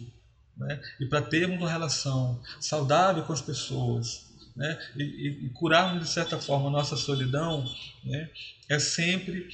Né, 0.57 0.81
e 1.01 1.07
para 1.07 1.21
termos 1.21 1.59
uma 1.59 1.71
relação 1.71 2.43
saudável 2.61 3.23
com 3.25 3.33
as 3.33 3.43
pessoas, 3.43 4.27
né, 4.57 4.79
e, 4.97 5.47
e, 5.47 5.51
curarmos 5.51 6.05
de 6.05 6.11
certa 6.11 6.39
forma 6.39 6.69
a 6.69 6.73
nossa 6.73 6.97
solidão, 6.97 7.62
né, 8.03 8.31
é 8.69 8.79
sempre 8.79 9.49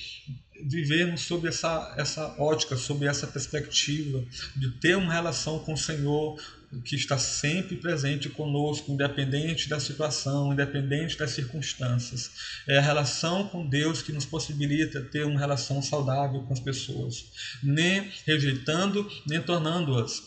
vivermos 0.65 1.23
sob 1.23 1.49
essa, 1.49 1.95
essa 1.97 2.35
ótica, 2.39 2.77
sob 2.77 3.07
essa 3.07 3.27
perspectiva 3.27 4.25
de 4.57 4.71
ter 4.73 4.97
uma 4.97 5.13
relação 5.13 5.59
com 5.61 5.75
o 5.75 5.79
Senhor 5.79 6.39
que 6.85 6.97
está 6.97 7.19
sempre 7.19 7.77
presente 7.77 8.31
conosco, 8.31 8.93
independente 8.93 9.69
da 9.69 9.79
situação, 9.79 10.53
independente 10.53 11.19
das 11.19 11.33
circunstâncias. 11.33 12.31
É 12.67 12.79
a 12.79 12.81
relação 12.81 13.47
com 13.49 13.69
Deus 13.69 14.01
que 14.01 14.13
nos 14.13 14.25
possibilita 14.25 15.03
ter 15.03 15.27
uma 15.27 15.39
relação 15.39 15.83
saudável 15.83 16.43
com 16.43 16.53
as 16.53 16.61
pessoas, 16.61 17.27
nem 17.63 18.11
rejeitando, 18.25 19.07
nem 19.27 19.43
tornando-as 19.43 20.23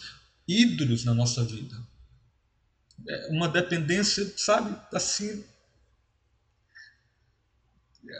ídolos 0.48 1.04
na 1.04 1.14
nossa 1.14 1.44
vida. 1.44 1.76
É 3.08 3.28
uma 3.32 3.48
dependência, 3.48 4.32
sabe, 4.38 4.76
assim, 4.94 5.44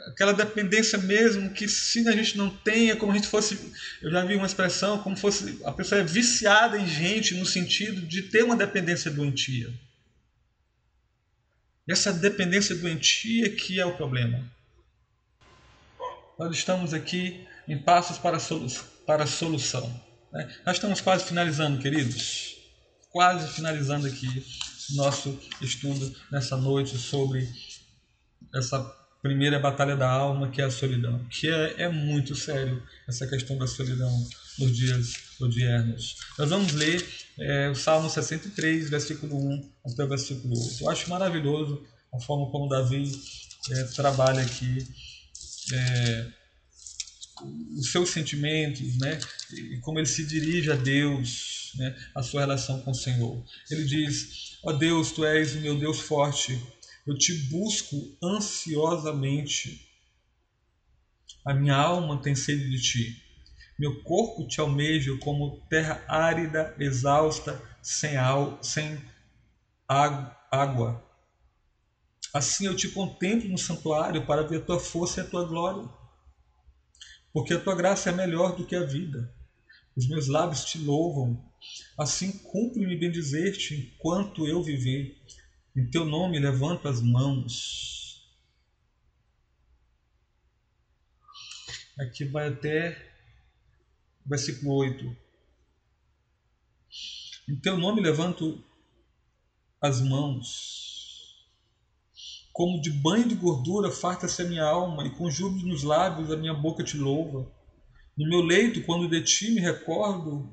aquela 0.08 0.32
dependência 0.32 0.98
mesmo 0.98 1.50
que 1.50 1.68
se 1.68 2.06
a 2.08 2.12
gente 2.12 2.36
não 2.36 2.50
tem, 2.50 2.90
é 2.90 2.96
como 2.96 3.12
a 3.12 3.14
gente 3.14 3.28
fosse, 3.28 3.72
eu 4.02 4.10
já 4.10 4.24
vi 4.24 4.34
uma 4.34 4.46
expressão, 4.46 5.02
como 5.02 5.16
fosse 5.16 5.60
a 5.64 5.72
pessoa 5.72 6.00
é 6.00 6.04
viciada 6.04 6.78
em 6.78 6.86
gente 6.86 7.34
no 7.34 7.46
sentido 7.46 8.00
de 8.02 8.22
ter 8.22 8.42
uma 8.42 8.56
dependência 8.56 9.10
doentia. 9.10 9.72
Essa 11.88 12.12
dependência 12.12 12.74
doentia 12.74 13.48
que 13.50 13.80
é 13.80 13.86
o 13.86 13.96
problema. 13.96 14.44
Nós 16.38 16.54
estamos 16.56 16.92
aqui 16.92 17.46
em 17.66 17.78
passos 17.78 18.18
para 18.18 18.36
a, 18.36 18.40
solu 18.40 18.66
para 19.06 19.24
a 19.24 19.26
solução. 19.26 19.88
Né? 20.32 20.54
Nós 20.66 20.76
estamos 20.76 21.00
quase 21.00 21.24
finalizando, 21.24 21.80
queridos. 21.80 22.56
Quase 23.10 23.54
finalizando 23.54 24.06
aqui 24.06 24.44
nosso 24.94 25.38
estudo 25.60 26.14
nessa 26.30 26.56
noite 26.56 26.98
sobre 26.98 27.48
essa 28.54 29.05
primeira 29.22 29.58
batalha 29.58 29.96
da 29.96 30.08
alma, 30.08 30.50
que 30.50 30.60
é 30.60 30.64
a 30.64 30.70
solidão. 30.70 31.24
Que 31.30 31.48
é, 31.48 31.82
é 31.82 31.88
muito 31.88 32.34
sério 32.34 32.82
essa 33.08 33.26
questão 33.26 33.58
da 33.58 33.66
solidão 33.66 34.10
nos 34.58 34.76
dias 34.76 35.14
odiernos. 35.40 36.16
Nós 36.38 36.50
vamos 36.50 36.72
ler 36.72 37.04
é, 37.38 37.68
o 37.68 37.74
Salmo 37.74 38.08
63, 38.08 38.88
versículo 38.88 39.36
1 39.36 39.72
até 39.86 40.04
o 40.04 40.08
versículo 40.08 40.58
8. 40.58 40.82
Eu 40.82 40.90
acho 40.90 41.10
maravilhoso 41.10 41.84
a 42.12 42.20
forma 42.20 42.50
como 42.50 42.68
Davi 42.68 43.10
é, 43.70 43.82
trabalha 43.84 44.42
aqui 44.42 44.86
é, 45.72 46.26
os 47.78 47.92
seus 47.92 48.10
sentimentos, 48.10 48.98
né? 48.98 49.18
E 49.52 49.78
como 49.80 49.98
ele 49.98 50.06
se 50.06 50.24
dirige 50.24 50.70
a 50.70 50.74
Deus, 50.74 51.72
né? 51.76 51.94
A 52.14 52.22
sua 52.22 52.40
relação 52.40 52.80
com 52.80 52.92
o 52.92 52.94
Senhor. 52.94 53.44
Ele 53.70 53.84
diz: 53.84 54.58
Ó 54.62 54.70
oh 54.70 54.72
Deus, 54.72 55.12
tu 55.12 55.24
és 55.24 55.54
o 55.54 55.60
meu 55.60 55.78
Deus 55.78 56.00
forte. 56.00 56.60
Eu 57.06 57.16
te 57.16 57.32
busco 57.50 58.16
ansiosamente. 58.22 59.88
A 61.44 61.54
minha 61.54 61.76
alma 61.76 62.20
tem 62.20 62.34
sede 62.34 62.68
de 62.70 62.80
ti. 62.80 63.22
Meu 63.78 64.02
corpo 64.02 64.48
te 64.48 64.60
almeja 64.60 65.16
como 65.18 65.60
terra 65.68 66.04
árida, 66.08 66.74
exausta, 66.78 67.62
sem, 67.82 68.12
sem 68.62 69.00
água. 69.86 71.04
Assim 72.34 72.66
eu 72.66 72.74
te 72.74 72.88
contemplo 72.88 73.48
no 73.48 73.58
santuário 73.58 74.26
para 74.26 74.42
ver 74.42 74.58
a 74.58 74.64
tua 74.64 74.80
força 74.80 75.20
e 75.20 75.24
a 75.24 75.28
tua 75.28 75.46
glória 75.46 75.88
porque 77.36 77.52
a 77.52 77.60
tua 77.60 77.74
graça 77.74 78.08
é 78.08 78.14
melhor 78.14 78.56
do 78.56 78.64
que 78.64 78.74
a 78.74 78.82
vida. 78.82 79.30
Os 79.94 80.08
meus 80.08 80.26
lábios 80.26 80.64
te 80.64 80.78
louvam. 80.78 81.38
Assim 81.98 82.32
cumpre-me 82.38 82.96
bendizer-te 82.96 83.74
enquanto 83.74 84.46
eu 84.46 84.62
viver. 84.62 85.20
Em 85.76 85.86
teu 85.90 86.04
nome 86.04 86.38
levanto 86.38 86.88
as 86.88 87.02
mãos. 87.02 88.26
Aqui 91.98 92.24
vai 92.24 92.48
até 92.48 93.14
versículo 94.24 94.74
8. 94.74 95.16
Em 97.48 97.56
teu 97.60 97.76
nome 97.76 98.00
levanto 98.00 98.64
as 99.80 100.00
mãos 100.00 100.86
como 102.56 102.80
de 102.80 102.90
banho 102.90 103.28
de 103.28 103.34
gordura 103.34 103.90
farta-se 103.90 104.40
a 104.40 104.46
minha 104.46 104.64
alma, 104.64 105.06
e 105.06 105.10
com 105.10 105.30
júbilo 105.30 105.68
nos 105.68 105.82
lábios 105.82 106.30
a 106.30 106.38
minha 106.38 106.54
boca 106.54 106.82
te 106.82 106.96
louva. 106.96 107.46
No 108.16 108.26
meu 108.26 108.40
leito, 108.40 108.82
quando 108.84 109.10
de 109.10 109.20
ti 109.20 109.50
me 109.50 109.60
recordo, 109.60 110.48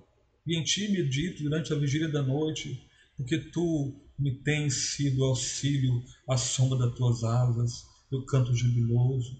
e 0.45 0.57
em 0.59 0.65
ti 0.65 0.89
medito 0.89 1.41
durante 1.41 1.71
a 1.71 1.78
vigília 1.78 2.09
da 2.09 2.21
noite, 2.21 2.86
porque 3.15 3.38
tu 3.38 3.95
me 4.24 4.32
tens 4.32 4.93
sido 4.95 5.26
auxílio 5.26 6.01
à 6.30 6.38
sombra 6.38 6.80
das 6.80 6.95
tuas 6.95 7.26
asas, 7.26 7.86
eu 8.09 8.26
canto 8.26 8.55
jubiloso. 8.55 9.38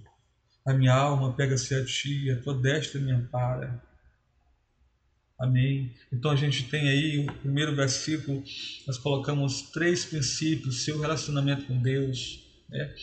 A 0.66 0.74
minha 0.74 0.94
alma 0.94 1.34
pega-se 1.34 1.74
a 1.74 1.86
ti, 1.86 2.30
a 2.30 2.42
tua 2.42 2.54
destra 2.54 3.00
me 3.00 3.12
ampara. 3.12 3.82
Amém. 5.40 5.94
Então 6.12 6.32
a 6.32 6.36
gente 6.36 6.70
tem 6.70 6.90
aí 6.90 7.26
o 7.26 7.34
primeiro 7.34 7.74
versículo, 7.74 8.44
nós 8.86 8.98
colocamos 8.98 9.72
três 9.72 10.04
princípios: 10.04 10.84
seu 10.84 11.00
relacionamento 11.00 11.66
com 11.66 11.82
Deus, 11.82 12.46
né? 12.68 12.94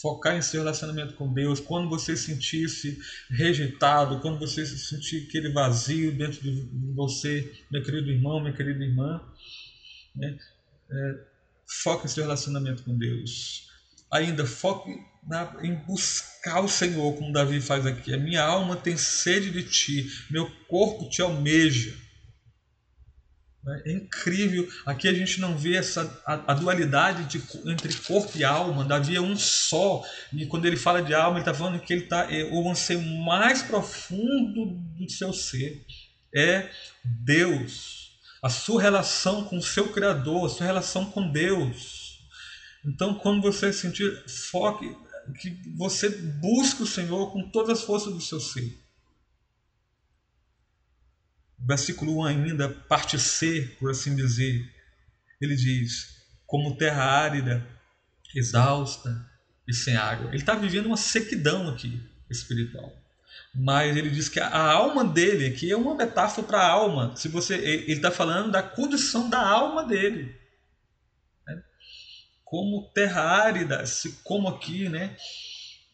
Focar 0.00 0.34
em 0.34 0.42
seu 0.42 0.62
relacionamento 0.62 1.14
com 1.14 1.30
Deus. 1.30 1.60
Quando 1.60 1.90
você 1.90 2.16
sentir-se 2.16 2.98
rejeitado, 3.28 4.20
quando 4.20 4.38
você 4.38 4.64
sentir 4.64 5.26
aquele 5.28 5.50
vazio 5.50 6.16
dentro 6.16 6.40
de 6.40 6.68
você, 6.94 7.52
meu 7.70 7.82
querido 7.82 8.10
irmão, 8.10 8.40
minha 8.40 8.54
querida 8.54 8.82
irmã, 8.82 9.20
né? 10.14 10.38
É, 10.90 11.14
foque 11.82 12.08
seu 12.08 12.24
relacionamento 12.24 12.82
com 12.82 12.96
Deus. 12.96 13.68
Ainda 14.10 14.46
foque 14.46 14.90
na, 15.26 15.54
em 15.62 15.74
buscar 15.74 16.60
o 16.60 16.68
Senhor, 16.68 17.14
como 17.16 17.32
Davi 17.32 17.60
faz 17.60 17.84
aqui. 17.86 18.14
A 18.14 18.18
minha 18.18 18.42
alma 18.42 18.76
tem 18.76 18.96
sede 18.96 19.50
de 19.50 19.62
ti, 19.62 20.06
meu 20.30 20.50
corpo 20.66 21.08
te 21.08 21.20
almeja. 21.20 21.94
É 23.84 23.92
incrível. 23.92 24.66
Aqui 24.86 25.08
a 25.08 25.12
gente 25.12 25.40
não 25.40 25.58
vê 25.58 25.76
essa 25.76 26.22
a, 26.24 26.52
a 26.52 26.54
dualidade 26.54 27.24
de, 27.24 27.42
entre 27.70 27.92
corpo 27.98 28.38
e 28.38 28.42
alma. 28.42 28.84
Davi 28.84 29.16
é 29.16 29.20
um 29.20 29.36
só. 29.36 30.02
E 30.32 30.46
quando 30.46 30.64
ele 30.64 30.76
fala 30.76 31.02
de 31.02 31.12
alma, 31.12 31.38
ele 31.38 31.40
está 31.40 31.52
falando 31.52 31.80
que 31.80 31.92
ele 31.92 32.04
está 32.04 32.32
é, 32.32 32.44
o 32.44 32.70
anseio 32.70 33.02
mais 33.02 33.60
profundo 33.60 34.66
do 34.96 35.10
seu 35.10 35.34
ser 35.34 35.84
é 36.34 36.70
Deus. 37.04 37.97
A 38.42 38.48
sua 38.48 38.80
relação 38.80 39.44
com 39.44 39.58
o 39.58 39.62
seu 39.62 39.92
Criador, 39.92 40.46
a 40.46 40.48
sua 40.48 40.66
relação 40.66 41.10
com 41.10 41.30
Deus. 41.30 42.20
Então, 42.84 43.14
quando 43.14 43.42
você 43.42 43.72
sentir 43.72 44.24
foque, 44.28 44.96
que 45.40 45.50
você 45.76 46.08
busque 46.08 46.82
o 46.82 46.86
Senhor 46.86 47.32
com 47.32 47.50
todas 47.50 47.78
as 47.78 47.84
forças 47.84 48.12
do 48.12 48.20
seu 48.20 48.40
ser 48.40 48.78
versículo 51.58 52.20
1 52.20 52.24
ainda, 52.24 52.68
parte 52.68 53.18
C, 53.18 53.76
por 53.78 53.90
assim 53.90 54.14
dizer, 54.14 54.72
ele 55.40 55.56
diz: 55.56 56.22
como 56.46 56.76
terra 56.76 57.02
árida, 57.02 57.66
exausta 58.34 59.28
e 59.66 59.74
sem 59.74 59.96
água. 59.96 60.28
Ele 60.28 60.36
está 60.36 60.54
vivendo 60.54 60.86
uma 60.86 60.96
sequidão 60.96 61.68
aqui 61.68 62.00
espiritual. 62.30 62.97
Mas 63.58 63.96
ele 63.96 64.10
diz 64.10 64.28
que 64.28 64.38
a 64.38 64.56
alma 64.56 65.04
dele 65.04 65.46
aqui 65.46 65.72
é 65.72 65.76
uma 65.76 65.94
metáfora 65.94 66.46
para 66.46 66.60
a 66.60 66.70
alma. 66.70 67.16
Se 67.16 67.28
você, 67.28 67.56
ele 67.56 67.92
está 67.92 68.10
falando 68.10 68.52
da 68.52 68.62
condição 68.62 69.28
da 69.28 69.44
alma 69.44 69.84
dele, 69.84 70.32
né? 71.46 71.62
como 72.44 72.88
terra 72.94 73.22
árida, 73.22 73.82
como 74.22 74.48
aqui, 74.48 74.88
né? 74.88 75.16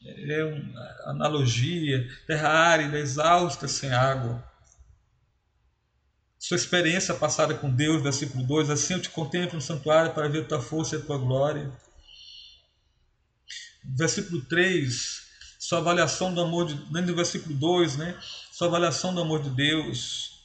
É 0.04 0.44
uma 0.44 1.10
analogia, 1.10 2.06
terra 2.26 2.50
árida, 2.50 2.98
exausta, 2.98 3.66
sem 3.66 3.90
água 3.90 4.44
sua 6.44 6.58
experiência 6.58 7.14
passada 7.14 7.54
com 7.54 7.70
Deus, 7.70 8.02
versículo 8.02 8.44
2, 8.44 8.68
assim 8.68 8.92
eu 8.92 9.00
te 9.00 9.08
contemplo 9.08 9.54
no 9.54 9.62
santuário 9.62 10.12
para 10.12 10.28
ver 10.28 10.42
a 10.42 10.44
tua 10.44 10.60
força 10.60 10.94
e 10.94 10.98
a 10.98 11.02
tua 11.02 11.16
glória. 11.16 11.72
Versículo 13.82 14.44
3, 14.44 15.23
sua 15.64 15.78
avaliação 15.78 16.34
do 16.34 16.42
amor 16.42 16.66
de, 16.66 16.92
nem 16.92 17.02
do 17.02 17.16
versículo 17.16 17.54
2, 17.54 17.96
né? 17.96 18.20
Sua 18.52 18.68
avaliação 18.68 19.14
do 19.14 19.22
amor 19.22 19.42
de 19.42 19.48
Deus. 19.48 20.44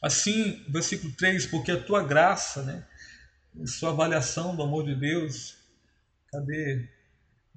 Assim, 0.00 0.64
versículo 0.70 1.12
3, 1.12 1.44
porque 1.48 1.70
a 1.70 1.78
tua 1.78 2.02
graça, 2.02 2.62
né? 2.62 2.86
Sua 3.66 3.90
avaliação 3.90 4.56
do 4.56 4.62
amor 4.62 4.86
de 4.86 4.94
Deus. 4.94 5.54
Cadê? 6.32 6.88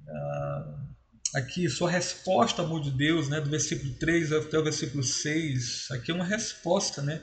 Ah, 0.06 0.74
aqui 1.36 1.66
sua 1.70 1.90
resposta 1.90 2.60
ao 2.60 2.68
amor 2.68 2.82
de 2.82 2.90
Deus, 2.90 3.30
né, 3.30 3.40
do 3.40 3.48
versículo 3.48 3.94
3 3.94 4.32
até 4.34 4.58
o 4.58 4.64
versículo 4.64 5.02
6, 5.02 5.88
aqui 5.92 6.10
é 6.10 6.14
uma 6.14 6.26
resposta, 6.26 7.00
né? 7.00 7.22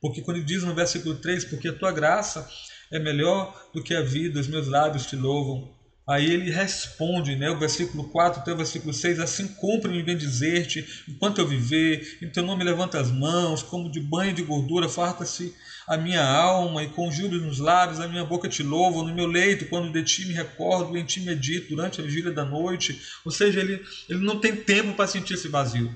Porque 0.00 0.22
quando 0.22 0.36
ele 0.36 0.46
diz 0.46 0.62
no 0.62 0.76
versículo 0.76 1.16
3, 1.16 1.44
porque 1.46 1.66
a 1.66 1.76
tua 1.76 1.90
graça 1.90 2.48
é 2.88 3.00
melhor 3.00 3.68
do 3.74 3.82
que 3.82 3.96
a 3.96 4.00
vida, 4.00 4.38
os 4.38 4.46
meus 4.46 4.68
lábios 4.68 5.06
te 5.06 5.16
louvam. 5.16 5.79
Aí 6.08 6.28
ele 6.28 6.50
responde, 6.50 7.36
né, 7.36 7.50
o 7.50 7.58
versículo 7.58 8.08
4 8.08 8.40
até 8.40 8.52
o 8.52 8.56
versículo 8.56 8.92
6, 8.92 9.20
assim 9.20 9.46
cumpre-me 9.46 10.02
bem 10.02 10.16
dizer-te, 10.16 11.04
enquanto 11.08 11.38
eu 11.38 11.46
viver, 11.46 12.18
em 12.20 12.28
teu 12.28 12.42
nome 12.42 12.64
levanta 12.64 12.98
as 12.98 13.10
mãos, 13.10 13.62
como 13.62 13.90
de 13.90 14.00
banho 14.00 14.32
de 14.32 14.42
gordura, 14.42 14.88
farta-se 14.88 15.54
a 15.86 15.96
minha 15.96 16.24
alma, 16.24 16.82
e 16.82 16.88
com 16.88 17.12
júbilo 17.12 17.46
nos 17.46 17.58
lábios, 17.58 18.00
a 18.00 18.08
minha 18.08 18.24
boca 18.24 18.48
te 18.48 18.62
louva, 18.62 19.04
no 19.04 19.14
meu 19.14 19.26
leito, 19.26 19.66
quando 19.66 19.92
de 19.92 20.02
ti 20.02 20.26
me 20.26 20.34
recordo, 20.34 20.96
em 20.96 21.04
ti 21.04 21.20
medito, 21.20 21.68
durante 21.68 22.00
a 22.00 22.04
vigília 22.04 22.32
da 22.32 22.44
noite. 22.44 23.00
Ou 23.24 23.30
seja, 23.30 23.60
ele, 23.60 23.80
ele 24.08 24.24
não 24.24 24.40
tem 24.40 24.56
tempo 24.56 24.94
para 24.94 25.06
sentir 25.06 25.34
esse 25.34 25.48
vazio. 25.48 25.94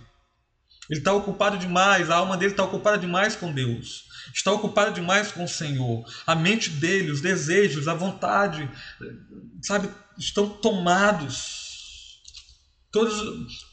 Ele 0.88 1.00
está 1.00 1.12
ocupado 1.12 1.58
demais, 1.58 2.10
a 2.10 2.16
alma 2.16 2.36
dele 2.36 2.52
está 2.52 2.62
ocupada 2.62 2.98
demais 2.98 3.34
com 3.34 3.52
Deus 3.52 4.13
está 4.32 4.52
ocupado 4.52 4.94
demais 4.94 5.32
com 5.32 5.44
o 5.44 5.48
Senhor. 5.48 6.04
A 6.26 6.34
mente 6.34 6.70
dele, 6.70 7.10
os 7.10 7.20
desejos, 7.20 7.88
a 7.88 7.94
vontade, 7.94 8.70
sabe, 9.62 9.88
estão 10.18 10.48
tomados. 10.48 12.20
Todas, 12.90 13.14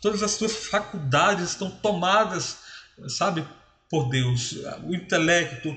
todas 0.01 0.23
as 0.23 0.31
suas 0.31 0.65
faculdades 0.65 1.51
estão 1.51 1.69
tomadas, 1.69 2.57
sabe, 3.07 3.45
por 3.91 4.09
Deus. 4.09 4.55
O 4.83 4.95
intelecto, 4.95 5.75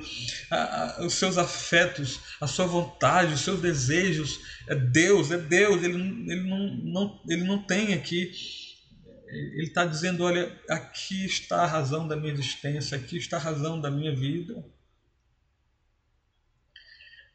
a, 0.49 1.03
a, 1.03 1.05
os 1.05 1.14
seus 1.14 1.37
afetos, 1.37 2.20
a 2.41 2.47
sua 2.47 2.64
vontade, 2.64 3.35
os 3.35 3.41
seus 3.41 3.61
desejos. 3.61 4.39
É 4.68 4.75
Deus, 4.77 5.33
é 5.33 5.37
Deus. 5.37 5.83
Ele, 5.83 5.97
ele, 6.31 6.49
não, 6.49 6.77
não, 6.77 7.20
ele 7.29 7.43
não 7.43 7.59
tem 7.59 7.93
aqui. 7.93 8.31
Ele 9.37 9.66
está 9.66 9.85
dizendo: 9.85 10.24
olha, 10.24 10.59
aqui 10.68 11.24
está 11.24 11.62
a 11.62 11.66
razão 11.66 12.07
da 12.07 12.16
minha 12.16 12.32
existência, 12.32 12.97
aqui 12.97 13.16
está 13.16 13.37
a 13.37 13.41
razão 13.41 13.80
da 13.80 13.91
minha 13.91 14.14
vida 14.14 14.64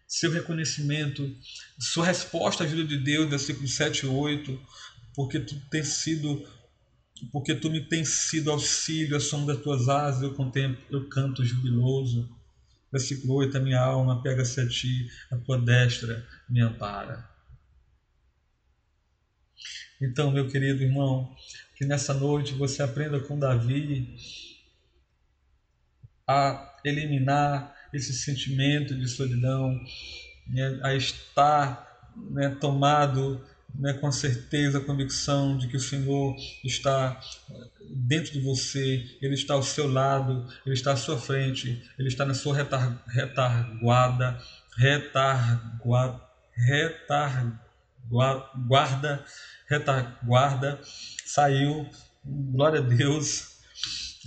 seu 0.10 0.32
reconhecimento, 0.32 1.32
sua 1.80 2.08
resposta 2.08 2.64
à 2.64 2.68
vida 2.68 2.84
de 2.84 2.98
Deus, 2.98 3.30
versículos 3.30 3.76
7 3.76 4.08
e 4.08 4.10
8, 4.10 4.60
porque 5.14 5.40
tu 5.40 5.56
tens 5.70 5.88
sido 5.88 6.44
porque 7.32 7.54
tu 7.54 7.70
me 7.70 7.82
tens 7.82 8.10
sido 8.10 8.50
auxílio, 8.50 9.16
a 9.16 9.20
sombra 9.20 9.54
das 9.54 9.64
tuas 9.64 9.90
asas 9.90 10.24
eu 10.24 10.34
contemplo, 10.34 10.82
eu 10.90 11.10
canto 11.10 11.44
jubiloso. 11.44 12.34
Versículo 12.92 13.36
8: 13.36 13.58
A 13.58 13.60
minha 13.60 13.80
alma 13.80 14.24
pega-se 14.24 14.60
a 14.62 14.68
ti, 14.68 15.12
a 15.30 15.38
tua 15.38 15.60
destra 15.60 16.26
me 16.50 16.62
ampara. 16.62 17.30
Então, 20.02 20.32
meu 20.32 20.48
querido 20.48 20.82
irmão, 20.82 21.36
que 21.80 21.86
nessa 21.86 22.14
noite 22.14 22.54
você 22.56 22.84
aprenda 22.84 23.22
com 23.22 23.40
Davi 23.40 24.18
a 26.28 26.76
eliminar 26.84 27.74
esse 27.94 28.12
sentimento 28.12 28.94
de 28.94 29.08
solidão, 29.08 29.80
né, 30.46 30.78
a 30.84 30.94
estar 30.94 32.12
né, 32.32 32.50
tomado 32.60 33.42
né, 33.74 33.94
com 33.94 34.12
certeza, 34.12 34.80
a 34.80 34.84
convicção 34.84 35.58
de 35.58 35.70
que 35.70 35.78
o 35.78 35.80
Senhor 35.80 36.36
está 36.66 37.18
dentro 37.90 38.34
de 38.34 38.42
você, 38.42 39.18
Ele 39.22 39.36
está 39.36 39.54
ao 39.54 39.64
seu 39.64 39.90
lado, 39.90 40.46
Ele 40.66 40.76
está 40.76 40.92
à 40.92 40.98
sua 40.98 41.18
frente, 41.18 41.82
Ele 41.98 42.10
está 42.10 42.26
na 42.26 42.34
sua 42.34 42.58
retar, 42.58 43.02
retarguarda, 43.08 44.38
retarguarda, 44.76 46.22
retarguarda, 48.10 49.26
retaguarda, 49.70 50.80
saiu, 51.26 51.90
glória 52.26 52.80
a 52.80 52.84
Deus. 52.84 53.60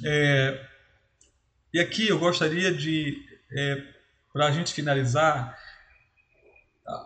É, 0.04 0.66
e 1.74 1.80
aqui 1.80 2.08
eu 2.08 2.18
gostaria 2.18 2.72
de, 2.72 3.16
é, 3.50 3.82
para 4.32 4.46
a 4.46 4.50
gente 4.50 4.72
finalizar, 4.72 5.56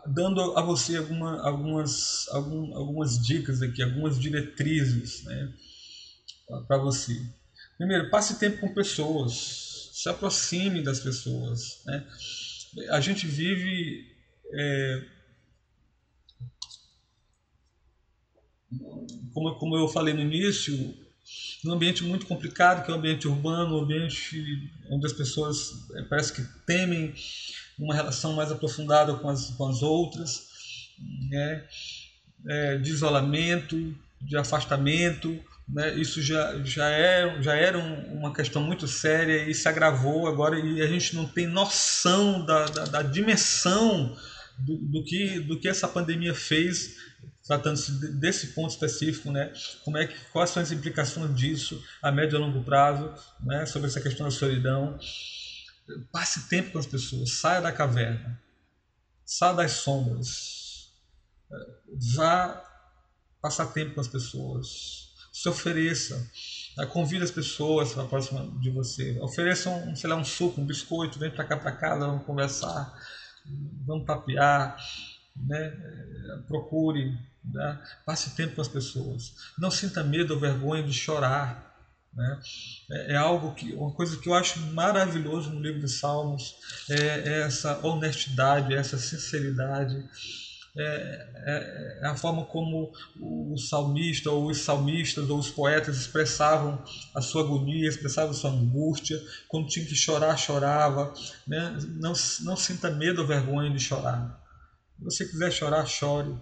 dando 0.07 0.57
a 0.57 0.62
você 0.62 0.97
alguma, 0.97 1.41
algumas, 1.43 2.29
algum, 2.31 2.74
algumas 2.77 3.18
dicas 3.24 3.62
aqui, 3.62 3.83
algumas 3.83 4.18
diretrizes 4.18 5.24
né, 5.24 5.53
para 6.66 6.79
você. 6.79 7.12
Primeiro, 7.77 8.11
passe 8.11 8.39
tempo 8.39 8.59
com 8.59 8.72
pessoas, 8.72 9.91
se 9.93 10.09
aproxime 10.09 10.83
das 10.83 11.01
pessoas. 11.01 11.83
Né? 11.85 12.07
A 12.91 13.01
gente 13.01 13.27
vive 13.27 14.07
é, 14.53 15.05
como, 19.32 19.54
como 19.56 19.76
eu 19.76 19.88
falei 19.88 20.14
no 20.14 20.20
início, 20.20 20.94
num 21.64 21.72
ambiente 21.72 22.04
muito 22.04 22.26
complicado, 22.26 22.84
que 22.84 22.90
é 22.90 22.94
o 22.94 22.96
um 22.96 23.00
ambiente 23.00 23.28
urbano, 23.28 23.76
um 23.76 23.82
ambiente 23.82 24.70
onde 24.90 25.06
as 25.06 25.12
pessoas 25.12 25.88
é, 25.94 26.02
parece 26.02 26.32
que 26.32 26.42
temem 26.64 27.14
uma 27.78 27.94
relação 27.94 28.32
mais 28.34 28.50
aprofundada 28.50 29.14
com 29.14 29.28
as, 29.28 29.50
com 29.50 29.68
as 29.68 29.82
outras, 29.82 30.48
né? 31.28 31.64
É, 32.48 32.78
de 32.78 32.90
isolamento, 32.90 33.96
de 34.20 34.36
afastamento, 34.36 35.38
né? 35.68 35.94
isso 35.98 36.22
já, 36.22 36.62
já, 36.62 36.88
é, 36.88 37.42
já 37.42 37.54
era 37.54 37.76
uma 37.78 38.32
questão 38.32 38.62
muito 38.62 38.86
séria 38.86 39.48
e 39.48 39.54
se 39.54 39.68
agravou 39.68 40.28
agora 40.28 40.58
e 40.58 40.80
a 40.80 40.86
gente 40.86 41.16
não 41.16 41.26
tem 41.26 41.46
noção 41.46 42.44
da, 42.46 42.66
da, 42.66 42.84
da 42.84 43.02
dimensão 43.02 44.16
do, 44.58 44.76
do, 44.76 45.04
que, 45.04 45.40
do 45.40 45.58
que 45.58 45.68
essa 45.68 45.88
pandemia 45.88 46.34
fez 46.34 46.96
tratando-se 47.47 47.92
desse 48.12 48.49
ponto 48.49 48.70
específico, 48.70 49.30
né? 49.30 49.53
Como 49.84 49.97
é 49.97 50.07
que 50.07 50.18
quais 50.32 50.51
são 50.51 50.62
as 50.62 50.72
implicações 50.72 51.34
disso 51.34 51.82
a 52.03 52.11
médio 52.11 52.36
e 52.36 52.40
longo 52.40 52.62
prazo, 52.64 53.12
né? 53.40 53.64
Sobre 53.66 53.88
essa 53.88 54.01
questão 54.01 54.26
da 54.26 54.32
solidão. 54.32 54.99
Passe 56.11 56.49
tempo 56.49 56.72
com 56.72 56.78
as 56.78 56.86
pessoas, 56.86 57.32
saia 57.34 57.61
da 57.61 57.70
caverna, 57.70 58.40
saia 59.24 59.55
das 59.55 59.72
sombras, 59.72 60.90
vá 62.14 62.61
passar 63.40 63.66
tempo 63.66 63.94
com 63.94 64.01
as 64.01 64.09
pessoas, 64.09 65.14
se 65.32 65.49
ofereça, 65.49 66.28
convide 66.92 67.22
as 67.22 67.30
pessoas 67.30 67.92
para 67.92 68.05
próxima 68.05 68.51
de 68.61 68.68
você, 68.70 69.16
ofereça 69.20 69.70
um, 69.70 69.94
sei 69.94 70.11
lá, 70.11 70.16
um 70.16 70.24
suco, 70.24 70.61
um 70.61 70.66
biscoito, 70.66 71.20
vem 71.20 71.30
para 71.30 71.44
cá 71.44 71.57
para 71.57 71.70
casa, 71.70 72.05
vamos 72.05 72.26
conversar, 72.26 72.92
vamos 73.86 74.05
papear, 74.05 74.76
né? 75.36 75.70
procure, 76.47 77.16
né? 77.53 77.80
passe 78.05 78.34
tempo 78.34 78.55
com 78.55 78.61
as 78.61 78.68
pessoas, 78.68 79.34
não 79.59 79.70
sinta 79.70 80.03
medo 80.03 80.34
ou 80.34 80.40
vergonha 80.40 80.82
de 80.82 80.92
chorar, 80.92 81.66
né? 82.16 82.40
É, 82.90 83.12
é, 83.12 83.16
algo 83.16 83.55
que, 83.55 83.74
uma 83.74 83.92
coisa 83.92 84.16
que 84.16 84.28
eu 84.28 84.34
acho 84.34 84.59
maravilhoso 84.72 85.51
no 85.51 85.61
livro 85.61 85.80
de 85.80 85.88
Salmos 85.88 86.57
é, 86.88 86.94
é 86.97 87.42
essa 87.42 87.86
honestidade, 87.86 88.74
essa 88.74 88.97
sinceridade, 88.97 90.03
é, 90.78 90.82
é, 90.82 91.99
é, 92.03 92.07
a 92.07 92.14
forma 92.14 92.44
como 92.44 92.92
o 93.18 93.57
salmista 93.57 94.30
ou 94.30 94.51
os 94.51 94.59
salmistas 94.59 95.28
ou 95.30 95.38
os 95.38 95.51
poetas 95.51 95.97
expressavam 95.97 96.82
a 97.14 97.22
sua 97.22 97.42
agonia, 97.42 97.88
expressavam 97.88 98.30
a 98.30 98.34
sua 98.34 98.51
angústia, 98.51 99.18
quando 99.49 99.68
tinha 99.68 99.86
que 99.86 99.94
chorar, 99.94 100.36
chorava, 100.36 101.14
né? 101.47 101.78
não, 101.99 102.12
não 102.42 102.57
sinta 102.57 102.90
medo 102.90 103.22
ou 103.22 103.26
vergonha 103.26 103.70
de 103.70 103.80
chorar. 103.80 104.38
Se 104.99 105.05
você 105.05 105.24
quiser 105.26 105.51
chorar, 105.51 105.86
chore 105.86 106.34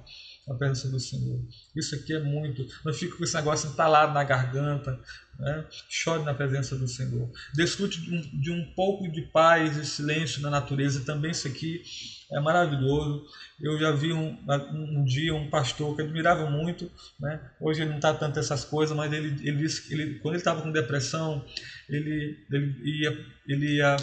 na 0.47 0.55
presença 0.55 0.89
do 0.89 1.01
Senhor. 1.01 1.41
Isso 1.75 1.95
aqui 1.95 2.13
é 2.13 2.21
muito. 2.21 2.67
Não 2.85 2.93
fique 2.93 3.17
com 3.17 3.25
esse 3.25 3.35
negócio 3.35 3.71
entalado 3.71 4.13
na 4.13 4.23
garganta. 4.25 5.01
Né? 5.39 5.65
Chore 5.89 6.23
na 6.23 6.35
presença 6.35 6.77
do 6.77 6.87
Senhor. 6.87 7.31
Desfrute 7.55 8.01
de 8.01 8.15
um, 8.15 8.41
de 8.41 8.51
um 8.53 8.75
pouco 8.75 9.11
de 9.11 9.23
paz 9.23 9.77
e 9.77 9.85
silêncio 9.85 10.43
na 10.43 10.51
natureza. 10.51 11.05
Também 11.05 11.31
isso 11.31 11.49
aqui 11.49 11.83
é 12.31 12.41
maravilhoso. 12.41 13.25
Eu 13.61 13.79
já 13.79 13.91
vi 13.91 14.13
um, 14.13 14.39
um 14.73 15.05
dia 15.05 15.35
um 15.35 15.49
pastor 15.49 15.97
que 15.97 16.03
admirava 16.03 16.49
muito. 16.51 16.91
Né? 17.19 17.41
Hoje 17.61 17.83
ele 17.83 17.91
não 17.91 17.97
está 17.97 18.13
tanto 18.13 18.39
essas 18.39 18.65
coisas, 18.65 18.97
mas 18.97 19.13
ele, 19.13 19.29
ele 19.49 19.59
disse 19.59 19.89
que 19.89 19.95
ele, 19.95 20.19
quando 20.19 20.35
ele 20.35 20.41
estava 20.41 20.61
com 20.61 20.71
depressão, 20.71 21.45
ele, 21.89 22.45
ele 22.51 23.01
ia, 23.01 23.27
ele 23.49 23.77
ia, 23.77 23.97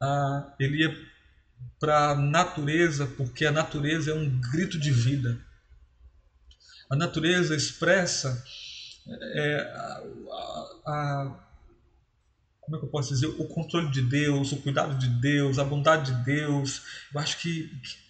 ah, 0.00 0.54
ele 0.60 0.82
ia 0.82 1.13
para 1.78 2.10
a 2.10 2.14
natureza, 2.14 3.06
porque 3.06 3.44
a 3.44 3.52
natureza 3.52 4.10
é 4.10 4.14
um 4.14 4.40
grito 4.40 4.78
de 4.78 4.90
vida. 4.90 5.38
A 6.88 6.96
natureza 6.96 7.54
expressa 7.54 8.42
é, 9.06 9.60
a, 9.74 10.02
a, 10.30 10.80
a, 10.86 11.44
como 12.60 12.76
é 12.76 12.78
que 12.78 12.86
eu 12.86 12.90
posso 12.90 13.12
dizer 13.12 13.26
o 13.26 13.46
controle 13.46 13.90
de 13.90 14.00
Deus, 14.00 14.52
o 14.52 14.62
cuidado 14.62 14.96
de 14.98 15.08
Deus, 15.08 15.58
a 15.58 15.64
bondade 15.64 16.12
de 16.12 16.24
Deus. 16.24 16.82
Eu 17.12 17.20
acho 17.20 17.38
que, 17.38 17.68
que 17.68 18.03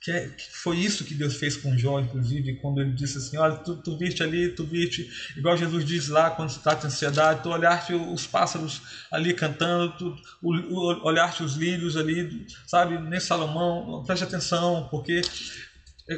que, 0.00 0.10
é, 0.10 0.28
que, 0.28 0.50
foi 0.50 0.78
isso 0.78 1.04
que 1.04 1.14
Deus 1.14 1.36
fez 1.36 1.56
com 1.56 1.76
Jó, 1.76 2.00
inclusive, 2.00 2.56
quando 2.56 2.80
ele 2.80 2.92
disse 2.92 3.18
assim: 3.18 3.36
Olha, 3.36 3.56
tu, 3.56 3.76
tu 3.76 3.98
viste 3.98 4.22
ali, 4.22 4.48
tu 4.48 4.64
viste, 4.64 5.08
igual 5.36 5.56
Jesus 5.56 5.84
diz 5.84 6.08
lá, 6.08 6.30
quando 6.30 6.56
trata 6.58 6.82
de 6.82 6.86
ansiedade, 6.86 7.42
tu 7.42 7.50
olhaste 7.50 7.92
os 7.92 8.26
pássaros 8.26 8.80
ali 9.10 9.34
cantando, 9.34 9.92
tu 9.98 10.16
o, 10.40 10.54
o, 10.54 11.04
olhaste 11.04 11.42
os 11.42 11.54
lírios 11.54 11.96
ali, 11.96 12.46
sabe, 12.66 12.98
nem 12.98 13.20
Salomão, 13.20 14.02
preste 14.04 14.24
atenção, 14.24 14.88
porque 14.90 15.20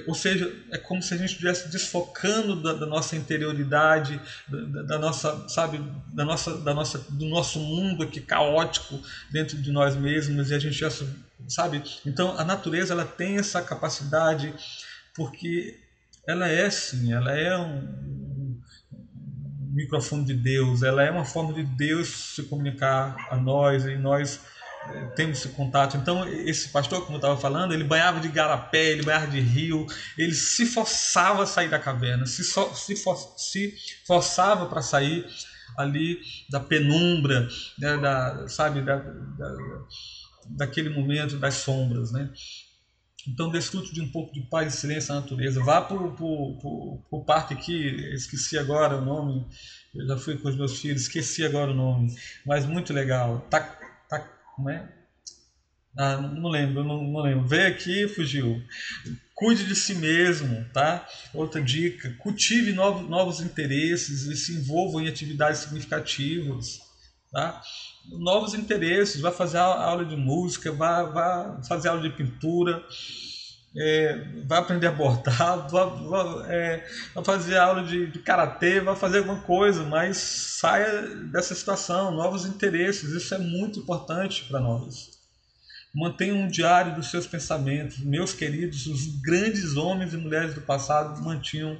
ou 0.07 0.15
seja, 0.15 0.51
é 0.71 0.79
como 0.79 1.03
se 1.03 1.13
a 1.13 1.17
gente 1.19 1.33
estivesse 1.33 1.69
desfocando 1.69 2.63
da, 2.63 2.73
da 2.73 2.87
nossa 2.87 3.15
interioridade, 3.15 4.19
da, 4.49 4.83
da, 4.83 4.99
nossa, 4.99 5.47
sabe, 5.49 5.79
da 6.15 6.25
nossa, 6.25 6.57
da 6.59 6.73
nossa, 6.73 6.99
do 7.11 7.27
nosso 7.27 7.59
mundo 7.59 8.03
aqui 8.03 8.21
caótico 8.21 8.99
dentro 9.31 9.59
de 9.59 9.71
nós 9.71 9.95
mesmos 9.95 10.51
e 10.51 10.55
a 10.55 10.59
gente 10.59 10.79
já, 10.79 10.89
sabe? 11.47 11.83
Então 12.07 12.39
a 12.39 12.45
natureza 12.45 12.95
ela 12.95 13.05
tem 13.05 13.37
essa 13.37 13.61
capacidade 13.61 14.55
porque 15.15 15.79
ela 16.27 16.49
é 16.49 16.71
sim, 16.71 17.13
ela 17.13 17.37
é 17.37 17.57
um, 17.59 17.77
um 18.91 19.73
microfone 19.73 20.25
de 20.25 20.35
Deus, 20.35 20.83
ela 20.83 21.03
é 21.03 21.11
uma 21.11 21.27
forma 21.27 21.53
de 21.53 21.65
Deus 21.65 22.35
se 22.35 22.45
comunicar 22.45 23.15
a 23.31 23.37
nós 23.37 23.85
e 23.85 23.97
nós 23.97 24.41
temos 25.15 25.39
esse 25.39 25.49
contato. 25.51 25.97
Então, 25.97 26.27
esse 26.29 26.69
pastor, 26.69 27.03
como 27.03 27.15
eu 27.15 27.19
estava 27.19 27.37
falando, 27.37 27.73
ele 27.73 27.85
banhava 27.85 28.21
de 28.21 28.29
garapé, 28.29 28.91
ele 28.91 29.03
banhava 29.03 29.29
de 29.29 29.41
rio, 29.41 29.87
ele 30.19 30.35
se 30.35 30.67
forçava 30.67 31.45
a 31.45 31.47
sair 31.47 31.69
da 31.69 31.79
caverna, 31.79 32.27
se, 32.27 32.43
so, 32.43 32.75
se, 32.75 32.97
for, 32.97 33.17
se 33.37 33.75
forçava 34.07 34.67
para 34.67 34.83
sair 34.83 35.27
ali 35.79 36.21
da 36.51 36.61
penumbra, 36.61 37.49
né, 37.79 37.97
da, 37.97 38.49
sabe, 38.49 38.83
da, 38.83 38.97
da, 38.97 39.55
daquele 40.51 40.91
momento 40.91 41.39
das 41.39 41.55
sombras, 41.55 42.13
né? 42.13 42.31
Então, 43.27 43.53
desfrute 43.53 43.95
de 43.95 44.01
um 44.01 44.11
pouco 44.11 44.35
de 44.35 44.41
paz 44.41 44.75
e 44.75 44.77
silêncio 44.77 45.15
na 45.15 45.21
natureza. 45.21 45.63
Vá 45.63 45.81
para 45.81 45.97
o 45.97 47.25
parque 47.25 47.55
aqui, 47.55 47.87
esqueci 48.13 48.59
agora 48.59 48.97
o 48.97 49.05
nome, 49.05 49.47
eu 49.95 50.09
já 50.09 50.17
fui 50.17 50.37
com 50.37 50.49
os 50.49 50.57
meus 50.57 50.81
filhos, 50.81 51.03
esqueci 51.03 51.45
agora 51.45 51.71
o 51.71 51.75
nome, 51.75 52.13
mas 52.45 52.67
muito 52.67 52.93
legal. 52.93 53.47
Tá 53.49 53.61
como 54.55 54.71
é? 54.71 54.89
Ah, 55.97 56.17
não 56.17 56.49
lembro, 56.49 56.83
não, 56.85 57.03
não 57.03 57.21
lembro. 57.21 57.47
Veio 57.47 57.69
aqui 57.69 58.09
fugiu. 58.09 58.63
Cuide 59.35 59.67
de 59.67 59.75
si 59.75 59.95
mesmo, 59.95 60.65
tá? 60.73 61.07
Outra 61.35 61.61
dica: 61.61 62.15
cultive 62.19 62.73
novos, 62.73 63.09
novos 63.09 63.41
interesses 63.41 64.23
e 64.23 64.37
se 64.37 64.53
envolva 64.55 65.03
em 65.03 65.09
atividades 65.09 65.61
significativas, 65.61 66.81
tá? 67.31 67.61
Novos 68.21 68.55
interesses, 68.55 69.21
vai 69.21 69.33
fazer 69.33 69.59
aula 69.59 70.05
de 70.05 70.17
música, 70.17 70.73
vai, 70.73 71.13
vai 71.13 71.65
fazer 71.65 71.89
aula 71.89 72.03
de 72.03 72.17
pintura, 72.17 72.83
é, 73.77 74.17
vai 74.47 74.59
aprender 74.59 74.87
a 74.87 74.93
bordar, 74.93 75.69
vai, 75.71 75.87
vai, 75.87 76.55
é, 76.55 76.89
vai 77.15 77.25
fazer 77.25 77.57
aula 77.57 77.85
de, 77.85 78.07
de 78.07 78.19
karatê, 78.19 78.81
vai 78.81 78.95
fazer 78.97 79.19
alguma 79.19 79.41
coisa, 79.41 79.83
mas 79.85 80.17
saia 80.19 81.07
dessa 81.31 81.55
situação, 81.55 82.13
novos 82.13 82.45
interesses, 82.45 83.11
isso 83.11 83.35
é 83.35 83.39
muito 83.39 83.81
importante 83.81 84.45
para 84.45 84.61
nós. 84.61 85.21
Mantenha 85.95 86.35
um 86.35 86.49
diário 86.49 86.95
dos 86.95 87.11
seus 87.11 87.27
pensamentos. 87.27 87.99
Meus 87.99 88.33
queridos, 88.33 88.87
os 88.87 89.21
grandes 89.21 89.77
homens 89.77 90.15
e 90.15 90.17
mulheres 90.17 90.55
do 90.55 90.63
passado 90.63 91.23
mantinham 91.23 91.79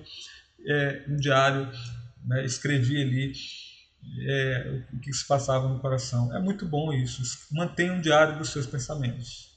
é, 0.67 1.03
um 1.09 1.17
diário, 1.17 1.71
né, 2.27 2.45
escrevi 2.45 3.01
ali 3.01 3.33
é, 4.29 4.83
o 4.93 4.99
que 4.99 5.13
se 5.13 5.27
passava 5.27 5.67
no 5.67 5.81
coração. 5.81 6.35
É 6.37 6.39
muito 6.39 6.67
bom 6.67 6.93
isso. 6.93 7.23
Mantenha 7.51 7.95
um 7.95 8.03
diário 8.03 8.37
dos 8.37 8.51
seus 8.51 8.67
pensamentos. 8.67 9.52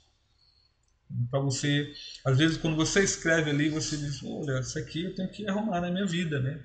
Para 1.30 1.40
você, 1.40 1.94
às 2.26 2.38
vezes, 2.38 2.58
quando 2.58 2.76
você 2.76 3.04
escreve 3.04 3.50
ali, 3.50 3.70
você 3.70 3.96
diz: 3.98 4.22
Olha, 4.24 4.60
isso 4.60 4.78
aqui 4.78 5.04
eu 5.04 5.16
tenho 5.16 5.30
que 5.30 5.48
arrumar 5.48 5.82
na 5.82 5.92
minha 5.92 6.06
vida. 6.06 6.40
Né? 6.40 6.60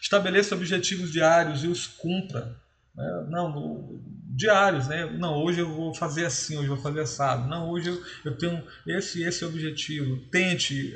Estabeleça 0.00 0.54
objetivos 0.54 1.12
diários 1.12 1.64
e 1.64 1.66
os 1.66 1.86
cumpra. 1.86 2.56
Né? 2.94 3.26
Não, 3.28 4.00
diários, 4.38 4.88
né? 4.88 5.04
Não, 5.06 5.42
hoje 5.42 5.60
eu 5.60 5.68
vou 5.68 5.94
fazer 5.94 6.24
assim, 6.24 6.56
hoje 6.56 6.68
eu 6.68 6.76
vou 6.76 6.82
fazer 6.82 7.00
assado. 7.00 7.48
Não, 7.48 7.68
hoje 7.70 7.88
eu, 7.88 8.02
eu 8.24 8.38
tenho 8.38 8.64
esse 8.86 9.22
esse 9.22 9.44
objetivo. 9.44 10.16
Tente, 10.30 10.94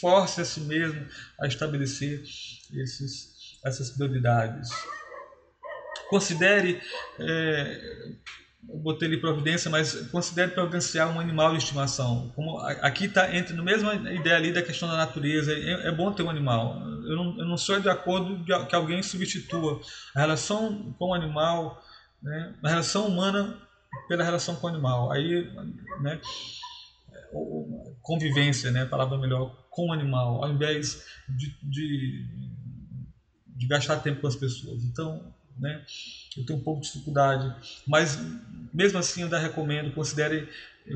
force 0.00 0.40
a 0.40 0.44
si 0.44 0.60
mesmo 0.60 1.06
a 1.40 1.46
estabelecer 1.46 2.22
esses, 2.72 3.58
essas 3.64 3.90
prioridades. 3.90 4.68
Considere 6.08 6.80
é, 7.18 8.12
eu 8.68 8.78
botei 8.78 9.08
ali 9.08 9.16
providência, 9.18 9.70
mas 9.70 9.94
considere 10.08 10.52
providenciar 10.52 11.14
um 11.14 11.18
animal 11.18 11.52
de 11.52 11.58
estimação. 11.58 12.30
Como 12.34 12.58
aqui 12.58 13.06
está 13.06 13.34
entre 13.34 13.54
no 13.54 13.62
mesma 13.62 13.94
ideia 13.94 14.36
ali 14.36 14.52
da 14.52 14.62
questão 14.62 14.88
da 14.88 14.96
natureza. 14.96 15.52
É, 15.52 15.88
é 15.88 15.92
bom 15.92 16.12
ter 16.12 16.22
um 16.22 16.30
animal. 16.30 16.80
Eu 17.04 17.16
não, 17.16 17.38
eu 17.38 17.44
não 17.44 17.56
sou 17.56 17.80
de 17.80 17.88
acordo 17.88 18.44
que 18.44 18.74
alguém 18.74 19.02
substitua 19.02 19.80
a 20.14 20.20
relação 20.20 20.94
com 20.98 21.10
o 21.10 21.14
animal, 21.14 21.82
né, 22.22 22.54
a 22.62 22.68
relação 22.68 23.06
humana 23.06 23.58
pela 24.08 24.24
relação 24.24 24.54
com 24.56 24.66
o 24.66 24.70
animal. 24.70 25.10
Aí, 25.10 25.50
né, 26.00 26.20
convivência, 28.00 28.70
né, 28.70 28.84
palavra 28.84 29.18
melhor, 29.18 29.54
com 29.70 29.88
o 29.88 29.92
animal, 29.92 30.44
ao 30.44 30.50
invés 30.50 31.04
de, 31.28 31.56
de, 31.62 32.26
de 33.46 33.66
gastar 33.66 33.96
tempo 33.98 34.20
com 34.20 34.26
as 34.28 34.36
pessoas. 34.36 34.84
Então, 34.84 35.34
né? 35.58 35.82
Eu 36.36 36.44
tenho 36.44 36.58
um 36.58 36.62
pouco 36.62 36.80
de 36.80 36.86
dificuldade, 36.86 37.54
mas 37.86 38.18
mesmo 38.72 38.98
assim 38.98 39.24
ainda 39.24 39.38
recomendo, 39.38 39.92
considere 39.92 40.48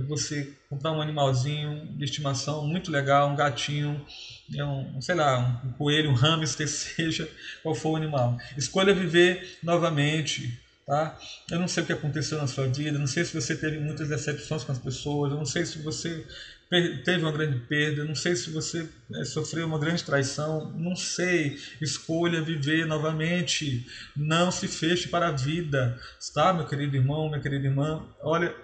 você 0.09 0.53
comprar 0.69 0.93
um 0.93 1.01
animalzinho 1.01 1.87
de 1.97 2.05
estimação 2.05 2.67
muito 2.67 2.91
legal, 2.91 3.31
um 3.31 3.37
gatinho, 3.37 4.05
né, 4.49 4.65
um, 4.65 5.01
sei 5.01 5.15
lá, 5.15 5.61
um 5.65 5.73
coelho, 5.73 6.11
um 6.11 6.15
hamster, 6.15 6.67
seja 6.69 7.29
qual 7.63 7.75
for 7.75 7.91
o 7.91 7.97
animal. 7.97 8.37
Escolha 8.57 8.93
viver 8.93 9.59
novamente, 9.63 10.59
tá? 10.85 11.17
Eu 11.51 11.59
não 11.59 11.69
sei 11.69 11.83
o 11.83 11.87
que 11.87 11.93
aconteceu 11.93 12.39
na 12.39 12.47
sua 12.47 12.67
vida, 12.67 12.99
não 12.99 13.07
sei 13.07 13.25
se 13.25 13.35
você 13.35 13.55
teve 13.55 13.79
muitas 13.79 14.09
decepções 14.09 14.65
com 14.65 14.73
as 14.73 14.79
pessoas, 14.79 15.31
eu 15.31 15.39
não 15.39 15.47
sei 15.47 15.65
se 15.65 15.79
você 15.79 16.27
teve 16.69 17.23
uma 17.23 17.33
grande 17.33 17.61
perda, 17.61 18.05
não 18.05 18.15
sei 18.15 18.35
se 18.35 18.51
você 18.51 18.89
é, 19.15 19.25
sofreu 19.25 19.67
uma 19.67 19.79
grande 19.79 20.03
traição, 20.03 20.73
não 20.73 20.97
sei. 20.97 21.59
Escolha 21.81 22.43
viver 22.43 22.87
novamente, 22.87 23.87
não 24.17 24.51
se 24.51 24.67
feche 24.67 25.09
para 25.09 25.29
a 25.29 25.33
vida, 25.33 25.99
tá, 26.35 26.53
meu 26.53 26.67
querido 26.67 26.97
irmão, 26.97 27.29
minha 27.29 27.41
querida 27.41 27.67
irmã? 27.67 28.05
Olha, 28.21 28.55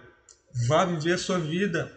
vá 0.66 0.84
viver 0.84 1.12
a 1.12 1.18
sua 1.18 1.38
vida, 1.38 1.92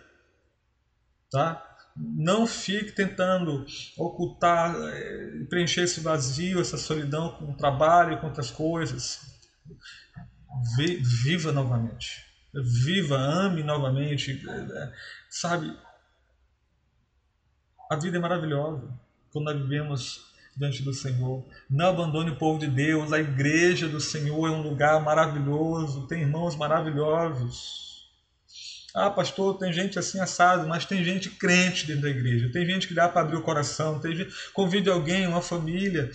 tá? 1.31 1.61
Não 1.97 2.45
fique 2.45 2.91
tentando 2.91 3.65
ocultar, 3.97 4.75
é, 4.75 5.45
preencher 5.49 5.81
esse 5.81 6.01
vazio, 6.01 6.59
essa 6.59 6.77
solidão 6.77 7.31
com 7.37 7.51
o 7.51 7.57
trabalho, 7.57 8.19
com 8.19 8.27
outras 8.27 8.51
coisas. 8.51 9.21
Viva 11.23 11.51
novamente. 11.51 12.23
Viva, 12.53 13.17
ame 13.17 13.63
novamente, 13.63 14.41
é, 14.47 14.93
sabe? 15.29 15.75
A 17.89 17.95
vida 17.95 18.17
é 18.17 18.19
maravilhosa 18.19 18.87
quando 19.31 19.45
nós 19.45 19.61
vivemos 19.61 20.25
diante 20.55 20.81
do 20.81 20.93
Senhor. 20.93 21.43
Não 21.69 21.89
abandone 21.89 22.31
o 22.31 22.37
povo 22.37 22.59
de 22.59 22.67
Deus. 22.67 23.11
A 23.11 23.19
igreja 23.19 23.87
do 23.87 23.99
Senhor 23.99 24.47
é 24.47 24.51
um 24.51 24.61
lugar 24.61 25.01
maravilhoso. 25.03 26.07
Tem 26.07 26.21
irmãos 26.21 26.55
maravilhosos. 26.55 27.85
Ah, 28.95 29.09
pastor, 29.09 29.57
tem 29.57 29.73
gente 29.73 29.99
assim 29.99 30.21
assado, 30.21 30.67
mas 30.67 30.85
tem 30.85 31.03
gente 31.03 31.29
crente 31.29 31.85
dentro 31.85 32.03
da 32.03 32.09
igreja. 32.09 32.49
Tem 32.51 32.65
gente 32.65 32.87
que 32.87 32.93
dá 32.93 33.09
para 33.09 33.21
abrir 33.21 33.35
o 33.35 33.41
coração. 33.41 33.99
Tem 33.99 34.15
gente, 34.15 34.33
convide 34.53 34.89
alguém, 34.89 35.27
uma 35.27 35.41
família, 35.41 36.09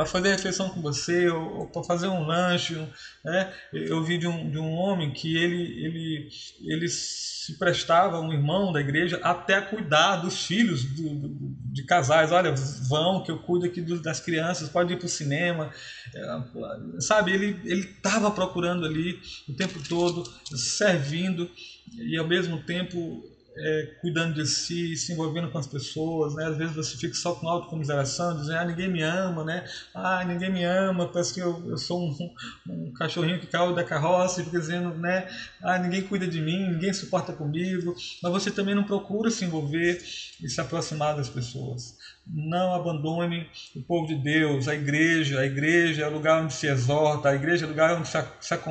para 0.00 0.06
fazer 0.06 0.30
refeição 0.30 0.70
com 0.70 0.80
você, 0.80 1.28
ou, 1.28 1.58
ou 1.58 1.66
para 1.66 1.84
fazer 1.84 2.06
um 2.06 2.24
lanche. 2.24 2.74
Né? 3.22 3.52
Eu 3.70 4.02
vi 4.02 4.16
de 4.16 4.26
um, 4.26 4.50
de 4.50 4.56
um 4.56 4.72
homem 4.72 5.12
que 5.12 5.36
ele, 5.36 5.84
ele, 5.84 6.28
ele 6.62 6.88
se 6.88 7.58
prestava, 7.58 8.18
um 8.18 8.32
irmão 8.32 8.72
da 8.72 8.80
igreja, 8.80 9.20
até 9.22 9.56
a 9.56 9.62
cuidar 9.62 10.16
dos 10.16 10.46
filhos 10.46 10.84
do, 10.84 11.14
do, 11.14 11.54
de 11.70 11.84
casais. 11.84 12.32
Olha, 12.32 12.54
vão 12.88 13.22
que 13.22 13.30
eu 13.30 13.40
cuido 13.40 13.66
aqui 13.66 13.82
das 13.82 14.20
crianças, 14.20 14.70
pode 14.70 14.94
ir 14.94 14.96
para 14.96 15.04
o 15.04 15.08
cinema. 15.08 15.70
É, 16.14 17.00
sabe, 17.00 17.34
ele 17.34 17.80
estava 17.80 18.30
procurando 18.30 18.86
ali 18.86 19.20
o 19.46 19.52
tempo 19.52 19.86
todo, 19.86 20.24
servindo 20.56 21.50
e 21.94 22.16
ao 22.16 22.26
mesmo 22.26 22.62
tempo 22.62 23.22
é, 23.56 23.88
cuidando 24.00 24.34
de 24.34 24.46
si, 24.46 24.96
se 24.96 25.12
envolvendo 25.12 25.48
com 25.50 25.58
as 25.58 25.66
pessoas, 25.66 26.34
né? 26.34 26.46
Às 26.46 26.56
vezes 26.56 26.74
você 26.74 26.96
fica 26.96 27.14
só 27.14 27.32
com 27.32 27.48
autocomiseração, 27.48 28.34
dizendo, 28.36 28.58
ah, 28.58 28.64
ninguém 28.64 28.88
me 28.88 29.02
ama, 29.02 29.44
né? 29.44 29.64
Ah, 29.94 30.24
ninguém 30.24 30.50
me 30.50 30.64
ama, 30.64 31.06
parece 31.06 31.32
que 31.34 31.40
eu, 31.40 31.62
eu 31.68 31.76
sou 31.76 32.00
um, 32.00 32.30
um 32.66 32.92
cachorrinho 32.92 33.38
que 33.40 33.46
caiu 33.46 33.72
da 33.72 33.84
carroça 33.84 34.40
e 34.40 34.44
fica 34.44 34.58
dizendo, 34.58 34.94
né? 34.94 35.26
Ah, 35.62 35.78
ninguém 35.78 36.02
cuida 36.02 36.26
de 36.26 36.40
mim, 36.40 36.68
ninguém 36.70 36.92
suporta 36.92 37.32
comigo. 37.32 37.94
Mas 38.22 38.32
você 38.32 38.50
também 38.50 38.74
não 38.74 38.84
procura 38.84 39.30
se 39.30 39.44
envolver 39.44 39.98
e 40.40 40.48
se 40.48 40.60
aproximar 40.60 41.14
das 41.14 41.28
pessoas 41.28 41.94
não 42.32 42.74
abandone 42.74 43.48
o 43.74 43.82
povo 43.82 44.06
de 44.06 44.14
Deus, 44.14 44.68
a 44.68 44.74
igreja. 44.74 45.40
A 45.40 45.46
igreja 45.46 46.02
é 46.02 46.06
o 46.06 46.12
lugar 46.12 46.42
onde 46.42 46.54
se 46.54 46.66
exorta, 46.66 47.28
a 47.28 47.34
igreja 47.34 47.64
é 47.64 47.66
o 47.66 47.70
lugar 47.70 47.96
onde 47.96 48.08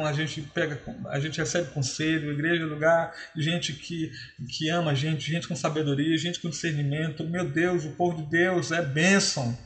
a 0.07 0.13
gente 0.13 0.41
pega, 0.41 0.81
a 1.07 1.19
gente 1.19 1.39
recebe 1.39 1.71
conselho, 1.71 2.29
a 2.29 2.33
igreja 2.33 2.63
é 2.63 2.65
o 2.65 2.69
lugar 2.69 3.13
de 3.35 3.41
gente 3.41 3.73
que, 3.73 4.11
que 4.49 4.69
ama 4.69 4.91
a 4.91 4.95
gente, 4.95 5.29
gente 5.29 5.47
com 5.47 5.55
sabedoria, 5.55 6.17
gente 6.17 6.39
com 6.39 6.49
discernimento. 6.49 7.23
Meu 7.23 7.47
Deus, 7.49 7.83
o 7.83 7.91
povo 7.91 8.23
de 8.23 8.29
Deus 8.29 8.71
é 8.71 8.81
bênção, 8.81 9.57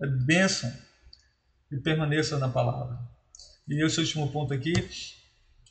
é 0.00 0.06
bênção. 0.06 0.72
E 1.70 1.76
permaneça 1.76 2.38
na 2.38 2.48
palavra. 2.48 2.96
E 3.68 3.84
esse 3.84 3.98
último 3.98 4.30
ponto 4.30 4.54
aqui, 4.54 4.72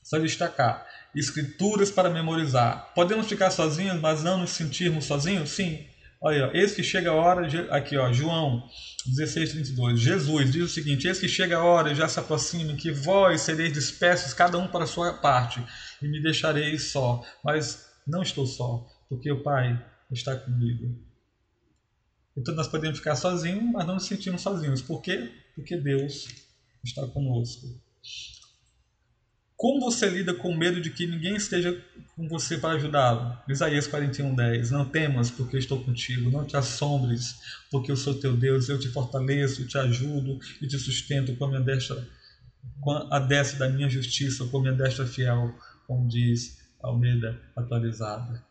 só 0.04 0.20
destacar: 0.20 0.86
escrituras 1.16 1.90
para 1.90 2.10
memorizar. 2.10 2.92
Podemos 2.94 3.28
ficar 3.28 3.50
sozinhos, 3.50 4.00
mas 4.02 4.22
não 4.22 4.40
nos 4.40 4.52
sentirmos 4.52 5.06
sozinhos? 5.06 5.52
Sim, 5.52 5.88
Olha, 6.22 6.50
eis 6.54 6.74
que 6.74 6.82
chega 6.82 7.12
a 7.12 7.14
hora, 7.14 7.48
aqui 7.76 7.98
ó, 7.98 8.12
João 8.12 8.68
16, 9.06 9.52
32. 9.52 10.00
Jesus 10.00 10.52
diz 10.52 10.64
o 10.64 10.68
seguinte: 10.68 11.08
Eis 11.08 11.20
que 11.20 11.28
chega 11.28 11.58
a 11.58 11.64
hora, 11.64 11.94
já 11.94 12.08
se 12.08 12.20
aproxima, 12.20 12.74
que 12.74 12.92
vós 12.92 13.42
sereis 13.42 13.74
dispersos, 13.74 14.34
cada 14.34 14.58
um 14.58 14.68
para 14.68 14.86
a 14.86 14.88
sua 14.88 15.14
parte, 15.14 15.64
e 16.02 16.08
me 16.08 16.22
deixareis 16.22 16.92
só. 16.92 17.24
Mas 17.44 17.86
não 18.08 18.22
estou 18.22 18.48
só, 18.48 18.88
porque 19.10 19.32
o 19.32 19.44
Pai 19.44 19.84
está 20.12 20.36
comigo. 20.36 20.98
Então 22.38 22.54
nós 22.54 22.68
podemos 22.68 22.98
ficar 22.98 23.16
sozinhos, 23.16 23.64
mas 23.72 23.86
não 23.86 23.96
nos 23.96 24.06
sentimos 24.06 24.42
sozinhos. 24.42 24.82
Por 24.82 25.02
quê? 25.02 25.32
Porque 25.56 25.78
Deus 25.78 26.28
está 26.84 27.06
conosco. 27.08 27.68
Como 29.58 29.80
você 29.80 30.10
lida 30.10 30.34
com 30.34 30.50
o 30.50 30.58
medo 30.58 30.82
de 30.82 30.90
que 30.90 31.08
ninguém 31.08 31.36
esteja 31.36 31.82
com 32.16 32.28
você 32.28 32.58
para 32.58 32.76
ajudá-lo? 32.76 33.38
Isaías 33.48 33.88
41:10. 33.88 34.70
Não 34.70 34.84
temas, 34.84 35.32
porque 35.32 35.58
estou 35.58 35.82
contigo. 35.82 36.30
Não 36.30 36.46
te 36.46 36.58
assombres, 36.58 37.36
porque 37.72 37.90
eu 37.90 37.96
sou 37.96 38.20
teu 38.20 38.36
Deus. 38.36 38.68
Eu 38.68 38.78
te 38.78 38.90
fortaleço, 38.90 39.66
te 39.66 39.78
ajudo 39.78 40.40
e 40.62 40.68
te 40.68 40.78
sustento 40.78 41.36
com 41.38 41.46
a 41.46 41.48
minha 41.48 41.62
destra, 41.62 42.06
com 42.82 42.92
a 42.92 43.20
destra 43.20 43.60
da 43.60 43.70
minha 43.70 43.88
justiça, 43.88 44.46
com 44.46 44.58
a 44.58 44.62
minha 44.62 44.74
destra 44.74 45.06
fiel, 45.06 45.58
como 45.88 46.08
diz 46.08 46.58
Almeida 46.82 47.42
atualizada. 47.56 48.44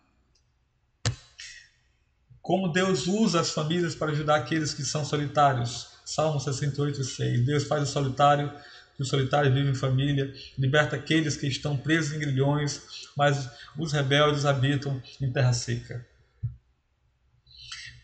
Como 2.41 2.69
Deus 2.69 3.07
usa 3.07 3.41
as 3.41 3.51
famílias 3.51 3.95
para 3.95 4.11
ajudar 4.11 4.37
aqueles 4.37 4.73
que 4.73 4.83
são 4.83 5.05
solitários. 5.05 5.89
Salmo 6.05 6.41
68:6. 6.41 7.45
Deus 7.45 7.65
faz 7.65 7.83
o 7.83 7.93
solitário 7.93 8.51
que 8.97 9.03
o 9.03 9.07
solitário 9.07 9.53
vive 9.53 9.71
em 9.71 9.75
família, 9.75 10.33
liberta 10.59 10.97
aqueles 10.97 11.37
que 11.37 11.47
estão 11.47 11.77
presos 11.77 12.15
em 12.15 12.19
grilhões, 12.19 12.83
mas 13.17 13.51
os 13.77 13.93
rebeldes 13.93 14.45
habitam 14.45 15.03
em 15.21 15.33
terra 15.33 15.53
seca. 15.53 16.07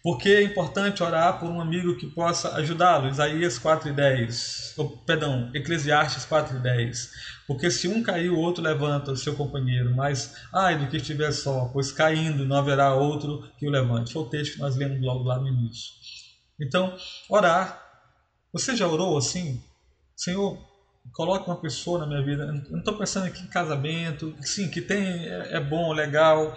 Porque 0.03 0.31
é 0.31 0.43
importante 0.43 1.03
orar 1.03 1.39
por 1.39 1.51
um 1.51 1.61
amigo 1.61 1.97
que 1.97 2.07
possa 2.07 2.55
ajudá-lo. 2.57 3.09
Isaías 3.09 3.59
4,10. 3.59 4.73
Oh, 4.79 4.89
perdão, 4.89 5.51
Eclesiastes 5.55 6.25
4,10. 6.25 7.11
Porque 7.47 7.71
se 7.71 7.87
um 7.87 8.03
cair, 8.03 8.31
o 8.31 8.39
outro 8.39 8.65
levanta 8.65 9.13
o 9.13 9.17
seu 9.17 9.37
companheiro. 9.37 9.95
Mas, 9.95 10.35
ai 10.55 10.79
do 10.79 10.87
que 10.87 10.97
estiver 10.97 11.33
só, 11.33 11.67
pois 11.67 11.93
caindo 11.93 12.47
não 12.47 12.57
haverá 12.57 12.95
outro 12.95 13.47
que 13.59 13.67
o 13.67 13.71
levante. 13.71 14.13
Foi 14.13 14.23
o 14.23 14.31
texto 14.31 14.55
que 14.55 14.61
nós 14.61 14.75
lemos 14.75 15.03
logo 15.03 15.25
lá 15.25 15.39
no 15.39 15.49
início. 15.49 15.93
Então, 16.59 16.97
orar. 17.29 17.79
Você 18.55 18.75
já 18.75 18.89
orou 18.89 19.19
assim? 19.19 19.63
Senhor, 20.17 20.59
coloque 21.13 21.49
uma 21.49 21.61
pessoa 21.61 21.99
na 21.99 22.07
minha 22.07 22.23
vida. 22.23 22.45
Eu 22.45 22.73
não 22.73 22.79
estou 22.79 22.97
pensando 22.97 23.27
aqui 23.27 23.43
em 23.43 23.49
casamento. 23.49 24.35
Sim, 24.41 24.69
que 24.69 24.81
tem, 24.81 25.27
é, 25.27 25.57
é 25.57 25.61
bom, 25.61 25.93
legal. 25.93 26.55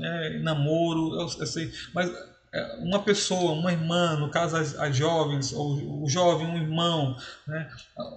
É, 0.00 0.38
namoro, 0.38 1.14
eu, 1.14 1.28
eu 1.40 1.46
sei. 1.46 1.72
Mas 1.92 2.10
é, 2.52 2.76
uma 2.80 3.02
pessoa, 3.02 3.52
uma 3.52 3.72
irmã, 3.72 4.16
no 4.16 4.30
caso 4.30 4.56
as, 4.56 4.74
as 4.78 4.96
jovens, 4.96 5.52
ou 5.52 6.02
o 6.04 6.08
jovem, 6.08 6.46
um 6.46 6.56
irmão, 6.56 7.16
né? 7.46 7.70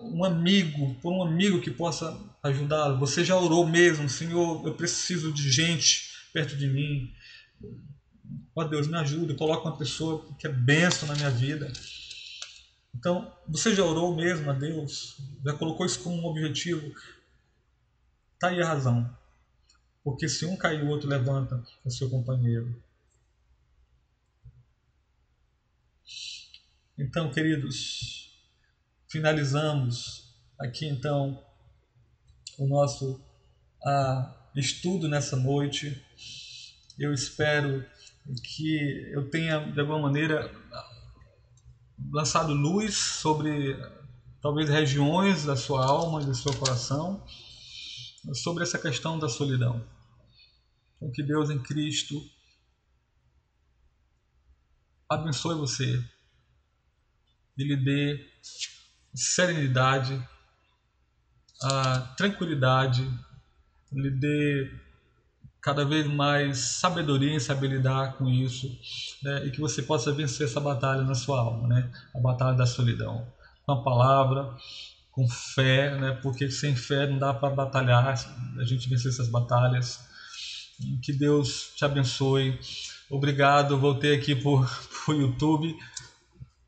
um 0.03 0.23
amigo, 0.23 0.95
por 1.01 1.11
um 1.11 1.23
amigo 1.23 1.59
que 1.59 1.69
possa 1.69 2.17
ajudá-lo. 2.41 2.97
Você 2.99 3.25
já 3.25 3.35
orou 3.35 3.67
mesmo, 3.67 4.07
Senhor, 4.07 4.65
eu 4.65 4.73
preciso 4.73 5.33
de 5.33 5.51
gente 5.51 6.11
perto 6.33 6.55
de 6.55 6.67
mim. 6.67 7.11
Ó 8.55 8.61
oh, 8.61 8.63
Deus, 8.63 8.87
me 8.87 8.97
ajuda, 8.97 9.33
coloca 9.35 9.67
uma 9.67 9.77
pessoa 9.77 10.25
que 10.39 10.47
é 10.47 10.49
benção 10.49 11.07
na 11.07 11.15
minha 11.15 11.29
vida. 11.29 11.71
Então, 12.95 13.35
você 13.47 13.73
já 13.73 13.83
orou 13.83 14.15
mesmo 14.15 14.49
a 14.49 14.53
Deus? 14.53 15.17
Já 15.43 15.53
colocou 15.53 15.85
isso 15.85 16.03
como 16.03 16.21
um 16.21 16.25
objetivo? 16.25 16.93
Está 18.33 18.49
aí 18.49 18.61
a 18.61 18.67
razão. 18.67 19.17
Porque 20.03 20.27
se 20.27 20.45
um 20.45 20.57
cair, 20.57 20.83
o 20.83 20.87
outro 20.87 21.07
levanta 21.07 21.63
o 21.85 21.91
seu 21.91 22.09
companheiro. 22.09 22.81
Então, 26.97 27.31
queridos, 27.31 28.31
finalizamos 29.07 30.35
aqui 30.59 30.85
então 30.85 31.43
o 32.57 32.67
nosso 32.67 33.19
estudo 34.55 35.07
nessa 35.07 35.35
noite. 35.35 36.03
Eu 36.99 37.13
espero 37.13 37.85
que 38.43 39.09
eu 39.13 39.29
tenha, 39.29 39.59
de 39.71 39.79
alguma 39.79 39.99
maneira, 39.99 40.51
lançado 42.09 42.53
luz 42.53 42.95
sobre 42.95 43.77
talvez 44.41 44.69
regiões 44.69 45.45
da 45.45 45.55
sua 45.55 45.85
alma 45.85 46.21
e 46.21 46.25
do 46.25 46.35
seu 46.35 46.53
coração 46.57 47.23
sobre 48.33 48.63
essa 48.63 48.77
questão 48.77 49.17
da 49.19 49.27
solidão. 49.27 49.85
Então, 50.95 51.11
que 51.11 51.23
Deus 51.23 51.49
em 51.49 51.61
Cristo 51.61 52.21
abençoe 55.09 55.55
você 55.55 56.03
e 57.57 57.63
lhe 57.63 57.75
dê 57.75 58.29
serenidade, 59.13 60.27
a 61.61 61.99
tranquilidade, 62.15 63.03
lhe 63.91 64.09
dê 64.09 64.71
cada 65.61 65.85
vez 65.85 66.07
mais 66.07 66.57
sabedoria 66.57 67.33
em 67.33 67.39
saber 67.39 67.67
lidar 67.67 68.13
com 68.13 68.27
isso 68.27 68.67
né? 69.21 69.45
e 69.45 69.51
que 69.51 69.61
você 69.61 69.83
possa 69.83 70.11
vencer 70.11 70.47
essa 70.47 70.59
batalha 70.59 71.03
na 71.03 71.13
sua 71.13 71.39
alma, 71.39 71.67
né? 71.67 71.91
a 72.15 72.19
batalha 72.19 72.57
da 72.57 72.65
solidão. 72.65 73.27
Com 73.63 73.73
a 73.73 73.83
palavra, 73.83 74.55
com 75.11 75.27
fé, 75.29 75.95
né? 75.97 76.17
porque 76.21 76.49
sem 76.49 76.75
fé 76.75 77.05
não 77.05 77.19
dá 77.19 77.31
para 77.31 77.53
batalhar, 77.53 78.07
a 78.57 78.63
gente 78.63 78.89
vencer 78.89 79.11
essas 79.11 79.29
batalhas. 79.29 79.99
Que 81.03 81.13
Deus 81.13 81.71
te 81.75 81.85
abençoe. 81.85 82.59
Obrigado, 83.07 83.77
voltei 83.77 84.15
aqui 84.15 84.35
por, 84.35 84.67
por 85.05 85.15
YouTube. 85.15 85.77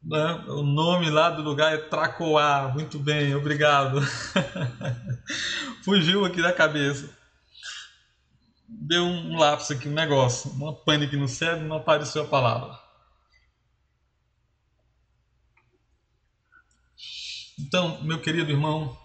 Né? 0.03 0.45
O 0.49 0.61
nome 0.61 1.09
lá 1.09 1.31
do 1.31 1.41
lugar 1.41 1.73
é 1.73 1.77
Tracoá. 1.77 2.71
Muito 2.71 2.99
bem, 2.99 3.33
obrigado. 3.33 4.01
Fugiu 5.83 6.25
aqui 6.25 6.43
da 6.43 6.53
cabeça. 6.53 7.22
Deu 8.81 9.03
um 9.03 9.37
lapso 9.37 9.73
aqui, 9.73 9.87
um 9.87 9.93
negócio, 9.93 10.51
uma 10.51 10.73
aqui 11.05 11.15
no 11.15 11.27
cérebro, 11.27 11.67
não 11.67 11.77
apareceu 11.77 12.23
a 12.23 12.27
palavra. 12.27 12.77
Então, 17.59 18.03
meu 18.03 18.19
querido 18.19 18.51
irmão, 18.51 18.97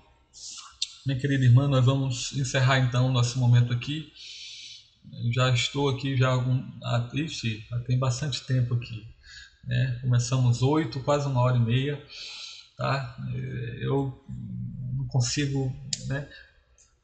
minha 1.07 1.19
querida 1.19 1.45
irmã, 1.45 1.69
nós 1.69 1.85
vamos 1.85 2.33
encerrar 2.33 2.79
então 2.79 3.13
nosso 3.13 3.39
momento 3.39 3.73
aqui. 3.73 4.13
Eu 5.25 5.33
já 5.33 5.51
estou 5.51 5.89
aqui 5.89 6.17
já 6.17 6.29
algum, 6.29 6.63
ah, 6.83 7.09
ixi, 7.15 7.67
tem 7.87 7.99
bastante 7.99 8.43
tempo 8.45 8.75
aqui. 8.75 9.07
Né? 9.65 9.99
Começamos 10.03 10.61
oito, 10.63 11.03
quase 11.03 11.27
uma 11.27 11.41
hora 11.41 11.57
e 11.57 11.61
meia. 11.61 12.03
Tá? 12.77 13.17
Eu 13.81 14.23
não 14.97 15.07
consigo 15.07 15.75
né, 16.07 16.29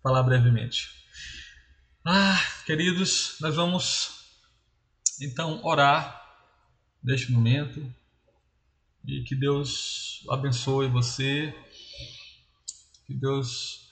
falar 0.03 0.23
brevemente. 0.23 1.04
Ah, 2.07 2.39
queridos, 2.67 3.39
nós 3.41 3.57
vamos 3.57 4.11
então 5.23 5.65
orar 5.65 6.23
neste 7.03 7.33
momento 7.33 7.81
e 9.07 9.23
que 9.23 9.35
Deus 9.35 10.23
abençoe 10.29 10.87
você, 10.87 11.55
que 13.07 13.15
Deus 13.15 13.89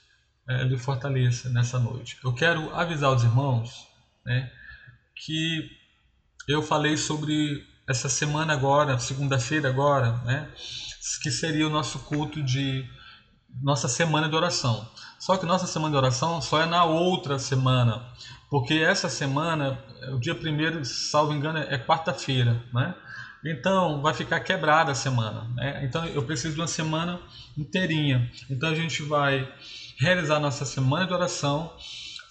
é, 0.47 0.63
lhe 0.65 0.77
fortaleça 0.77 1.49
nessa 1.49 1.79
noite. 1.79 2.19
Eu 2.23 2.35
quero 2.35 2.75
avisar 2.75 3.17
os 3.17 3.23
irmãos 3.23 3.89
né, 4.27 4.53
que 5.17 5.71
eu 6.47 6.63
falei 6.63 6.99
sobre 6.99 7.67
essa 7.89 8.11
semana 8.11 8.53
agora, 8.53 8.99
segunda-feira 8.99 9.71
agora, 9.71 10.19
né, 10.19 10.53
que 11.23 11.31
seria 11.31 11.67
o 11.67 11.71
nosso 11.71 12.01
culto 12.01 12.43
de 12.43 12.87
nossa 13.63 13.89
semana 13.89 14.29
de 14.29 14.37
oração. 14.37 14.87
Só 15.23 15.37
que 15.37 15.47
nossa 15.47 15.69
semana 15.69 15.93
de 15.93 15.97
oração 15.97 16.43
só 16.43 16.63
é 16.63 16.67
na 16.67 16.85
outra 16.85 17.39
semana, 17.39 18.05
porque 18.51 18.75
essa 18.75 19.09
semana, 19.09 19.79
o 20.13 20.19
dia 20.19 20.35
primeiro, 20.35 20.85
salvo 20.85 21.33
engano, 21.33 21.61
é 21.61 21.79
quarta-feira, 21.79 22.61
né? 22.75 22.93
Então 23.45 24.03
vai 24.03 24.15
ficar 24.15 24.41
quebrada 24.41 24.91
a 24.91 24.97
semana, 24.97 25.45
né? 25.55 25.85
Então 25.85 26.05
eu 26.07 26.25
preciso 26.25 26.55
de 26.55 26.61
uma 26.61 26.67
semana 26.67 27.21
inteirinha. 27.57 28.29
Então 28.51 28.69
a 28.69 28.75
gente 28.75 29.01
vai 29.05 29.49
realizar 29.97 30.41
nossa 30.41 30.65
semana 30.65 31.07
de 31.07 31.15
oração 31.15 31.73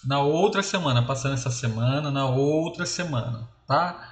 na 0.04 0.20
outra 0.20 0.62
semana, 0.62 1.02
passando 1.02 1.32
essa 1.32 1.50
semana 1.50 2.10
na 2.10 2.26
outra 2.26 2.84
semana, 2.84 3.48
tá? 3.66 4.06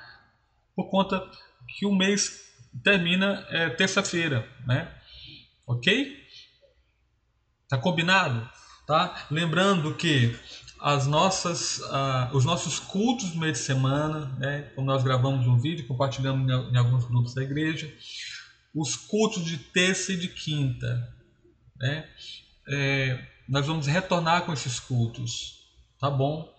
por 0.74 0.88
conta 0.88 1.22
que 1.68 1.84
o 1.84 1.94
mês 1.94 2.50
termina 2.82 3.46
é, 3.50 3.68
terça-feira, 3.68 4.48
né? 4.66 4.90
Ok? 5.66 6.16
Tá 7.68 7.76
combinado? 7.76 8.48
Tá? 8.90 9.24
Lembrando 9.30 9.94
que 9.94 10.36
as 10.80 11.06
nossas, 11.06 11.78
uh, 11.78 12.34
os 12.36 12.44
nossos 12.44 12.80
cultos 12.80 13.30
do 13.30 13.38
meio 13.38 13.52
de 13.52 13.58
semana, 13.60 14.26
né? 14.36 14.62
Como 14.74 14.84
nós 14.84 15.04
gravamos 15.04 15.46
um 15.46 15.56
vídeo, 15.56 15.86
compartilhamos 15.86 16.50
em, 16.50 16.72
em 16.72 16.76
alguns 16.76 17.04
grupos 17.04 17.32
da 17.32 17.40
igreja, 17.40 17.88
os 18.74 18.96
cultos 18.96 19.44
de 19.44 19.58
terça 19.58 20.12
e 20.12 20.16
de 20.16 20.26
quinta, 20.26 21.08
né? 21.76 22.08
É, 22.68 23.24
nós 23.48 23.64
vamos 23.64 23.86
retornar 23.86 24.44
com 24.44 24.52
esses 24.52 24.80
cultos, 24.80 25.70
tá 26.00 26.10
bom? 26.10 26.52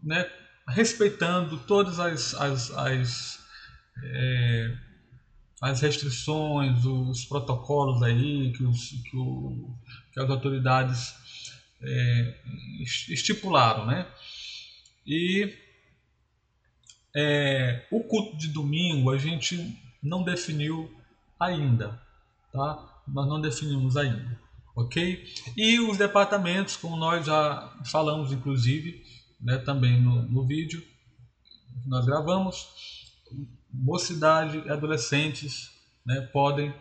Né? 0.00 0.30
Respeitando 0.68 1.58
todas 1.58 1.98
as, 1.98 2.34
as, 2.36 2.70
as 2.70 3.38
é, 4.04 4.76
as 5.60 5.80
restrições, 5.80 6.84
os 6.84 7.24
protocolos 7.24 8.00
aí 8.04 8.52
que, 8.52 8.62
os, 8.62 8.90
que, 9.10 9.16
o, 9.16 9.74
que 10.12 10.20
as 10.20 10.30
autoridades 10.30 11.14
é, 11.82 12.34
estipularam, 13.08 13.86
né? 13.86 14.06
E 15.06 15.56
é, 17.16 17.86
o 17.90 18.02
culto 18.04 18.36
de 18.36 18.48
domingo 18.48 19.10
a 19.10 19.18
gente 19.18 19.76
não 20.02 20.22
definiu 20.22 20.94
ainda, 21.38 22.00
tá? 22.52 23.02
Nós 23.06 23.26
não 23.26 23.40
definimos 23.40 23.96
ainda, 23.96 24.38
ok? 24.76 25.24
E 25.56 25.80
os 25.80 25.96
departamentos, 25.96 26.76
como 26.76 26.96
nós 26.96 27.24
já 27.24 27.72
falamos, 27.84 28.32
inclusive, 28.32 29.02
né, 29.40 29.58
também 29.58 30.00
no, 30.00 30.22
no 30.22 30.46
vídeo 30.46 30.80
que 31.82 31.88
nós 31.88 32.04
gravamos, 32.04 32.68
mocidade 33.72 34.62
e 34.66 34.70
adolescentes 34.70 35.70
né, 36.04 36.20
podem 36.32 36.74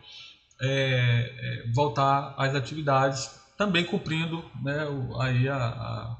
é, 0.62 1.66
é, 1.68 1.72
voltar 1.72 2.34
às 2.38 2.56
atividades, 2.56 3.40
também 3.58 3.84
cumprindo 3.84 4.44
né, 4.62 4.86
aí 5.20 5.50
a, 5.50 5.58
a, 5.58 6.18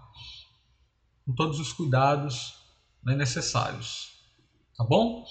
todos 1.36 1.60
os 1.60 1.72
cuidados 1.72 2.56
né, 3.04 3.16
necessários. 3.16 4.12
Tá 4.76 4.84
bom? 4.84 5.24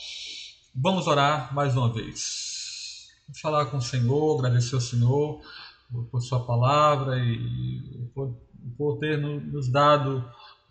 Vamos 0.74 1.06
orar 1.06 1.52
mais 1.52 1.76
uma 1.76 1.92
vez. 1.92 3.08
Vamos 3.26 3.40
falar 3.40 3.66
com 3.66 3.78
o 3.78 3.82
Senhor, 3.82 4.38
agradecer 4.38 4.76
ao 4.76 4.80
Senhor 4.80 5.40
por 6.10 6.20
Sua 6.20 6.44
palavra 6.44 7.18
e 7.18 8.10
por, 8.14 8.36
por 8.76 8.98
ter 8.98 9.18
nos 9.18 9.68
dado 9.68 10.24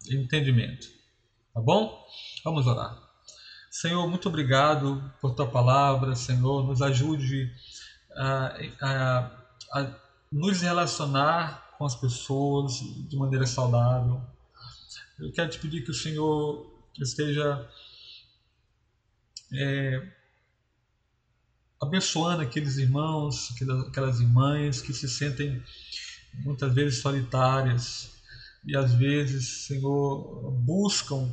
entendimento. 0.10 0.88
Tá 1.54 1.62
bom? 1.62 2.06
Vamos 2.44 2.68
orar. 2.68 2.98
Senhor, 3.70 4.08
muito 4.08 4.30
obrigado 4.30 5.04
por 5.20 5.36
tua 5.36 5.48
palavra, 5.48 6.16
Senhor. 6.16 6.66
Nos 6.66 6.82
ajude 6.82 7.52
a, 8.16 8.58
a, 8.82 9.32
a 9.74 10.05
nos 10.36 10.62
relacionar 10.62 11.76
com 11.78 11.86
as 11.86 11.96
pessoas 11.96 12.74
de 13.08 13.16
maneira 13.16 13.48
saudável. 13.48 14.22
Eu 15.18 15.32
quero 15.32 15.50
te 15.50 15.58
pedir 15.60 15.86
que 15.86 15.92
o 15.92 15.94
Senhor 15.94 16.70
esteja 17.00 17.66
é, 19.54 20.12
abençoando 21.82 22.42
aqueles 22.42 22.76
irmãos, 22.76 23.50
aquelas 23.88 24.20
irmãs 24.20 24.82
que 24.82 24.94
se 24.94 25.08
sentem 25.08 25.64
muitas 26.44 26.74
vezes 26.74 27.02
solitárias 27.02 28.12
e 28.66 28.76
às 28.76 28.94
vezes, 28.94 29.66
Senhor, 29.68 30.52
buscam 30.52 31.32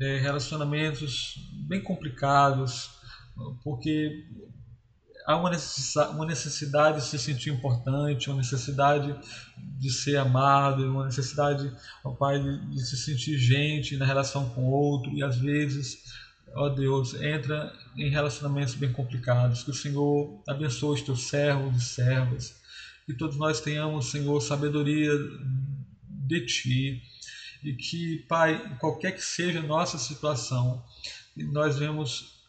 é, 0.00 0.18
relacionamentos 0.18 1.34
bem 1.68 1.80
complicados, 1.80 2.90
porque 3.62 4.26
há 5.26 5.36
uma 5.36 5.50
necessidade, 5.50 6.14
uma 6.14 6.26
necessidade 6.26 6.98
de 6.98 7.04
se 7.06 7.18
sentir 7.18 7.50
importante, 7.50 8.28
uma 8.28 8.38
necessidade 8.38 9.14
de 9.78 9.90
ser 9.90 10.16
amado, 10.16 10.84
uma 10.84 11.04
necessidade, 11.06 11.72
ó 12.04 12.10
Pai, 12.10 12.40
de, 12.40 12.70
de 12.70 12.80
se 12.86 12.96
sentir 12.96 13.38
gente 13.38 13.96
na 13.96 14.04
relação 14.04 14.48
com 14.50 14.62
o 14.64 14.70
outro 14.70 15.12
e 15.12 15.22
às 15.22 15.36
vezes 15.36 16.20
ó 16.54 16.68
Deus, 16.68 17.14
entra 17.14 17.72
em 17.96 18.10
relacionamentos 18.10 18.74
bem 18.74 18.92
complicados. 18.92 19.62
Que 19.62 19.70
o 19.70 19.74
Senhor 19.74 20.42
abençoe 20.48 20.94
os 20.94 21.02
teus 21.02 21.22
servos 21.22 21.76
e 21.76 21.84
servas. 21.84 22.60
Que 23.06 23.14
todos 23.14 23.36
nós 23.36 23.60
tenhamos, 23.60 24.10
Senhor, 24.10 24.40
sabedoria 24.40 25.12
de 26.08 26.46
Ti. 26.46 27.02
E 27.62 27.74
que, 27.74 28.24
Pai, 28.28 28.76
qualquer 28.78 29.12
que 29.12 29.22
seja 29.22 29.60
a 29.60 29.62
nossa 29.62 29.98
situação, 29.98 30.82
nós 31.36 31.78
vemos 31.78 32.39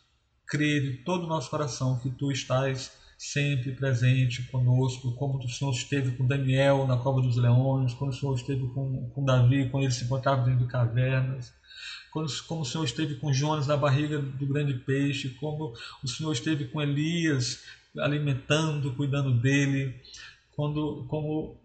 crer 0.52 0.82
de 0.82 0.98
todo 0.98 1.24
o 1.24 1.28
nosso 1.28 1.50
coração 1.50 1.98
que 1.98 2.10
Tu 2.10 2.30
estás 2.30 2.92
sempre 3.18 3.72
presente 3.72 4.44
conosco, 4.52 5.14
como 5.14 5.38
o 5.38 5.50
Senhor 5.50 5.72
esteve 5.72 6.12
com 6.18 6.28
Daniel 6.28 6.86
na 6.86 6.98
cova 6.98 7.22
dos 7.22 7.38
leões, 7.38 7.94
quando 7.94 8.12
o 8.12 8.14
Senhor 8.14 8.36
esteve 8.36 8.68
com, 8.74 9.10
com 9.12 9.24
Davi, 9.24 9.70
quando 9.70 9.84
ele 9.84 9.94
se 9.94 10.04
encontrava 10.04 10.44
dentro 10.44 10.66
de 10.66 10.72
cavernas, 10.72 11.54
quando, 12.12 12.30
como 12.48 12.62
o 12.62 12.66
Senhor 12.66 12.84
esteve 12.84 13.16
com 13.16 13.32
Jonas 13.32 13.68
na 13.68 13.78
barriga 13.78 14.20
do 14.20 14.46
grande 14.46 14.74
peixe, 14.74 15.30
como 15.30 15.74
o 16.04 16.08
Senhor 16.08 16.34
esteve 16.34 16.66
com 16.66 16.82
Elias 16.82 17.64
alimentando, 17.98 18.94
cuidando 18.94 19.32
dele, 19.32 19.96
quando, 20.54 21.06
como 21.08 21.56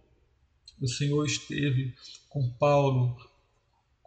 o 0.81 0.87
Senhor 0.87 1.27
esteve 1.27 1.93
com 2.29 2.49
Paulo 2.51 3.17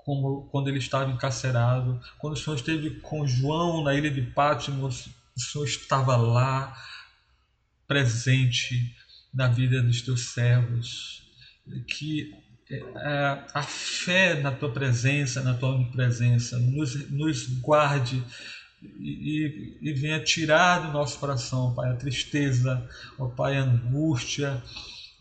como, 0.09 0.47
quando 0.51 0.69
ele 0.69 0.79
estava 0.79 1.11
encarcerado, 1.11 2.01
quando 2.17 2.33
o 2.33 2.35
Senhor 2.35 2.55
esteve 2.55 2.89
com 2.99 3.27
João 3.27 3.83
na 3.83 3.93
ilha 3.93 4.09
de 4.09 4.23
Patmos, 4.23 5.07
o 5.37 5.39
Senhor 5.39 5.65
estava 5.65 6.17
lá, 6.17 6.75
presente 7.87 8.95
na 9.31 9.47
vida 9.47 9.83
dos 9.83 10.01
teus 10.01 10.29
servos. 10.29 11.21
Que 11.87 12.35
é, 12.71 13.45
a 13.53 13.61
fé 13.61 14.33
na 14.41 14.51
tua 14.51 14.71
presença, 14.71 15.43
na 15.43 15.53
tua 15.53 15.75
onipresença, 15.75 16.57
nos, 16.57 17.07
nos 17.11 17.45
guarde 17.59 18.23
e, 18.81 19.77
e, 19.79 19.93
venha 19.93 20.23
tirar 20.23 20.87
do 20.87 20.91
nosso 20.91 21.19
coração, 21.19 21.75
Pai, 21.75 21.91
a 21.91 21.95
tristeza, 21.95 22.83
ó 23.19 23.27
Pai, 23.27 23.57
a 23.57 23.61
angústia, 23.61 24.59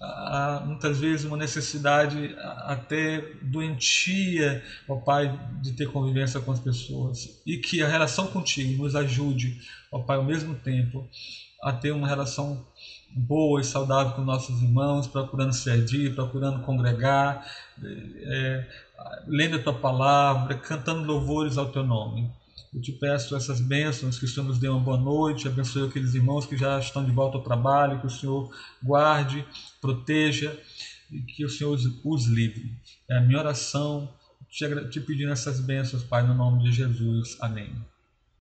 a, 0.00 0.62
muitas 0.64 0.98
vezes 0.98 1.24
uma 1.24 1.36
necessidade 1.36 2.34
até 2.38 3.20
doentia, 3.42 4.62
ó 4.88 4.96
Pai, 4.96 5.38
de 5.60 5.72
ter 5.72 5.90
convivência 5.90 6.40
com 6.40 6.52
as 6.52 6.60
pessoas. 6.60 7.40
E 7.44 7.56
que 7.56 7.82
a 7.82 7.88
relação 7.88 8.26
contigo 8.28 8.82
nos 8.82 8.94
ajude, 8.94 9.60
ó 9.90 10.00
Pai, 10.00 10.16
ao 10.16 10.24
mesmo 10.24 10.54
tempo, 10.54 11.08
a 11.62 11.72
ter 11.72 11.90
uma 11.90 12.06
relação 12.06 12.64
boa 13.10 13.60
e 13.60 13.64
saudável 13.64 14.12
com 14.12 14.22
nossos 14.22 14.62
irmãos, 14.62 15.06
procurando 15.06 15.52
servir, 15.52 16.14
procurando 16.14 16.62
congregar, 16.62 17.44
é, 17.82 18.66
lendo 19.26 19.56
a 19.56 19.62
tua 19.62 19.74
palavra, 19.74 20.54
cantando 20.54 21.04
louvores 21.04 21.58
ao 21.58 21.70
teu 21.70 21.84
nome. 21.84 22.30
Eu 22.72 22.80
te 22.80 22.92
peço 22.92 23.34
essas 23.34 23.60
bênçãos, 23.60 24.18
que 24.18 24.24
o 24.24 24.28
Senhor 24.28 24.46
nos 24.46 24.58
dê 24.58 24.68
uma 24.68 24.80
boa 24.80 24.98
noite, 24.98 25.48
abençoe 25.48 25.88
aqueles 25.88 26.14
irmãos 26.14 26.46
que 26.46 26.56
já 26.56 26.78
estão 26.78 27.04
de 27.04 27.10
volta 27.10 27.38
ao 27.38 27.42
trabalho, 27.42 28.00
que 28.00 28.06
o 28.06 28.10
Senhor 28.10 28.50
guarde, 28.82 29.44
proteja 29.80 30.58
e 31.10 31.20
que 31.20 31.44
o 31.44 31.48
Senhor 31.48 31.78
os, 32.04 32.26
livre. 32.26 32.70
É 33.08 33.16
a 33.16 33.20
minha 33.20 33.38
oração, 33.38 34.12
te 34.50 35.00
pedindo 35.00 35.32
essas 35.32 35.60
bênçãos, 35.60 36.04
Pai, 36.04 36.26
no 36.26 36.34
nome 36.34 36.62
de 36.62 36.72
Jesus. 36.72 37.36
Amém. 37.40 37.74